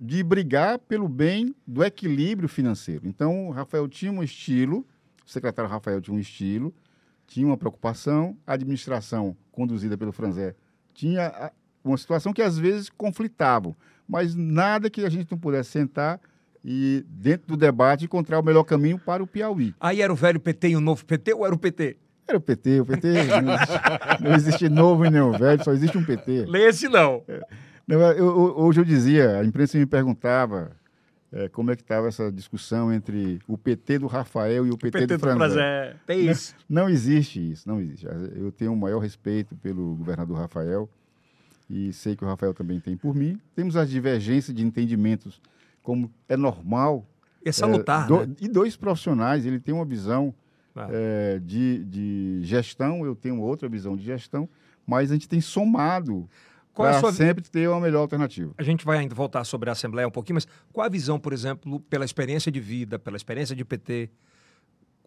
[0.00, 3.06] de brigar pelo bem do equilíbrio financeiro.
[3.06, 4.86] Então, o Rafael tinha um estilo,
[5.26, 6.72] o secretário Rafael tinha um estilo,
[7.26, 10.54] tinha uma preocupação, a administração conduzida pelo Franzé
[10.94, 11.52] tinha
[11.84, 13.76] uma situação que às vezes conflitavam,
[14.08, 16.20] mas nada que a gente não pudesse sentar
[16.64, 19.74] e, dentro do debate, encontrar o melhor caminho para o Piauí.
[19.78, 21.98] Aí era o velho PT e o novo PT ou era o PT?
[22.26, 23.08] Era o PT, o PT
[23.42, 26.46] não existe, não existe novo e nem velho, só existe um PT.
[26.46, 27.22] Lê esse não.
[27.28, 27.40] É,
[27.86, 30.72] não eu, hoje eu dizia, a imprensa me perguntava
[31.30, 34.88] é, como é que estava essa discussão entre o PT do Rafael e o PT,
[34.88, 35.96] o PT do Franzé.
[36.08, 36.54] É isso.
[36.66, 38.06] Não, não existe isso, não existe.
[38.06, 40.88] Eu tenho o maior respeito pelo governador Rafael
[41.68, 43.40] e sei que o Rafael também tem por mim.
[43.54, 45.40] Temos as divergências de entendimentos,
[45.82, 47.06] como é normal.
[47.44, 48.34] É salutar, é, do, né?
[48.40, 50.34] E dois profissionais, ele tem uma visão
[50.74, 50.88] ah.
[50.90, 54.48] é, de, de gestão, eu tenho outra visão de gestão,
[54.86, 56.28] mas a gente tem somado
[56.74, 57.12] para sua...
[57.12, 58.52] sempre ter uma melhor alternativa.
[58.58, 61.32] A gente vai ainda voltar sobre a Assembleia um pouquinho, mas qual a visão, por
[61.32, 64.10] exemplo, pela experiência de vida, pela experiência de PT,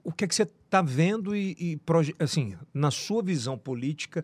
[0.03, 1.81] o que é que você está vendo e, e,
[2.19, 4.23] assim, na sua visão política,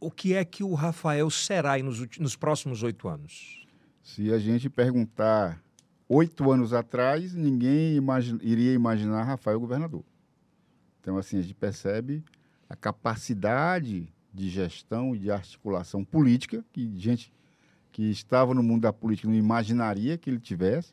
[0.00, 3.66] o que é que o Rafael será nos, nos próximos oito anos?
[4.02, 5.62] Se a gente perguntar
[6.08, 7.98] oito anos atrás, ninguém
[8.42, 10.04] iria imaginar Rafael governador.
[11.00, 12.22] Então, assim, a gente percebe
[12.68, 17.32] a capacidade de gestão e de articulação política que gente
[17.92, 20.92] que estava no mundo da política não imaginaria que ele tivesse.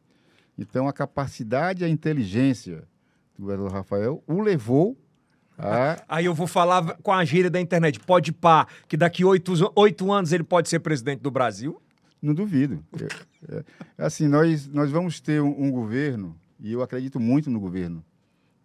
[0.56, 2.88] Então, a capacidade e a inteligência
[3.36, 4.96] do governador Rafael o levou
[5.62, 6.04] a...
[6.08, 8.00] Aí eu vou falar com a gíria da internet.
[8.00, 11.82] Pode pá, que daqui oito, oito anos ele pode ser presidente do Brasil?
[12.22, 12.84] Não duvido.
[13.50, 13.64] É, é,
[13.98, 18.04] assim, nós, nós vamos ter um, um governo, e eu acredito muito no governo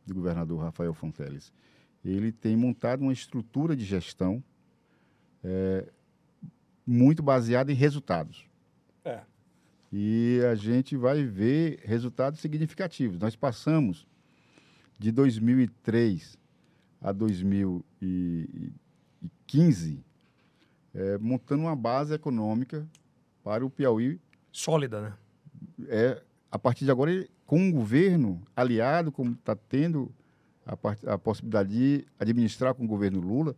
[0.06, 1.52] do governador Rafael Fonteles.
[2.04, 4.42] Ele tem montado uma estrutura de gestão
[5.42, 5.84] é,
[6.86, 8.44] muito baseada em resultados.
[9.04, 9.20] É.
[9.92, 13.18] E a gente vai ver resultados significativos.
[13.18, 14.06] Nós passamos
[14.98, 16.38] de 2003
[17.06, 20.04] a 2015
[20.92, 22.84] é, montando uma base econômica
[23.44, 24.20] para o Piauí.
[24.50, 25.14] Sólida, né?
[25.86, 26.20] É,
[26.50, 27.12] a partir de agora,
[27.46, 30.12] com um governo aliado, como está tendo
[30.66, 30.72] a,
[31.12, 33.54] a, possibilidade de administrar com o governo Lula,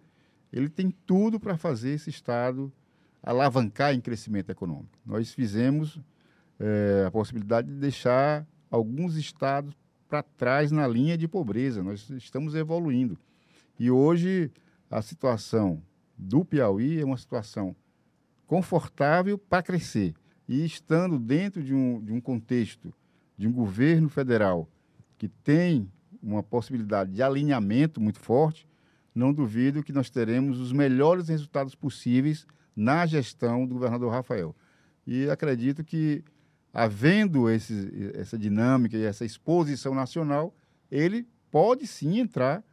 [0.53, 2.71] ele tem tudo para fazer esse Estado
[3.23, 4.99] alavancar em crescimento econômico.
[5.07, 5.99] Nós fizemos
[6.61, 9.75] é, a possibilidade de deixar alguns estados
[10.07, 11.83] para trás na linha de pobreza.
[11.83, 13.19] Nós estamos evoluindo.
[13.79, 14.51] E hoje
[14.91, 15.83] a situação
[16.17, 17.77] do Piauí é uma situação
[18.47, 20.15] confortável para crescer.
[20.49, 22.93] E estando dentro de um, de um contexto
[23.37, 24.69] de um governo federal
[25.17, 25.91] que tem
[26.21, 28.67] uma possibilidade de alinhamento muito forte,
[29.15, 34.55] não duvido que nós teremos os melhores resultados possíveis na gestão do governador Rafael.
[35.07, 36.25] E acredito que,
[36.73, 40.55] havendo esse, essa dinâmica e essa exposição nacional,
[40.91, 42.65] ele pode sim entrar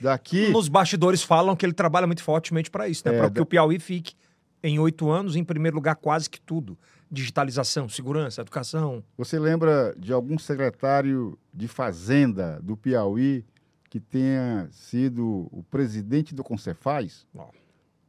[0.00, 0.48] daqui.
[0.50, 3.14] Nos bastidores falam que ele trabalha muito fortemente para isso, né?
[3.14, 4.14] É, para que da- o Piauí fique
[4.62, 6.76] em oito anos em primeiro lugar quase que tudo.
[7.10, 9.02] Digitalização, segurança, educação.
[9.16, 13.44] Você lembra de algum secretário de Fazenda do Piauí
[13.88, 17.26] que tenha sido o presidente do Concefaz?
[17.32, 17.48] Não.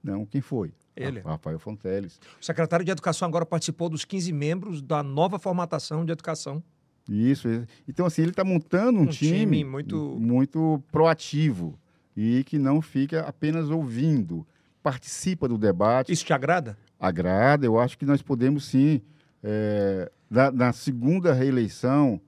[0.03, 0.73] Não, quem foi?
[0.95, 1.21] Ele.
[1.21, 2.19] Rafael Fonteles.
[2.41, 6.61] O secretário de Educação agora participou dos 15 membros da nova formatação de educação.
[7.09, 7.47] Isso.
[7.87, 11.77] Então, assim, ele está montando um, Um time time, muito- muito proativo
[12.15, 14.45] e que não fica apenas ouvindo,
[14.83, 16.77] participa do debate, Isso te agrada?
[16.99, 17.65] agrada.
[17.65, 19.01] Eu acho que nós podemos sim,
[19.43, 22.21] é, na, na segunda reeleição,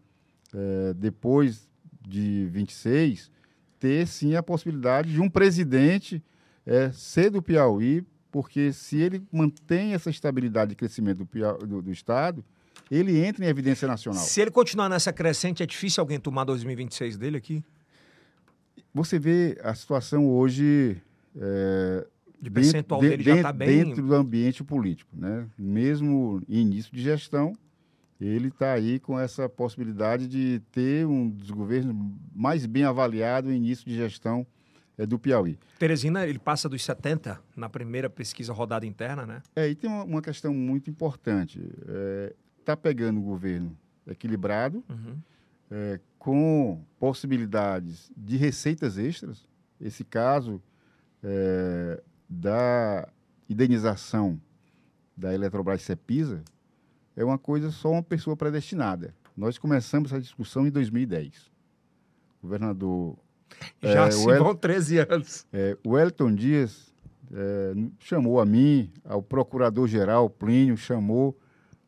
[0.54, 1.68] é, depois
[2.08, 3.30] de 26,
[3.80, 6.24] ter sim a possibilidade de um presidente
[6.66, 11.82] é, ser do Piauí, porque se ele mantém essa estabilidade de crescimento do, Piau- do-
[11.82, 12.44] do Estado,
[12.92, 14.22] ele entra em evidência nacional.
[14.22, 17.64] Se ele continuar nessa crescente, é difícil alguém tomar 2026 dele aqui?
[18.94, 21.02] Você vê a situação hoje
[21.40, 22.06] é,
[22.42, 23.84] De dentro- percentual de- dele já dentro- está bem.
[23.86, 25.48] dentro do ambiente político, né?
[25.58, 27.54] Mesmo início de gestão,
[28.20, 31.96] ele está aí com essa possibilidade de ter um dos governos
[32.36, 34.46] mais bem avaliado início de gestão
[34.98, 35.58] é, do Piauí.
[35.80, 39.42] Teresina, ele passa dos 70 na primeira pesquisa rodada interna, né?
[39.56, 41.60] É, e tem uma, uma questão muito importante.
[42.62, 43.76] Está pegando o governo
[44.08, 45.18] equilibrado, Uhum.
[45.70, 49.48] é, com possibilidades de receitas extras.
[49.80, 50.62] Esse caso
[51.24, 53.08] é, da
[53.50, 54.40] indenização
[55.18, 56.44] da Eletrobras Cepisa
[57.16, 59.14] é uma coisa só uma pessoa predestinada.
[59.36, 61.52] Nós começamos essa discussão em 2010.
[62.40, 63.18] O governador
[63.82, 65.46] Já É, se El- vão 13 anos.
[65.52, 66.94] é, o Wellington Dias
[67.34, 71.38] é, chamou a mim, ao procurador-geral Plínio, chamou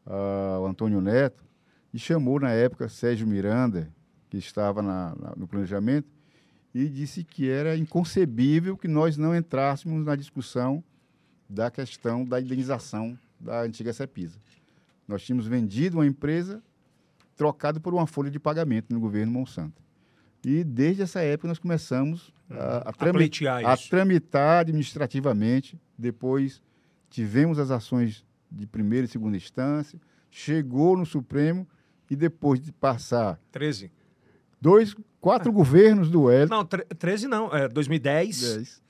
[0.06, 1.44] o Antônio Neto
[1.94, 3.90] e chamou na época Sérgio Miranda,
[4.30, 6.08] que estava na- na- no planejamento,
[6.74, 10.84] e disse que era inconcebível que nós não entrássemos na discussão
[11.48, 14.40] da questão da indenização da antiga Cepisa.
[15.08, 16.64] Nós tínhamos vendido uma empresa
[17.36, 19.82] trocado por uma folha de pagamento no governo Monsanto.
[20.46, 23.90] E desde essa época nós começamos a, a A trami- pleitear a isso.
[23.90, 25.80] tramitar administrativamente.
[25.98, 26.62] Depois
[27.10, 30.00] tivemos as ações de primeira e segunda instância,
[30.30, 31.68] chegou no Supremo
[32.10, 33.92] e depois de passar 13.
[34.62, 37.54] dois, quatro governos do Hélio, Não, tre- 13 não.
[37.54, 38.82] É 2010, dez,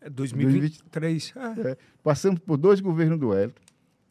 [0.00, 1.32] é 2023.
[1.64, 1.76] É.
[2.02, 3.54] passamos por dois governos do Hélio,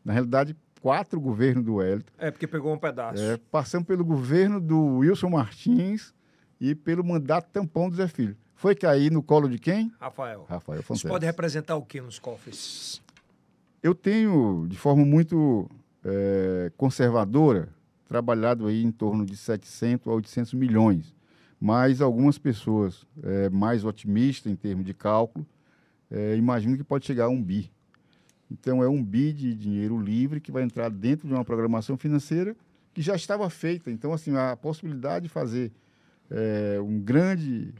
[0.04, 3.22] na realidade quatro governos do Hélio, É, porque pegou um pedaço.
[3.22, 6.14] é, passamos pelo governo do Wilson Martins
[6.60, 8.36] e pelo mandato tampão do Zé Filho.
[8.56, 9.92] Foi cair no colo de quem?
[10.00, 10.46] Rafael.
[10.50, 11.10] Rafael Isso Fonseca.
[11.10, 13.02] pode representar o que nos cofres?
[13.82, 15.70] Eu tenho, de forma muito
[16.04, 17.70] eh, conservadora,
[18.08, 21.16] trabalhado aí em torno de 700 a 800 milhões.
[21.60, 25.46] Mas algumas pessoas eh, mais otimistas em termos de cálculo
[26.10, 27.72] eh, imaginam que pode chegar a um bi.
[28.50, 32.56] Então, é um bi de dinheiro livre que vai entrar dentro de uma programação financeira
[32.94, 33.92] que já estava feita.
[33.92, 35.72] Então, assim, a possibilidade de fazer
[36.32, 37.74] eh, um grande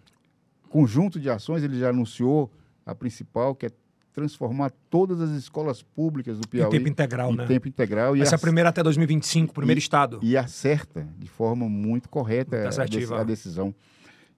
[0.70, 2.52] conjunto de ações, ele já anunciou
[2.86, 3.72] a principal, que é
[4.18, 7.46] transformar todas as escolas públicas do Em Piauí tempo integral, em né?
[7.46, 10.20] tempo integral e, Vai ser a primeira até 2025, primeiro E- estado.
[10.24, 13.76] e acerta de forma muito correta Tá a, decisão.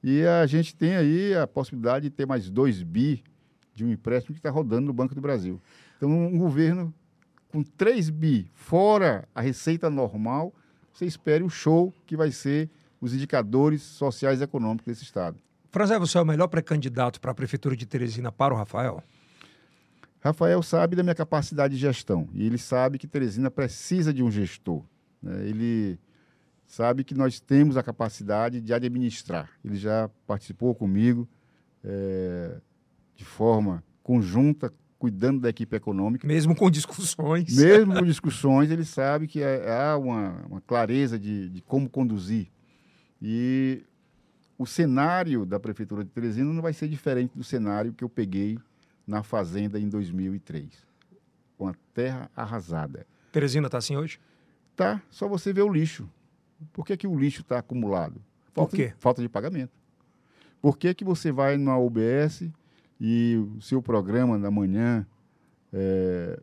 [0.04, 3.24] E a gente tem aí a possibilidade de ter mais dois bi
[3.74, 5.62] de um empréstimo que está rodando no Banco do Brasil.
[5.96, 6.94] Então, um governo
[7.48, 10.54] com 3 bi fora a receita normal,
[10.92, 12.70] você espere o show que vai ser
[13.00, 15.38] os indicadores sociais e econômicos desse Estado.
[15.72, 19.02] Franzé, você é o melhor pré-candidato para a Prefeitura de Teresina para o Rafael?
[20.22, 24.30] Rafael sabe da minha capacidade de gestão e ele sabe que Teresina precisa de um
[24.30, 24.84] gestor.
[25.22, 25.48] né?
[25.48, 25.98] Ele
[26.66, 29.50] sabe que nós temos a capacidade de administrar.
[29.64, 31.28] Ele já participou comigo
[31.84, 32.60] eh,
[33.16, 36.28] de forma conjunta, cuidando da equipe econômica.
[36.28, 37.56] Mesmo com discussões.
[37.56, 42.48] Mesmo com discussões, ele sabe que há uma, uma clareza de, de como conduzir.
[43.22, 43.84] E
[44.58, 48.60] o cenário da Prefeitura de Teresina não vai ser diferente do cenário que eu peguei
[49.10, 50.70] na Fazenda em 2003.
[51.58, 53.06] Uma terra arrasada.
[53.32, 54.20] Teresina está assim hoje?
[54.76, 56.10] Tá, só você ver o lixo.
[56.72, 58.22] Por que, que o lixo está acumulado?
[58.54, 58.88] Falta quê?
[58.90, 59.72] De, falta de pagamento.
[60.62, 62.50] Por que, que você vai na UBS
[63.00, 65.06] e o seu programa da manhã
[65.74, 66.40] é,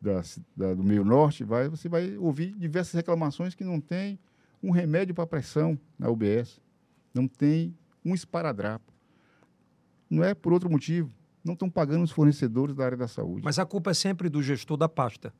[0.00, 0.20] da
[0.56, 4.18] da- do meio norte, vai, você vai ouvir diversas reclamações que não tem
[4.62, 6.60] um remédio para pressão na UBS,
[7.12, 8.92] não tem um esparadrapo.
[10.08, 11.10] Não é por outro motivo.
[11.44, 13.42] Não estão pagando os fornecedores da área da saúde.
[13.44, 15.32] Mas a culpa é sempre do gestor da pasta.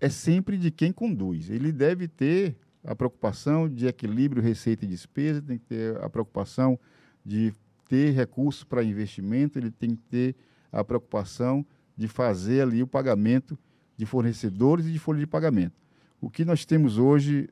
[0.00, 1.50] é sempre de quem conduz.
[1.50, 6.78] Ele deve ter a preocupação de equilíbrio receita e despesa, tem que ter a preocupação
[7.24, 7.52] de
[7.88, 10.36] ter recursos para investimento, ele tem que ter
[10.72, 13.58] a preocupação de fazer ali o pagamento
[13.96, 15.74] de fornecedores e de folha de pagamento.
[16.20, 17.48] O que nós temos hoje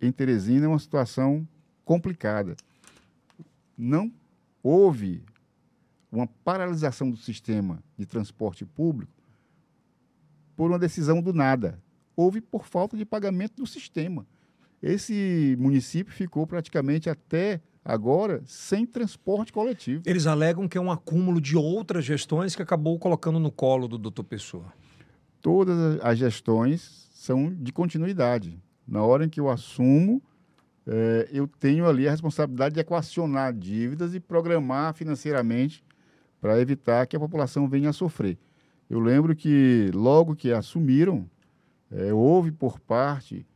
[0.00, 1.46] em Teresina é uma situação
[1.84, 2.56] complicada.
[3.78, 4.12] Não
[4.62, 5.22] houve
[6.18, 9.12] uma paralisação do sistema de transporte público
[10.56, 11.82] por uma decisão do nada.
[12.16, 14.26] Houve por falta de pagamento do sistema.
[14.82, 20.02] Esse município ficou praticamente até agora sem transporte coletivo.
[20.06, 23.98] Eles alegam que é um acúmulo de outras gestões que acabou colocando no colo do
[23.98, 24.72] doutor Pessoa.
[25.40, 28.58] Todas as gestões são de continuidade.
[28.86, 30.22] Na hora em que eu assumo,
[30.86, 35.82] é, eu tenho ali a responsabilidade de equacionar dívidas e programar financeiramente
[36.44, 38.36] para evitar que a população venha a sofrer.
[38.90, 41.24] Eu lembro que logo que assumiram,
[41.90, 43.46] é, houve por parte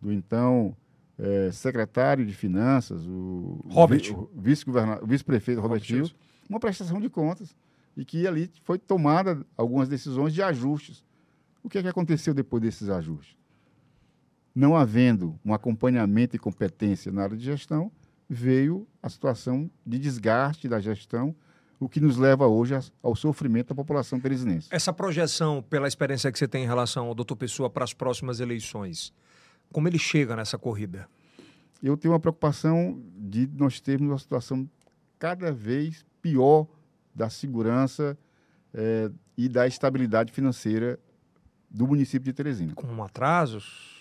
[0.00, 0.74] do então
[1.18, 4.00] é, secretário de Finanças, o, Robert.
[4.34, 6.14] vice-prefeito vice Robert Hills,
[6.48, 7.54] uma prestação de contas
[7.94, 11.04] e que ali foi tomada algumas decisões de ajustes.
[11.62, 13.36] O que, é que aconteceu depois desses ajustes?
[14.54, 17.92] Não havendo um acompanhamento e competência na área de gestão,
[18.26, 21.36] veio a situação de desgaste da gestão,
[21.80, 24.68] o que nos leva hoje ao sofrimento da população teresinense.
[24.70, 28.40] Essa projeção, pela experiência que você tem em relação ao doutor Pessoa para as próximas
[28.40, 29.12] eleições,
[29.72, 31.08] como ele chega nessa corrida?
[31.82, 34.68] Eu tenho uma preocupação de nós termos uma situação
[35.18, 36.66] cada vez pior
[37.14, 38.18] da segurança
[38.74, 40.98] é, e da estabilidade financeira
[41.70, 42.74] do município de Teresina.
[42.74, 43.98] Com atrasos?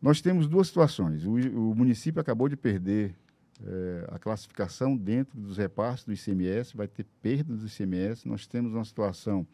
[0.00, 1.24] Nós temos duas situações.
[1.24, 3.16] O, o município acabou de perder
[3.64, 8.26] é, a classificação dentro dos repasses do ICMS, vai ter perda do ICMS.
[8.26, 9.46] Nós temos uma situação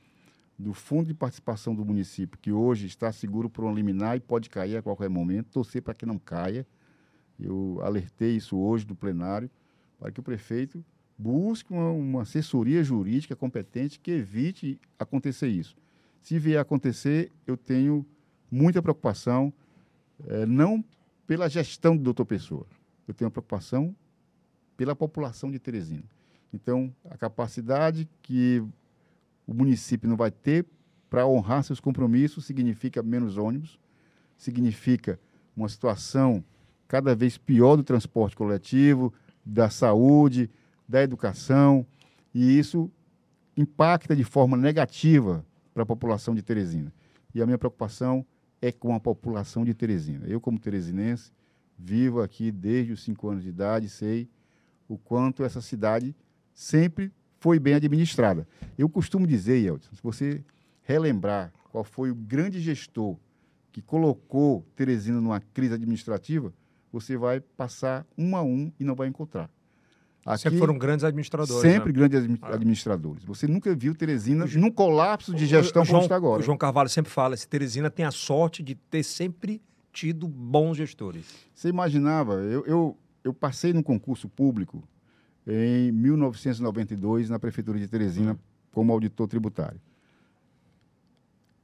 [0.59, 4.49] do fundo de participação do município, que hoje está seguro por um liminar e pode
[4.49, 6.67] cair a qualquer momento, torcer para que não caia.
[7.39, 9.51] Eu alertei isso hoje do plenário,
[9.99, 10.85] para que o prefeito
[11.19, 15.77] busque uma, uma assessoria jurídica competente que evite acontecer isso.
[16.21, 18.07] Se vier a acontecer, eu tenho
[18.51, 19.53] muita preocupação,
[20.29, 20.85] é, não
[21.27, 22.67] pela gestão do doutor Pessoa,
[23.07, 23.95] eu tenho preocupação
[24.77, 26.05] pela população de Teresina.
[26.53, 28.63] Então, a capacidade que
[29.47, 30.67] o município não vai ter
[31.09, 33.79] para honrar seus compromissos significa menos ônibus,
[34.37, 35.19] significa
[35.57, 36.45] uma situação
[36.89, 39.13] cada vez pior do transporte coletivo,
[39.45, 40.51] da saúde,
[40.89, 41.87] da educação,
[42.35, 42.91] e isso
[43.57, 46.93] impacta de forma negativa para a população de Teresina.
[47.35, 48.25] E a minha preocupação
[48.61, 50.27] é com a população de Teresina.
[50.27, 51.33] Eu, como teresinense,
[51.83, 54.29] vivo aqui desde os cinco anos de idade, sei
[54.89, 56.15] o quanto essa cidade
[56.55, 57.11] sempre
[57.41, 58.47] foi bem administrada.
[58.79, 60.45] Eu costumo dizer, Yeltsin, se você
[60.83, 63.17] relembrar qual foi o grande gestor
[63.73, 66.53] que colocou Teresina numa crise administrativa,
[66.93, 69.51] você vai passar um a um e não vai encontrar.
[70.25, 71.63] Aqui, sempre foram grandes administradores.
[71.63, 71.99] Sempre né?
[71.99, 72.55] grandes ah.
[72.55, 73.25] administradores.
[73.25, 76.41] Você nunca viu Teresina num colapso de gestão como está agora.
[76.41, 79.61] O João Carvalho sempre fala: se Teresina tem a sorte de ter sempre
[79.93, 81.27] tido bons gestores.
[81.55, 82.35] Você imaginava?
[82.35, 84.83] Eu, eu, eu passei num concurso público
[85.47, 88.39] em 1992 na Prefeitura de Teresina
[88.73, 89.81] como auditor tributário.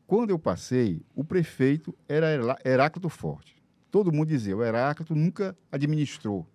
[0.06, 3.56] Quando eu passei, o prefeito era Heráclito Forte.
[3.90, 6.46] Todo mundo dizia, o Heráclito nunca administrou.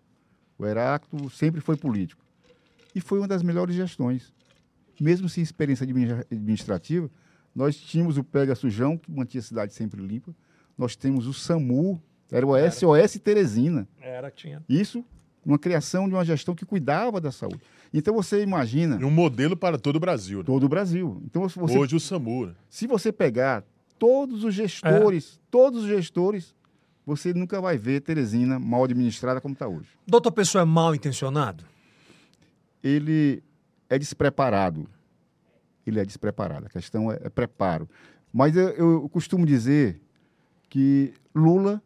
[0.57, 2.23] O Heráclito sempre foi político.
[2.95, 4.33] E foi uma das melhores gestões.
[4.99, 5.83] Mesmo sem experiência
[6.31, 7.09] administrativa,
[7.55, 10.33] nós tínhamos o Pega Sujão, que mantinha a cidade sempre limpa.
[10.77, 12.01] Nós temos o SAMU,
[12.31, 13.87] era o SOS Teresina.
[14.01, 14.63] Era, tinha.
[14.67, 15.05] Isso
[15.45, 17.61] uma criação de uma gestão que cuidava da saúde.
[17.93, 18.97] Então você imagina.
[18.99, 20.39] E um modelo para todo o Brasil.
[20.39, 20.43] Né?
[20.45, 21.21] Todo o Brasil.
[21.25, 22.47] Então, você, Hoje o SAMU.
[22.47, 22.55] Né?
[22.69, 23.63] Se você pegar
[23.99, 25.47] todos os gestores, é.
[25.51, 26.55] todos os gestores,
[27.05, 29.89] você nunca vai ver Teresina mal administrada como está hoje.
[30.07, 31.63] Doutor Pessoa é mal intencionado?
[32.83, 33.43] Ele
[33.89, 34.87] é despreparado.
[35.85, 36.65] Ele é despreparado.
[36.65, 37.87] A questão é, é preparo.
[38.31, 40.01] Mas eu, eu costumo dizer
[40.73, 41.79] que Lula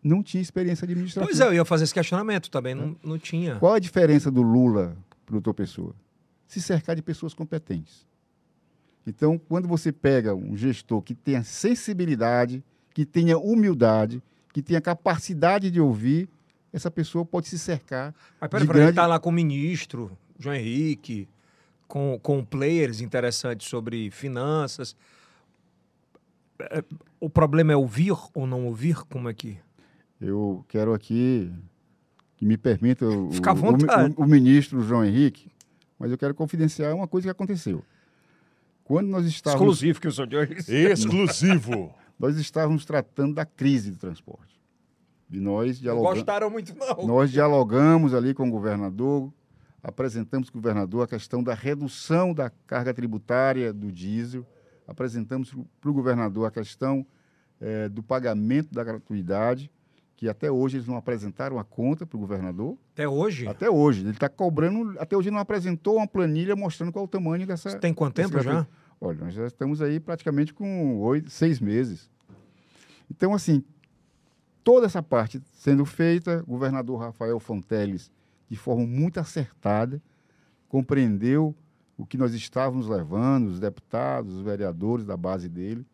[0.00, 1.26] não tinha experiência administrativa.
[1.26, 3.56] Pois é, eu ia fazer esse questionamento também, não, não tinha.
[3.56, 4.96] Qual a diferença do Lula
[5.26, 5.96] para o doutor Pessoa?
[6.46, 8.06] Se cercar de pessoas competentes.
[9.04, 12.62] Então, quando você pega um gestor que tenha sensibilidade,
[12.94, 14.22] que tenha humildade,
[14.52, 16.28] que tenha capacidade de ouvir,
[16.72, 18.14] essa pessoa pode se cercar.
[18.40, 18.80] Mas peraí, grande...
[18.82, 21.28] ele está lá com o ministro, João Henrique,
[21.88, 24.94] com, com players interessantes sobre finanças.
[27.20, 28.96] O problema é ouvir ou não ouvir?
[29.04, 29.58] Como é que.
[30.20, 31.52] Eu quero aqui
[32.36, 35.50] que me permita o, o, o, ministro João Henrique,
[35.98, 37.84] mas eu quero confidenciar uma coisa que aconteceu.
[38.82, 39.62] Quando nós estávamos...
[39.62, 40.48] Exclusivo que o senhor
[40.92, 41.94] Exclusivo!
[42.18, 44.60] nós estávamos tratando da crise do transporte.
[45.30, 46.18] E nós Não dialogamos.
[46.18, 47.06] gostaram muito, não.
[47.06, 49.32] Nós dialogamos ali com o governador,
[49.82, 54.46] apresentamos para o governador a questão da redução da carga tributária do diesel,
[54.86, 57.06] apresentamos para o governador a questão
[57.60, 59.70] eh, do pagamento da gratuidade,
[60.16, 62.78] que até hoje eles não apresentaram a conta para o governador.
[62.92, 63.48] Até hoje?
[63.48, 64.02] Até hoje.
[64.02, 67.70] Ele está cobrando, até hoje não apresentou uma planilha mostrando qual é o tamanho dessa.
[67.70, 68.66] Você tem quanto tempo já?
[69.00, 72.08] Olha, nós já estamos aí praticamente com oito, seis meses.
[73.10, 73.62] Então, assim,
[74.62, 78.10] toda essa parte sendo feita, o governador Rafael Fonteles,
[78.48, 80.00] de forma muito acertada,
[80.68, 81.54] compreendeu
[81.96, 85.86] o que nós estávamos levando, os deputados, os vereadores da base dele,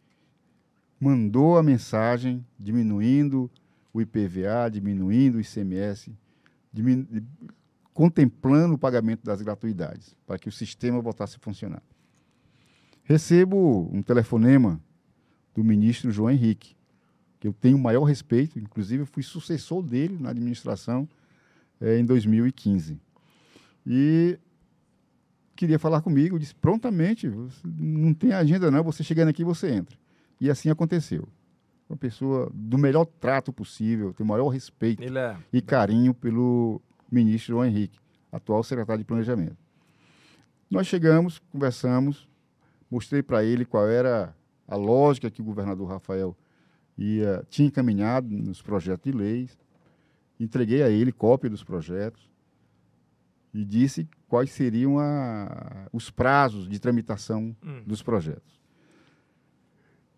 [0.98, 3.50] mandou a mensagem diminuindo
[3.92, 6.12] o IPVA, diminuindo o ICMS,
[6.72, 7.06] diminu-
[7.92, 11.82] contemplando o pagamento das gratuidades, para que o sistema voltasse a funcionar.
[13.02, 14.80] Recebo um telefonema
[15.54, 16.76] do ministro João Henrique,
[17.40, 21.08] que eu tenho o maior respeito, inclusive fui sucessor dele na administração
[21.80, 23.00] eh, em 2015.
[23.86, 24.38] E
[25.60, 27.30] queria falar comigo, disse prontamente,
[27.62, 29.94] não tem agenda não, você chegando aqui você entra.
[30.40, 31.28] E assim aconteceu.
[31.86, 35.36] Uma pessoa do melhor trato possível, tem o maior respeito é.
[35.52, 36.80] e carinho pelo
[37.12, 37.98] ministro João Henrique,
[38.32, 39.58] atual secretário de Planejamento.
[40.70, 42.26] Nós chegamos, conversamos,
[42.90, 44.34] mostrei para ele qual era
[44.66, 46.34] a lógica que o governador Rafael
[46.96, 49.58] ia, tinha encaminhado nos projetos de leis,
[50.38, 52.29] entreguei a ele cópia dos projetos
[53.52, 57.82] e disse quais seriam a- os prazos de tramitação Hum.
[57.86, 58.60] dos projetos.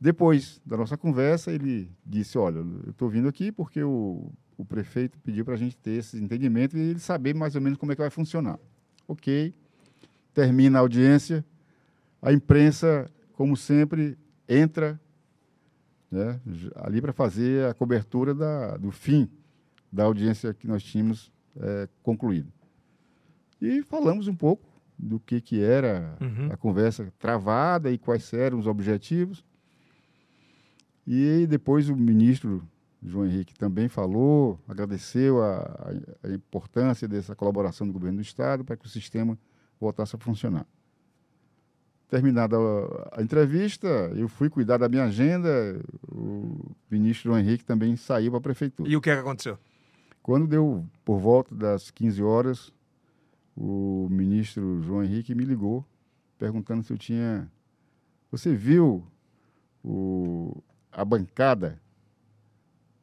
[0.01, 5.19] Depois da nossa conversa, ele disse: Olha, eu estou vindo aqui porque o, o prefeito
[5.21, 7.95] pediu para a gente ter esse entendimento e ele saber mais ou menos como é
[7.95, 8.59] que vai funcionar.
[9.07, 9.55] Ok,
[10.35, 11.45] termina a audiência,
[12.21, 14.19] a imprensa, como sempre,
[14.49, 15.01] entra
[16.11, 16.41] né,
[16.77, 19.29] ali para fazer a cobertura da, do fim
[19.91, 22.53] da audiência que nós tínhamos eh, concluído.
[23.65, 24.67] E falamos um pouco
[24.99, 26.49] do que, que era Uhum.
[26.51, 29.45] a conversa travada e quais eram os objetivos.
[31.07, 32.63] E depois o ministro
[33.03, 35.91] João Henrique também falou, agradeceu a,
[36.25, 39.37] a- importância dessa colaboração do governo do Estado para que o sistema
[39.81, 40.67] voltasse a funcionar.
[42.09, 47.97] Terminada a, a entrevista, eu fui cuidar da minha agenda, o ministro João Henrique também
[47.97, 48.89] saiu para a prefeitura.
[48.89, 49.59] E o que, é que aconteceu?
[50.23, 52.73] Quando deu por volta das 15 horas,
[53.57, 55.85] o ministro João Henrique me ligou,
[56.39, 57.51] perguntando se eu tinha.
[58.31, 59.05] Você viu
[59.85, 61.81] o- a bancada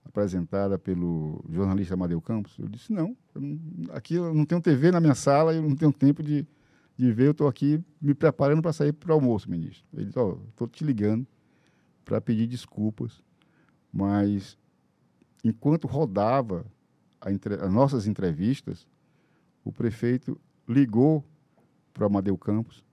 [0.04, 2.58] apresentada pelo jornalista Amadeu Campos?
[2.58, 3.60] Eu disse: não, eu não-
[3.96, 6.46] aqui eu não tenho TV na minha sala, eu não tenho tempo de,
[6.98, 9.86] de ver, eu estou aqui me preparando para sair para o almoço, ministro.
[9.94, 11.26] Ele disse: ó, estou te ligando
[12.04, 13.22] para pedir desculpas,
[13.94, 14.58] mas
[15.44, 16.66] enquanto rodava
[17.28, 18.88] entre- as nossas entrevistas,
[19.70, 21.24] o prefeito ligou
[21.94, 22.84] para o Amadeu Campos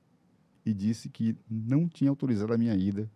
[0.64, 3.10] e disse que não tinha autorizado a minha ida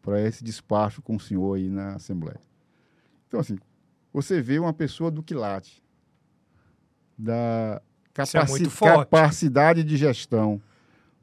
[0.00, 2.40] para esse despacho com o senhor aí na Assembleia.
[3.28, 3.56] Então, assim,
[4.12, 5.82] você vê uma pessoa do quilate,
[7.16, 7.82] da é
[8.12, 8.98] capaci- forte.
[9.10, 10.60] capacidade de gestão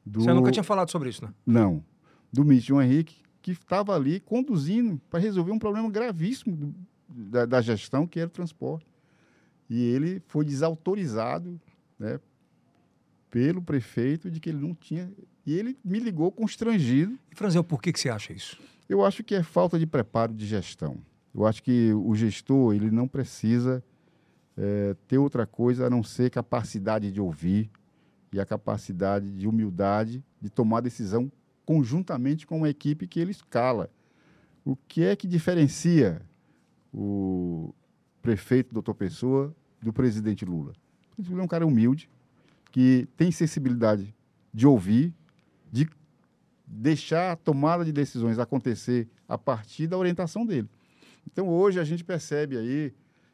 [0.04, 0.22] do...
[0.22, 1.32] Você nunca tinha falado sobre isso, né?
[1.44, 1.84] Não.
[2.32, 6.74] Do João Henrique, que estava ali conduzindo para resolver um problema gravíssimo do-
[7.08, 8.86] da, da gestão, que era o transporte.
[9.70, 11.60] E ele foi desautorizado
[11.96, 12.18] né,
[13.30, 15.10] pelo prefeito de que ele não tinha.
[15.46, 17.16] E ele me ligou constrangido.
[17.30, 18.60] E, Franzel, por que, que você acha isso?
[18.88, 20.98] Eu acho que é falta de preparo de gestão.
[21.32, 23.82] Eu acho que o gestor ele não precisa
[24.56, 27.70] eh, ter outra coisa a não ser capacidade de ouvir
[28.32, 31.30] e a capacidade de humildade de tomar decisão
[31.64, 33.88] conjuntamente com uma equipe que ele escala.
[34.64, 36.20] O que é que diferencia
[36.92, 37.72] o
[38.20, 40.72] prefeito doutor Pessoa do presidente Lula?
[41.12, 42.08] O presidente Lula é um cara humilde,
[42.70, 44.14] que tem sensibilidade
[44.52, 45.12] de ouvir,
[45.72, 45.88] de
[46.66, 50.68] deixar a tomada de decisões acontecer a partir da orientação dele.
[51.26, 52.92] Então, hoje, a gente percebe aí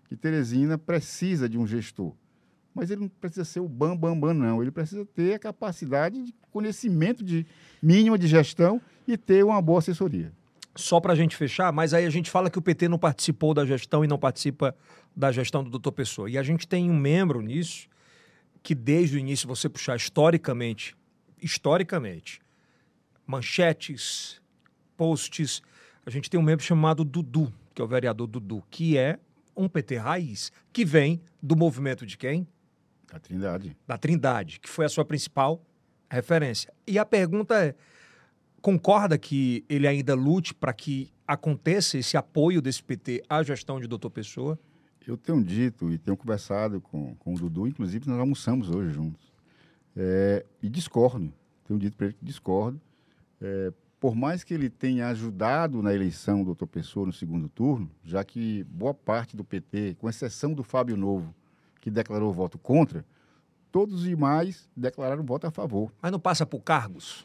[0.08, 2.12] que Teresina precisa de um gestor.
[2.74, 4.60] Mas ele não precisa ser o bam, bam, bam, não.
[4.60, 7.46] Ele precisa ter a capacidade de conhecimento de
[7.82, 10.32] mínima de gestão e ter uma boa assessoria.
[10.76, 13.54] Só para a gente fechar, mas aí a gente fala que o PT não participou
[13.54, 14.76] da gestão e não participa
[15.14, 16.30] da gestão do doutor Pessoa.
[16.30, 17.88] E a gente tem um membro nisso
[18.62, 20.94] que desde o início você puxar historicamente,
[21.40, 22.40] historicamente,
[23.26, 24.40] manchetes,
[24.96, 25.62] posts,
[26.04, 29.18] a gente tem um membro chamado Dudu, que é o vereador Dudu, que é
[29.56, 32.46] um PT raiz, que vem do movimento de quem?
[33.12, 33.76] A Trindade.
[33.86, 35.62] da Trindade, que foi a sua principal
[36.10, 36.72] referência.
[36.86, 37.74] E a pergunta é:
[38.66, 43.86] concorda que ele ainda lute para que aconteça esse apoio desse PT à gestão de
[43.86, 44.58] doutor Pessoa?
[45.06, 49.32] Eu tenho dito e tenho conversado com, com o Dudu, inclusive nós almoçamos hoje juntos.
[49.96, 51.32] É, e discordo,
[51.64, 52.80] tenho dito para ele que discordo.
[53.40, 57.88] É, por mais que ele tenha ajudado na eleição do doutor Pessoa no segundo turno,
[58.02, 61.32] já que boa parte do PT, com exceção do Fábio Novo,
[61.80, 63.06] que declarou voto contra,
[63.70, 65.92] todos os demais declararam voto a favor.
[66.02, 67.24] Mas não passa por cargos?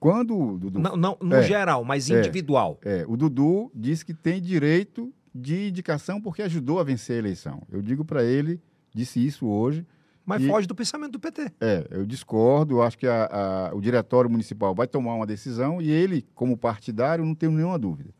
[0.00, 1.42] Quando o Dudu, Não, não no É.
[1.42, 2.18] geral, mas É.
[2.18, 2.78] individual.
[2.82, 7.62] é, o Dudu disse que tem direito de indicação porque ajudou a vencer a eleição.
[7.70, 8.60] Eu digo para ele,
[8.94, 9.86] disse isso hoje,
[10.26, 11.50] Mas E- foge do pensamento do PT.
[11.60, 12.74] É, eu discordo.
[12.76, 13.24] Eu acho que a-
[13.70, 17.76] a- o diretório municipal vai tomar uma decisão e ele, como partidário, não tenho nenhuma
[17.78, 18.10] dúvida.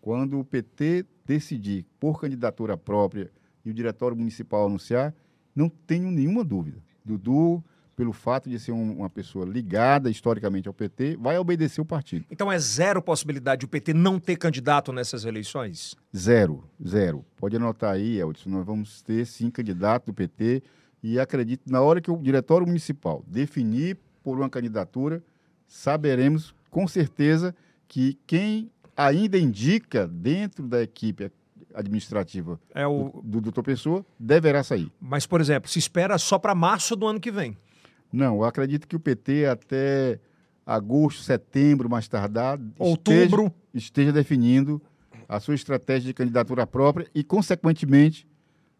[0.00, 3.30] Quando o PT decidir por candidatura própria
[3.64, 5.12] e o diretório municipal anunciar,
[5.54, 6.78] não tenho nenhuma dúvida.
[7.04, 7.62] Dudu,
[8.00, 12.24] pelo fato de ser um- uma pessoa ligada historicamente ao PT, vai obedecer o partido.
[12.30, 15.94] Então é zero possibilidade de o PT não ter candidato nessas eleições?
[16.16, 17.22] Zero, zero.
[17.36, 20.62] Pode anotar aí, Eldson, nós vamos ter sim candidato do PT
[21.02, 25.22] e acredito, na hora que o diretório municipal definir por uma candidatura,
[25.68, 27.54] saberemos com certeza
[27.86, 31.30] que quem ainda indica dentro da equipe
[31.74, 33.20] administrativa É o...
[33.22, 34.90] do doutor Pessoa deverá sair.
[34.98, 37.56] Mas, por exemplo, se espera só para março do ano que vem.
[38.12, 40.18] Não, eu acredito que o PT até
[40.66, 43.44] agosto, setembro, mais tardar, Outubro.
[43.44, 44.80] esteja, esteja definindo
[45.28, 48.26] a sua estratégia de candidatura própria e, consequentemente,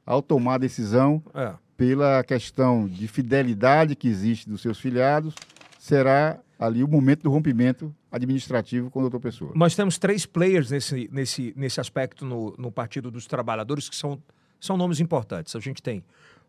[0.05, 1.55] ao tomar a decisão, É.
[1.77, 5.35] pela questão de fidelidade que existe dos seus filiados,
[5.79, 9.53] será ali o momento do rompimento administrativo com o doutor Pessoa.
[9.55, 14.21] Nós temos três players nesse, nesse, nesse aspecto no, no Partido dos Trabalhadores que são,
[14.61, 15.55] são nomes importantes.
[15.57, 16.05] A gente tem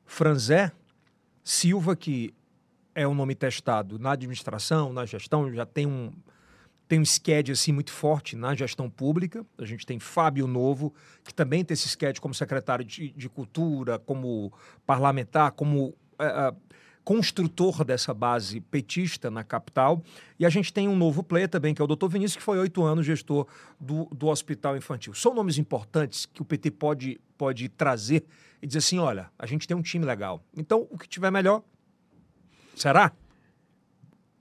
[0.05, 0.71] Franzé
[1.43, 2.33] Silva, que
[2.93, 6.11] é um nome testado na administração, na gestão, já tem um,
[6.87, 9.45] tem um sked assim muito forte na gestão pública.
[9.57, 10.93] A gente tem Fábio Novo,
[11.23, 14.51] que também tem esse sked como secretário de, de Cultura, como
[14.85, 16.53] parlamentar, como eh, ah,
[17.03, 20.03] construtor dessa base petista na capital.
[20.39, 22.59] E a gente tem um novo player também, que é o doutor Vinícius, que foi
[22.59, 23.47] oito anos gestor
[23.79, 25.13] do, do Hospital Infantil.
[25.13, 28.25] São nomes importantes que o PT pode, pode trazer
[28.61, 30.43] e dizer assim, olha, a gente tem um time legal.
[30.55, 31.63] Então, o que tiver melhor,
[32.75, 33.11] será?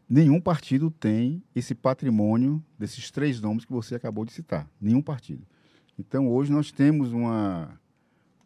[0.09, 4.69] Nenhum partido tem esse patrimônio desses três nomes que você acabou de citar.
[4.81, 5.47] Nenhum partido.
[5.97, 7.79] Então, hoje nós temos uma,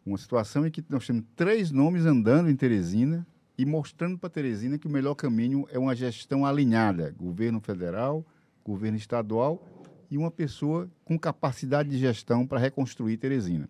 [0.05, 3.25] uma situação em que nós temos três nomes andando em Teresina
[3.57, 8.23] e mostrando para Teresina que o melhor caminho é uma gestão alinhada, governo federal,
[8.63, 9.65] governo estadual
[10.11, 13.67] e uma pessoa com capacidade de gestão para reconstruir Teresina.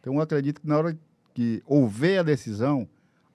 [0.00, 0.98] Então, eu acredito que na hora
[1.32, 2.88] que houver a decisão,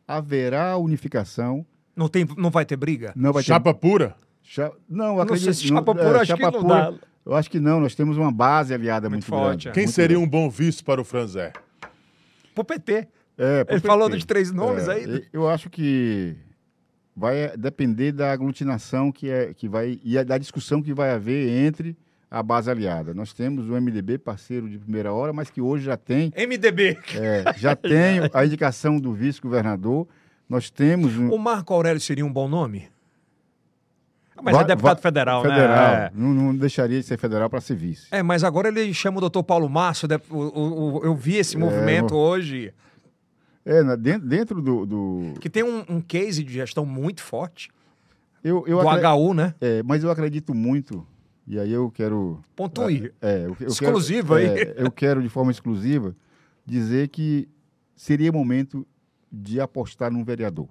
[0.07, 1.65] haverá unificação,
[1.95, 3.13] Não, tem, não vai ter briga?
[3.15, 4.15] não vai ter Chapa pura?
[4.43, 5.45] Cha- Não, eu Não acredito.
[5.45, 6.97] sei se chapa não- pura, é, acho que chapa não pura, dá.
[7.25, 9.67] Eu acho que não, nós temos uma base aliada Muito muito, forte, grande.
[9.69, 9.71] é.
[9.71, 10.27] Quem muito seria grande.
[10.27, 11.51] um bom vice para o Franzé?
[12.53, 13.07] Pro PT.
[13.37, 13.87] É, pro Ele PT.
[13.87, 15.03] falou de três nomes É, aí.
[15.05, 16.35] e- Eu acho que
[17.15, 21.97] vai depender da aglutinação que, é, que vai e da discussão que vai haver entre
[22.29, 23.13] a base aliada.
[23.13, 26.97] Nós temos o MDB, parceiro de primeira hora, mas que hoje já tem, MDB.
[27.15, 30.07] é, já tem a indicação do vice-governador.
[30.49, 32.87] Nós temos um O Marco Aurélio seria um bom nome?
[34.37, 35.91] Ah, Mas Vai- é deputado vai- federal, federal.
[35.93, 36.11] né?
[36.13, 38.07] Não, não deixaria de ser federal para ser vice.
[38.11, 38.19] É.
[38.19, 40.07] É, mas agora ele chama o doutor Paulo Márcio.
[40.07, 42.73] dep- o- o- o- eu vi esse movimento mo- hoje.
[43.65, 47.69] É, na- dentro, dentro do, do- Que tem um, um case de gestão muito forte.
[48.43, 49.55] eu, eu do HU, né?
[49.59, 51.07] É, mas eu acredito muito,
[51.47, 52.39] e aí eu quero.
[52.55, 53.11] Pontue.
[53.21, 54.59] É, eu, eu Exclusivo quero, aí.
[54.59, 56.15] é, eu quero, de forma exclusiva,
[56.65, 57.47] dizer que
[57.95, 58.85] seria momento
[59.31, 60.69] de apostar num vereador.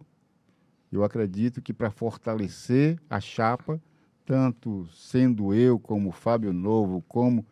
[0.90, 3.80] Eu acredito que para fortalecer a chapa,
[4.24, 7.44] tanto sendo eu, como o Fábio Novo, como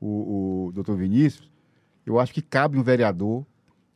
[0.00, 1.50] o, o doutor Vinícius,
[2.06, 3.44] eu acho que cabe um vereador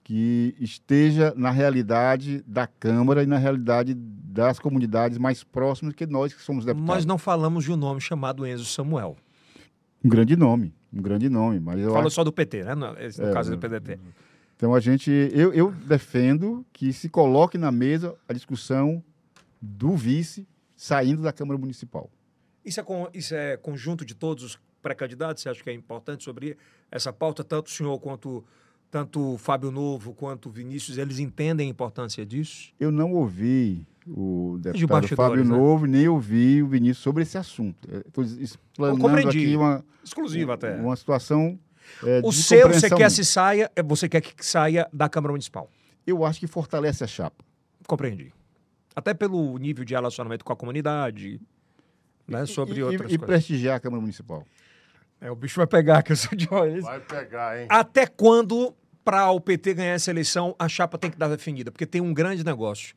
[0.03, 6.33] que esteja na realidade da Câmara e na realidade das comunidades mais próximas que nós
[6.33, 6.95] que somos deputados.
[6.97, 9.17] Nós não falamos de um nome chamado Enzo Samuel.
[10.03, 12.15] Um grande nome, um grande nome, mas eu Falou acho...
[12.15, 12.75] só do PT, né?
[12.75, 13.99] No, no É, caso do não- PDT.
[14.59, 19.01] Então a gente, eu, eu defendo que se coloque na mesa a discussão
[19.63, 22.11] do vice saindo da Câmara Municipal.
[22.65, 25.45] Isso é, con- isso é conjunto de todos os pré-candidatos?
[25.45, 26.57] Você acha que é importante sobre
[26.91, 27.45] essa pauta?
[27.45, 28.45] Tanto o senhor quanto
[28.91, 32.73] tanto o Fábio Novo quanto o Vinícius, eles entendem a importância disso?
[32.81, 35.51] Eu não ouvi o deputado bastidores, Fábio né?
[35.57, 37.77] Novo, nem ouvi o Vinícius sobre esse assunto.
[38.07, 40.75] Estou explanando aqui uma, Exclusivo até.
[40.77, 41.59] uma situação
[42.05, 45.71] é, O seu, você quer se saia, é, você quer que saia da Câmara Municipal.
[46.07, 47.45] Eu acho que fortalece a chapa.
[47.87, 48.33] Compreendi.
[48.95, 51.41] Até pelo nível de relacionamento com a comunidade,
[52.27, 52.47] né?
[52.47, 53.35] Sobre e, outras e, e coisas.
[53.35, 54.45] prestigiar a Câmara Municipal.
[55.21, 56.85] É, o bicho vai pegar, que eu sou de olhos.
[56.85, 57.67] Vai pegar, hein?
[57.69, 58.75] Até quando,
[59.05, 61.71] para o PT ganhar essa eleição, a chapa tem que estar definida?
[61.71, 62.95] Porque tem um grande negócio.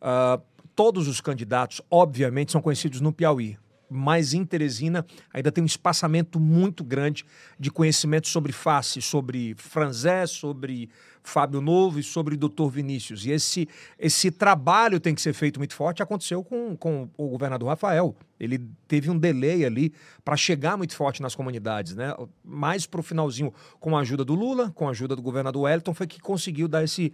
[0.00, 0.40] Ah,
[0.74, 3.58] todos os candidatos, obviamente, são conhecidos no Piauí.
[3.90, 7.24] Mas em Teresina ainda tem um espaçamento muito grande
[7.58, 10.90] de conhecimento sobre Face, sobre Franzé, sobre
[11.22, 13.24] Fábio Novo e sobre Doutor Vinícius.
[13.26, 16.02] E esse, esse trabalho tem que ser feito muito forte.
[16.02, 18.16] Aconteceu com, com o governador Rafael.
[18.40, 19.92] Ele teve um delay ali
[20.24, 22.14] para chegar muito forte nas comunidades, né?
[22.44, 25.94] Mais para o finalzinho, com a ajuda do Lula, com a ajuda do governador Wellington,
[25.94, 27.12] foi que conseguiu dar esse,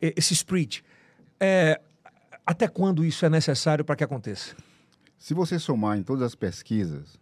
[0.00, 0.80] esse split.
[1.38, 1.80] É,
[2.44, 4.56] até quando isso é necessário para que aconteça?
[5.22, 7.16] Se você somar em todas as pesquisas,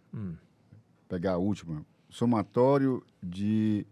[1.07, 3.85] pegar a última, somatório de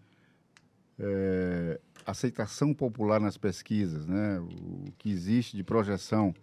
[0.98, 4.40] eh, aceitação popular nas pesquisas, né?
[4.40, 6.34] o que existe de projeção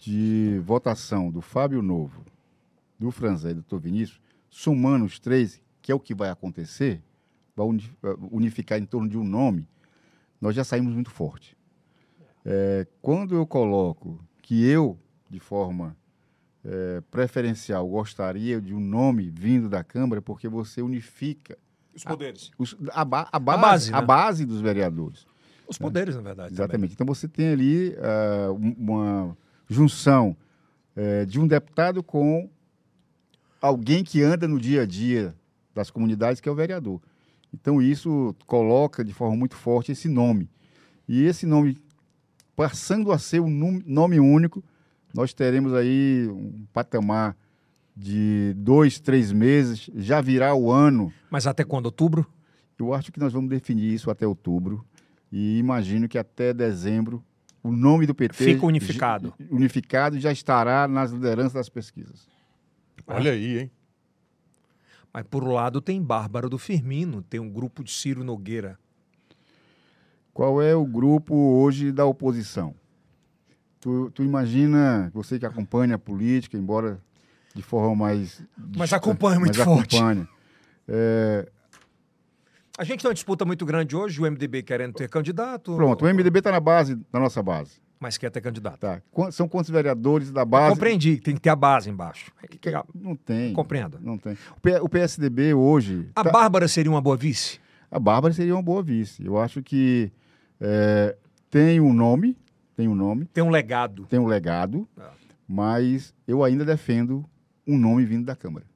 [0.00, 2.24] de votação do Fábio Novo,
[2.98, 3.78] do Franzé e do Dr.
[3.78, 4.20] Vinícius,
[4.50, 7.00] somando os três, que é o que vai acontecer,
[7.54, 9.68] vai eh, unificar em torno de um nome,
[10.40, 11.56] nós já saímos muito forte.
[12.44, 14.98] Eh, quando eu coloco que eu,
[15.30, 15.96] de forma
[16.64, 21.58] eh, preferencial, gostaria de um nome vindo da Câmara, porque você unifica
[21.94, 22.50] Os poderes.
[22.58, 24.06] os- a, ba- a base, base, a né?
[24.06, 25.26] base dos vereadores.
[25.68, 26.52] Os poderes, na verdade.
[26.54, 26.92] Exatamente.
[26.94, 27.94] Então você tem ali
[28.58, 29.36] um- uma
[29.68, 30.36] junção
[30.94, 32.48] eh, de um deputado com
[33.60, 35.34] alguém que anda no dia a dia
[35.74, 37.00] das comunidades, que é o vereador.
[37.54, 40.48] Então isso coloca de forma muito forte esse nome.
[41.08, 41.78] E esse nome,
[42.54, 44.62] passando a ser um nome único,
[45.14, 47.36] nós teremos aí um patamar
[47.96, 51.12] de dois, três meses, já virá o ano.
[51.30, 51.86] Mas até quando?
[51.86, 52.26] Outubro?
[52.78, 54.84] eu acho que nós vamos definir isso até outubro
[55.30, 57.24] e imagino que até dezembro
[57.62, 59.32] o nome do PT Fica unificado.
[59.50, 62.26] unificado já estará nas lideranças das pesquisas.
[63.06, 63.70] Olha aí, hein?
[65.12, 68.78] Mas por um lado tem Bárbara do Firmino, tem um grupo de Ciro Nogueira.
[70.34, 72.74] Qual é o grupo hoje da oposição?
[73.82, 77.00] Tu, tu imagina, você que acompanha a política, embora
[77.52, 78.40] de forma mais
[78.76, 79.96] Mas acompanha muito mas forte.
[79.96, 80.28] acompanha.
[80.86, 81.48] É,
[82.78, 85.74] A gente tem uma disputa muito grande hoje, o MDB querendo ter candidato.
[85.74, 87.82] pronto, o MDB está na base, na nossa base.
[87.98, 88.78] Mas quer ter candidato.
[88.80, 89.02] Tá.
[89.32, 90.74] São quantos vereadores da Eu base?
[90.74, 92.32] compreendi, tem que ter a base embaixo.
[92.94, 93.52] Não tem.
[93.52, 93.98] Compreendo.
[94.00, 94.36] Não tem.
[94.80, 96.08] O PSDB hoje.
[96.14, 97.60] A tá- Bárbara seria uma boa vice?
[97.90, 99.24] A Bárbara seria uma boa vice.
[99.24, 100.10] Eu acho que
[100.60, 101.16] é,
[101.50, 102.36] tem um nome,
[102.76, 104.06] tem um nome, Tem um legado.
[104.06, 105.10] tem um legado, Ah.
[105.48, 107.24] mas eu ainda defendo
[107.66, 108.66] um nome vindo da Câmara.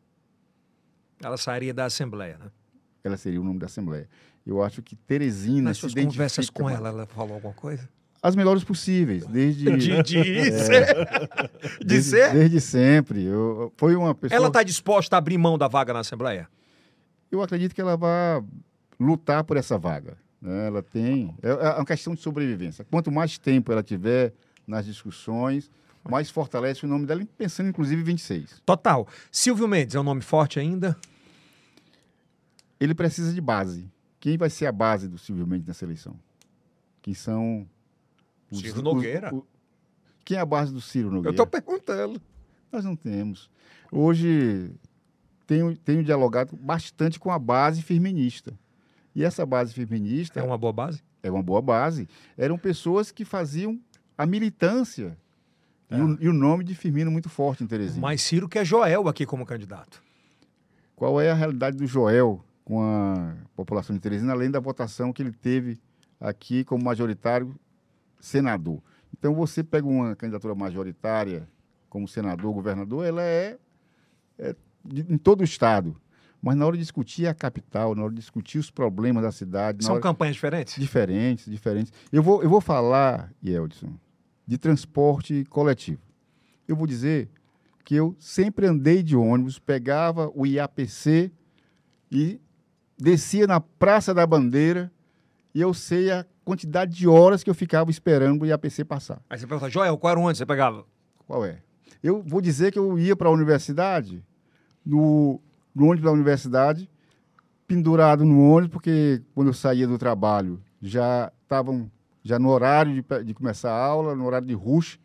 [1.23, 2.51] Ela sairia da Assembleia, né?
[3.03, 4.09] Ela seria o nome da Assembleia.
[4.47, 7.89] Eu acho que Teresina Nas se suas conversas com ela, ela falou alguma coisa?
[8.23, 10.87] As melhores possíveis, desde De, de ser?
[11.81, 12.33] De desde, ser?
[12.33, 13.25] desde sempre.
[13.25, 14.37] Eu, foi uma pessoa.
[14.37, 16.49] Ela está disposta a abrir mão da vaga na Assembleia?
[17.31, 18.43] Eu acredito que ela vai
[19.01, 20.17] lutar por essa vaga.
[20.49, 21.35] Ela tem.
[21.43, 22.85] É, é uma questão de sobrevivência.
[22.85, 24.33] Quanto mais tempo ela tiver
[24.67, 25.71] nas discussões,
[26.09, 28.63] mais fortalece o nome dela, pensando inclusive em 26.
[28.65, 29.09] Total.
[29.31, 30.97] Silvio Mendes é um nome forte ainda?
[32.79, 33.91] Ele precisa de base.
[34.21, 36.15] Quem vai ser a base do Silvio Mendes nessa eleição?
[37.03, 37.67] Quem são.
[38.53, 39.35] Ciro Nogueira.
[39.35, 39.47] o-
[40.25, 41.31] quem é a base do Ciro Eu Nogueira?
[41.33, 42.21] estou perguntando.
[42.71, 43.49] Nós não temos.
[43.91, 44.71] Hoje
[45.47, 48.53] tenho, tenho dialogado bastante com a base firminista.
[49.17, 51.03] E essa base firminista É uma boa base?
[51.23, 52.07] é uma boa base.
[52.37, 53.81] Eram pessoas que faziam
[54.17, 55.17] a militância.
[55.91, 58.01] E, o, e o nome de Firmino muito forte em Teresina.
[58.01, 60.03] Mas Ciro quer Joel aqui como candidato.
[60.95, 65.23] Qual é a realidade do Joel com a população de Teresina, além da votação que
[65.23, 65.79] ele teve
[66.21, 67.55] aqui como majoritário
[68.21, 68.83] senador?
[69.17, 71.49] Então, você pega uma candidatura majoritária
[71.89, 73.57] como senador, governador, ela é,
[74.39, 75.97] é de- em todo o estado.
[76.47, 79.85] Mas na hora de discutir a capital, na hora de discutir os problemas da cidade,
[79.85, 80.77] São hora- campanhas diferentes?
[80.79, 81.93] Diferentes, diferentes.
[82.13, 83.93] Eu vou, eu vou falar, Yeldson,
[84.47, 86.01] de transporte coletivo.
[86.69, 87.29] Eu vou dizer
[87.85, 91.33] que eu sempre andei de ônibus, pegava o IAPC
[92.13, 92.41] e
[92.97, 94.93] descia na Praça da Bandeira
[95.53, 99.21] e eu sei a quantidade de horas que eu ficava esperando o IAPC passar.
[99.29, 100.85] Aí você pergunta, Joel, qual era o ônibus que você pegava?
[101.27, 101.59] Qual é?
[102.01, 104.23] Eu vou dizer que eu ia para a universidade,
[104.85, 105.41] no,
[105.77, 106.89] no ônibus da universidade,
[107.69, 111.91] pendurado no ônibus, porque quando eu saía do trabalho já estavam
[112.23, 114.99] já no horário de, de começar a aula, no horário de rush,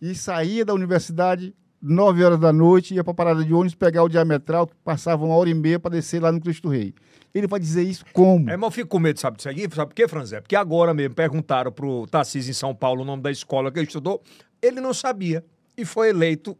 [0.00, 4.02] e saía da universidade nove horas da noite, ia para a parada de ônibus pegar
[4.02, 6.94] o diametral, que passava uma hora e meia para descer lá no Cristo Rei.
[7.32, 8.50] Ele vai dizer isso como?
[8.50, 9.62] É, mas eu fico com medo, sabe disso aqui?
[9.72, 10.40] Sabe por quê, Franzé?
[10.40, 13.86] Porque agora mesmo perguntaram pro Tarcísio em São Paulo o nome da escola que ele
[13.86, 14.20] estudou,
[14.60, 15.44] ele não sabia
[15.76, 16.56] e foi eleito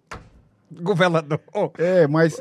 [0.71, 1.41] governador.
[1.79, 2.41] É, mas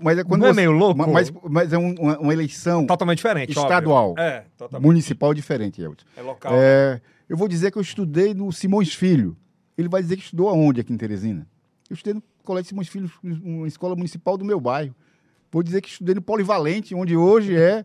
[0.00, 1.06] Mas é quando Não é você- meio louco?
[1.10, 3.50] Mas, mas é um- uma, uma eleição Totalmente diferente.
[3.50, 3.62] óbvio.
[3.64, 4.14] Estadual.
[4.18, 4.86] É, totalmente.
[4.86, 6.04] municipal diferente, Elton.
[6.16, 6.52] É local.
[6.54, 9.36] É, eu vou dizer que eu estudei no Simões Filho.
[9.76, 11.46] Ele vai dizer que estudou aonde aqui em Teresina?
[11.90, 14.94] Eu estudei no Colégio Simões Filho, uma escola municipal do meu bairro.
[15.52, 17.82] Vou dizer que estudei no Polivalente, onde hoje é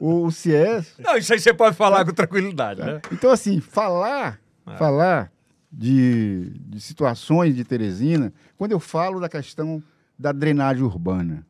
[0.00, 0.94] o, CIES.
[0.98, 3.00] Não, isso aí você pode falar com tranquilidade, né?
[3.12, 4.76] Então, assim, falar, É.
[4.76, 5.30] falar
[5.70, 9.82] de, de situações de Teresina, quando eu falo da questão
[10.18, 11.46] da drenagem urbana.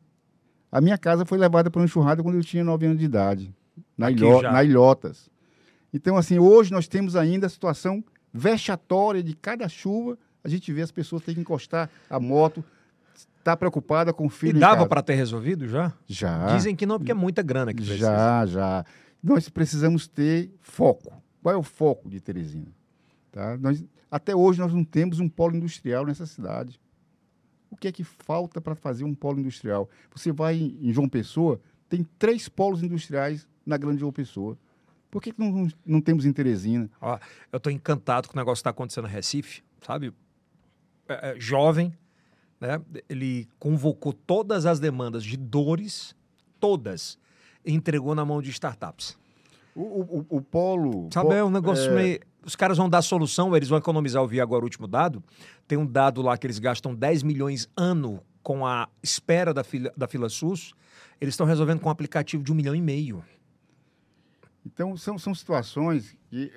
[0.71, 3.53] A minha casa foi levada para uma enxurrada quando eu tinha 9 anos de idade,
[3.97, 5.29] na, Ilho, na Ilhotas.
[5.93, 10.81] Então, assim, hoje nós temos ainda a situação vexatória de cada chuva, a gente vê
[10.81, 12.63] as pessoas terem que encostar a moto,
[13.43, 15.93] tá preocupada com o E filho em dava para ter resolvido já?
[16.05, 16.47] Já.
[16.55, 18.07] Dizem que não, porque é muita grana que precisa.
[18.07, 18.85] Já, já.
[19.23, 21.13] Nós precisamos ter foco.
[21.41, 22.67] Qual é o foco de Teresina?
[23.31, 23.57] Tá?
[23.57, 26.79] Nós, até hoje nós não temos um polo industrial nessa cidade.
[27.69, 29.89] O que é que falta para fazer um polo industrial?
[30.15, 31.59] Você vai em em João Pessoa,
[31.89, 34.57] tem três polos industriais na grande João Pessoa.
[35.11, 36.89] Por que, que não, não, temos em Teresina?
[36.99, 37.17] Ó,
[37.51, 40.13] eu tô encantado com o negócio que está acontecendo no Recife, sabe?
[41.07, 41.93] É, é, jovem,
[42.59, 42.81] né?
[43.07, 46.15] Ele convocou todas as demandas de dores,
[46.59, 47.17] todas,
[47.63, 49.17] e entregou na mão de startups.
[49.75, 51.09] O, o, o- polo.
[51.13, 52.19] Sabe, po- é um negócio meio.
[52.45, 54.21] Os caras vão dar solução, eles vão economizar.
[54.21, 55.23] Eu vi agora o último dado.
[55.67, 59.91] Tem um dado lá que eles gastam 10 milhões ano com a espera da fila,
[59.97, 60.73] da fila SUS.
[61.19, 63.23] Eles estão resolvendo com um aplicativo de um milhão e meio.
[64.65, 66.51] Então, são, são situações que.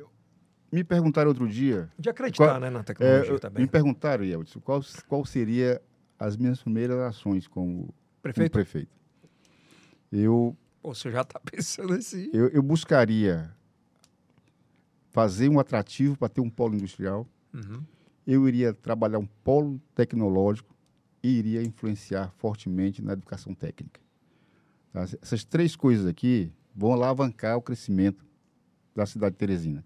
[0.70, 3.62] Me perguntaram outro dia, De acreditar, Qual- né, na É, tecnologia eu- também.
[3.64, 5.80] me perguntaram, Yeltsin, qual, qual seria
[6.18, 8.90] as minhas primeiras ações como como Prefeito, prefeito?
[10.12, 12.28] Eu, Pô, você já está pensando assim.
[12.34, 13.50] eu, eu buscaria
[15.18, 17.26] fazer um atrativo para ter um polo industrial.
[17.52, 17.82] Uhum.
[18.24, 20.72] Eu iria trabalhar um polo tecnológico
[21.20, 24.00] e iria influenciar fortemente na educação técnica.
[24.92, 25.02] Tá?
[25.20, 28.24] Essas três coisas aqui vão alavancar o crescimento
[28.94, 29.84] da cidade de Teresina.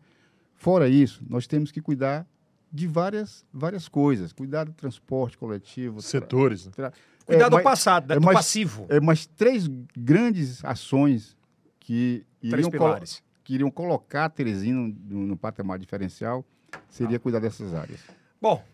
[0.54, 2.26] Fora isso, nós temos que cuidar
[2.70, 4.34] de várias, várias coisas.
[4.34, 6.00] Cuidar do transporte coletivo.
[6.00, 6.66] tra- Setores.
[6.66, 6.72] né?
[6.76, 6.92] tra-
[7.24, 8.16] Cuidar É, do mas- passado, né?
[8.16, 8.84] é do mais- passivo.
[8.90, 11.34] É, mas três grandes ações
[11.80, 13.22] que Três pilares.
[13.52, 16.42] Que iriam colocar a Teresina no, no patamar diferencial
[16.88, 18.00] seria cuidar dessas áreas.
[18.40, 18.64] Bom,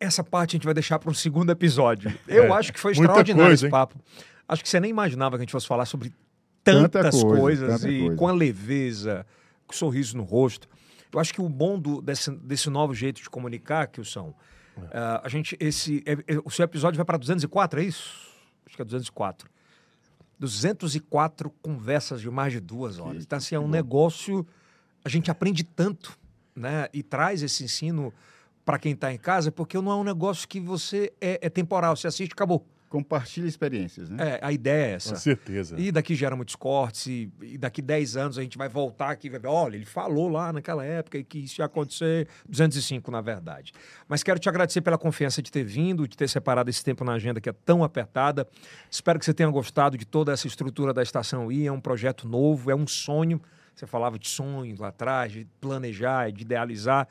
[0.00, 2.12] essa parte a gente vai deixar para um segundo episódio.
[2.26, 3.70] Eu É, acho que foi extraordinário coisa, esse hein?
[3.70, 3.94] papo.
[4.48, 6.12] Acho que você nem imaginava que a gente fosse falar sobre
[6.64, 8.16] Tanta tantas coisa, coisas tanta e coisa.
[8.16, 9.24] com a leveza,
[9.66, 10.68] com o sorriso no rosto.
[11.12, 14.34] Eu acho que o bom do- desse, desse novo jeito de comunicar, que são
[15.22, 18.18] a gente esse é- é- o seu episódio vai para 204, é isso?
[18.66, 19.48] Acho que é 204.
[20.38, 23.22] 204 conversas de mais de duas horas.
[23.22, 24.46] Então, assim, é um negócio.
[25.04, 26.18] A gente aprende tanto,
[26.54, 26.88] né?
[26.92, 28.12] E traz esse ensino
[28.64, 31.96] para quem está em casa, porque não é um negócio que você é, é temporal.
[31.96, 32.66] Você assiste, acabou.
[32.92, 34.34] Compartilha experiências, né?
[34.34, 35.14] É, a ideia é essa.
[35.14, 35.80] Com certeza.
[35.80, 39.28] E daqui gera muitos cortes, e, e daqui 10 anos a gente vai voltar aqui
[39.28, 43.10] e vai ver, olha, ele falou lá naquela época e que isso ia acontecer, 205
[43.10, 43.72] na verdade.
[44.06, 47.14] Mas quero te agradecer pela confiança de ter vindo, de ter separado esse tempo na
[47.14, 48.46] agenda que é tão apertada.
[48.90, 52.28] Espero que você tenha gostado de toda essa estrutura da Estação I, é um projeto
[52.28, 53.40] novo, é um sonho.
[53.74, 57.08] Você falava de sonho lá atrás, de planejar, de idealizar.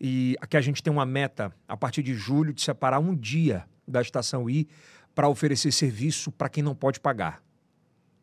[0.00, 3.64] E aqui a gente tem uma meta, a partir de julho, de separar um dia
[3.86, 4.68] da Estação I
[5.14, 7.42] para oferecer serviço para quem não pode pagar.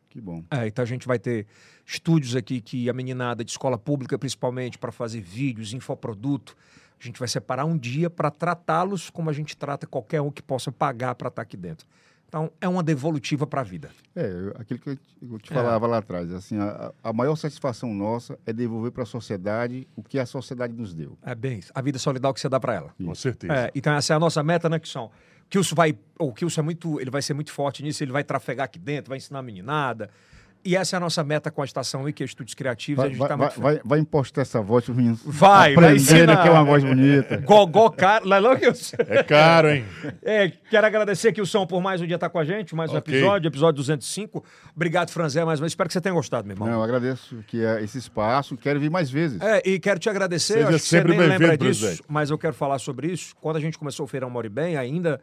[0.08, 0.42] Que bom.
[0.50, 1.46] É, então a gente vai ter
[1.86, 6.56] estúdios aqui que a meninada de escola pública, principalmente, para fazer vídeos, infoproduto.
[7.00, 10.42] A gente vai separar um dia para tratá-los como a gente trata qualquer um que
[10.42, 11.86] possa pagar para estar aqui dentro.
[12.26, 13.90] Então, é uma devolutiva para a vida.
[14.14, 14.90] É, aquilo que
[15.22, 15.54] eu te- É.
[15.54, 20.02] falava lá atrás, assim, a, a maior satisfação nossa é devolver para a sociedade o
[20.02, 21.16] que a sociedade nos deu.
[21.22, 21.72] É bem isso.
[21.74, 22.94] A vida solidária que você dá para ela.
[23.02, 23.54] Com certeza.
[23.54, 25.06] É, então, essa é a nossa meta, né, Kilson?
[25.06, 25.98] O Kilson vai.
[26.18, 27.00] O Kilson é muito.
[27.00, 30.10] Ele vai ser muito forte nisso, ele vai trafegar aqui dentro, vai ensinar a meninada.
[30.64, 32.98] E essa é a nossa meta com a estação I, que é Estúdios Criativos.
[32.98, 35.74] a Vai, gente vai, tá vai, vai, vai impostar essa voz para os meninos Vai,
[35.74, 37.36] vai aprenderem que é uma voz bonita.
[37.46, 38.24] Gogó caro.
[39.08, 39.18] É?
[39.18, 39.84] É caro, hein?
[40.22, 42.92] É, quero agradecer aqui o Som por mais um dia estar com a gente, mais
[42.92, 43.14] um Ok.
[43.14, 44.44] episódio, episódio 205.
[44.74, 45.72] Obrigado, Franzé, mais uma vez.
[45.72, 46.68] Espero que você tenha gostado, meu irmão.
[46.68, 49.40] Não, eu agradeço que é esse espaço, quero vir mais vezes.
[49.40, 52.02] É, e quero te agradecer, Seja acho que você sempre nem lembra disso, presidente.
[52.08, 53.34] mas eu quero falar sobre isso.
[53.40, 55.20] Quando a gente começou o Feirão More Bem, ainda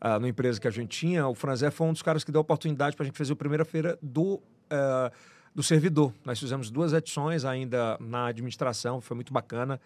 [0.00, 2.38] ah, na empresa que a gente tinha, o Franzé foi um dos caras que deu
[2.38, 4.40] a oportunidade para a gente fazer a primeira feira do,
[4.70, 5.10] ah,
[5.54, 6.12] do servidor.
[6.24, 9.80] Nós fizemos duas edições ainda na administração, foi muito bacana.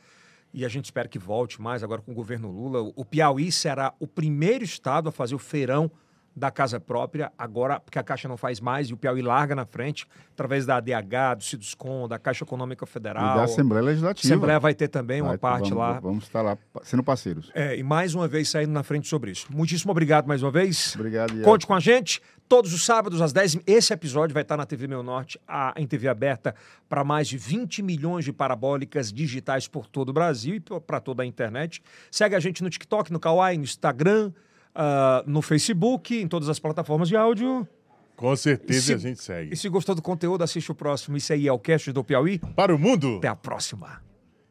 [0.52, 2.92] E a gente espera que volte mais agora com o governo Lula.
[2.96, 5.88] O Piauí será o primeiro estado a fazer o feirão
[6.34, 9.66] da casa própria, agora, porque a Caixa não faz mais, e o Piauí larga na
[9.66, 13.36] frente, através da ADH, do Ciduscom, da Caixa Econômica E Federal.
[13.36, 14.34] da Assembleia A Legislativa.
[14.34, 16.00] Assembleia vai ter também uma Vai, parte vamos, lá.
[16.00, 17.50] Vamos estar lá sendo parceiros.
[17.54, 19.46] É, e mais uma vez saindo na frente sobre isso.
[19.50, 20.94] Muitíssimo obrigado mais uma vez.
[20.94, 21.40] Obrigado.
[21.42, 22.22] Conte com a gente.
[22.50, 25.86] Todos os sábados, às 10 Esse episódio vai estar na TV Meu Norte, a, em
[25.86, 26.52] TV aberta,
[26.88, 31.22] para mais de 20 milhões de parabólicas digitais por todo o Brasil e para toda
[31.22, 31.80] a internet.
[32.10, 34.32] Segue a gente no TikTok, no Kawaii, no Instagram,
[34.74, 37.68] uh, no Facebook, em todas as plataformas de áudio.
[38.16, 39.54] Com certeza se, a gente segue.
[39.54, 41.16] E se gostou do conteúdo, assiste o próximo.
[41.16, 42.40] Isso aí é o Cast do Piauí.
[42.56, 43.18] Para o mundo!
[43.18, 44.02] Até a próxima.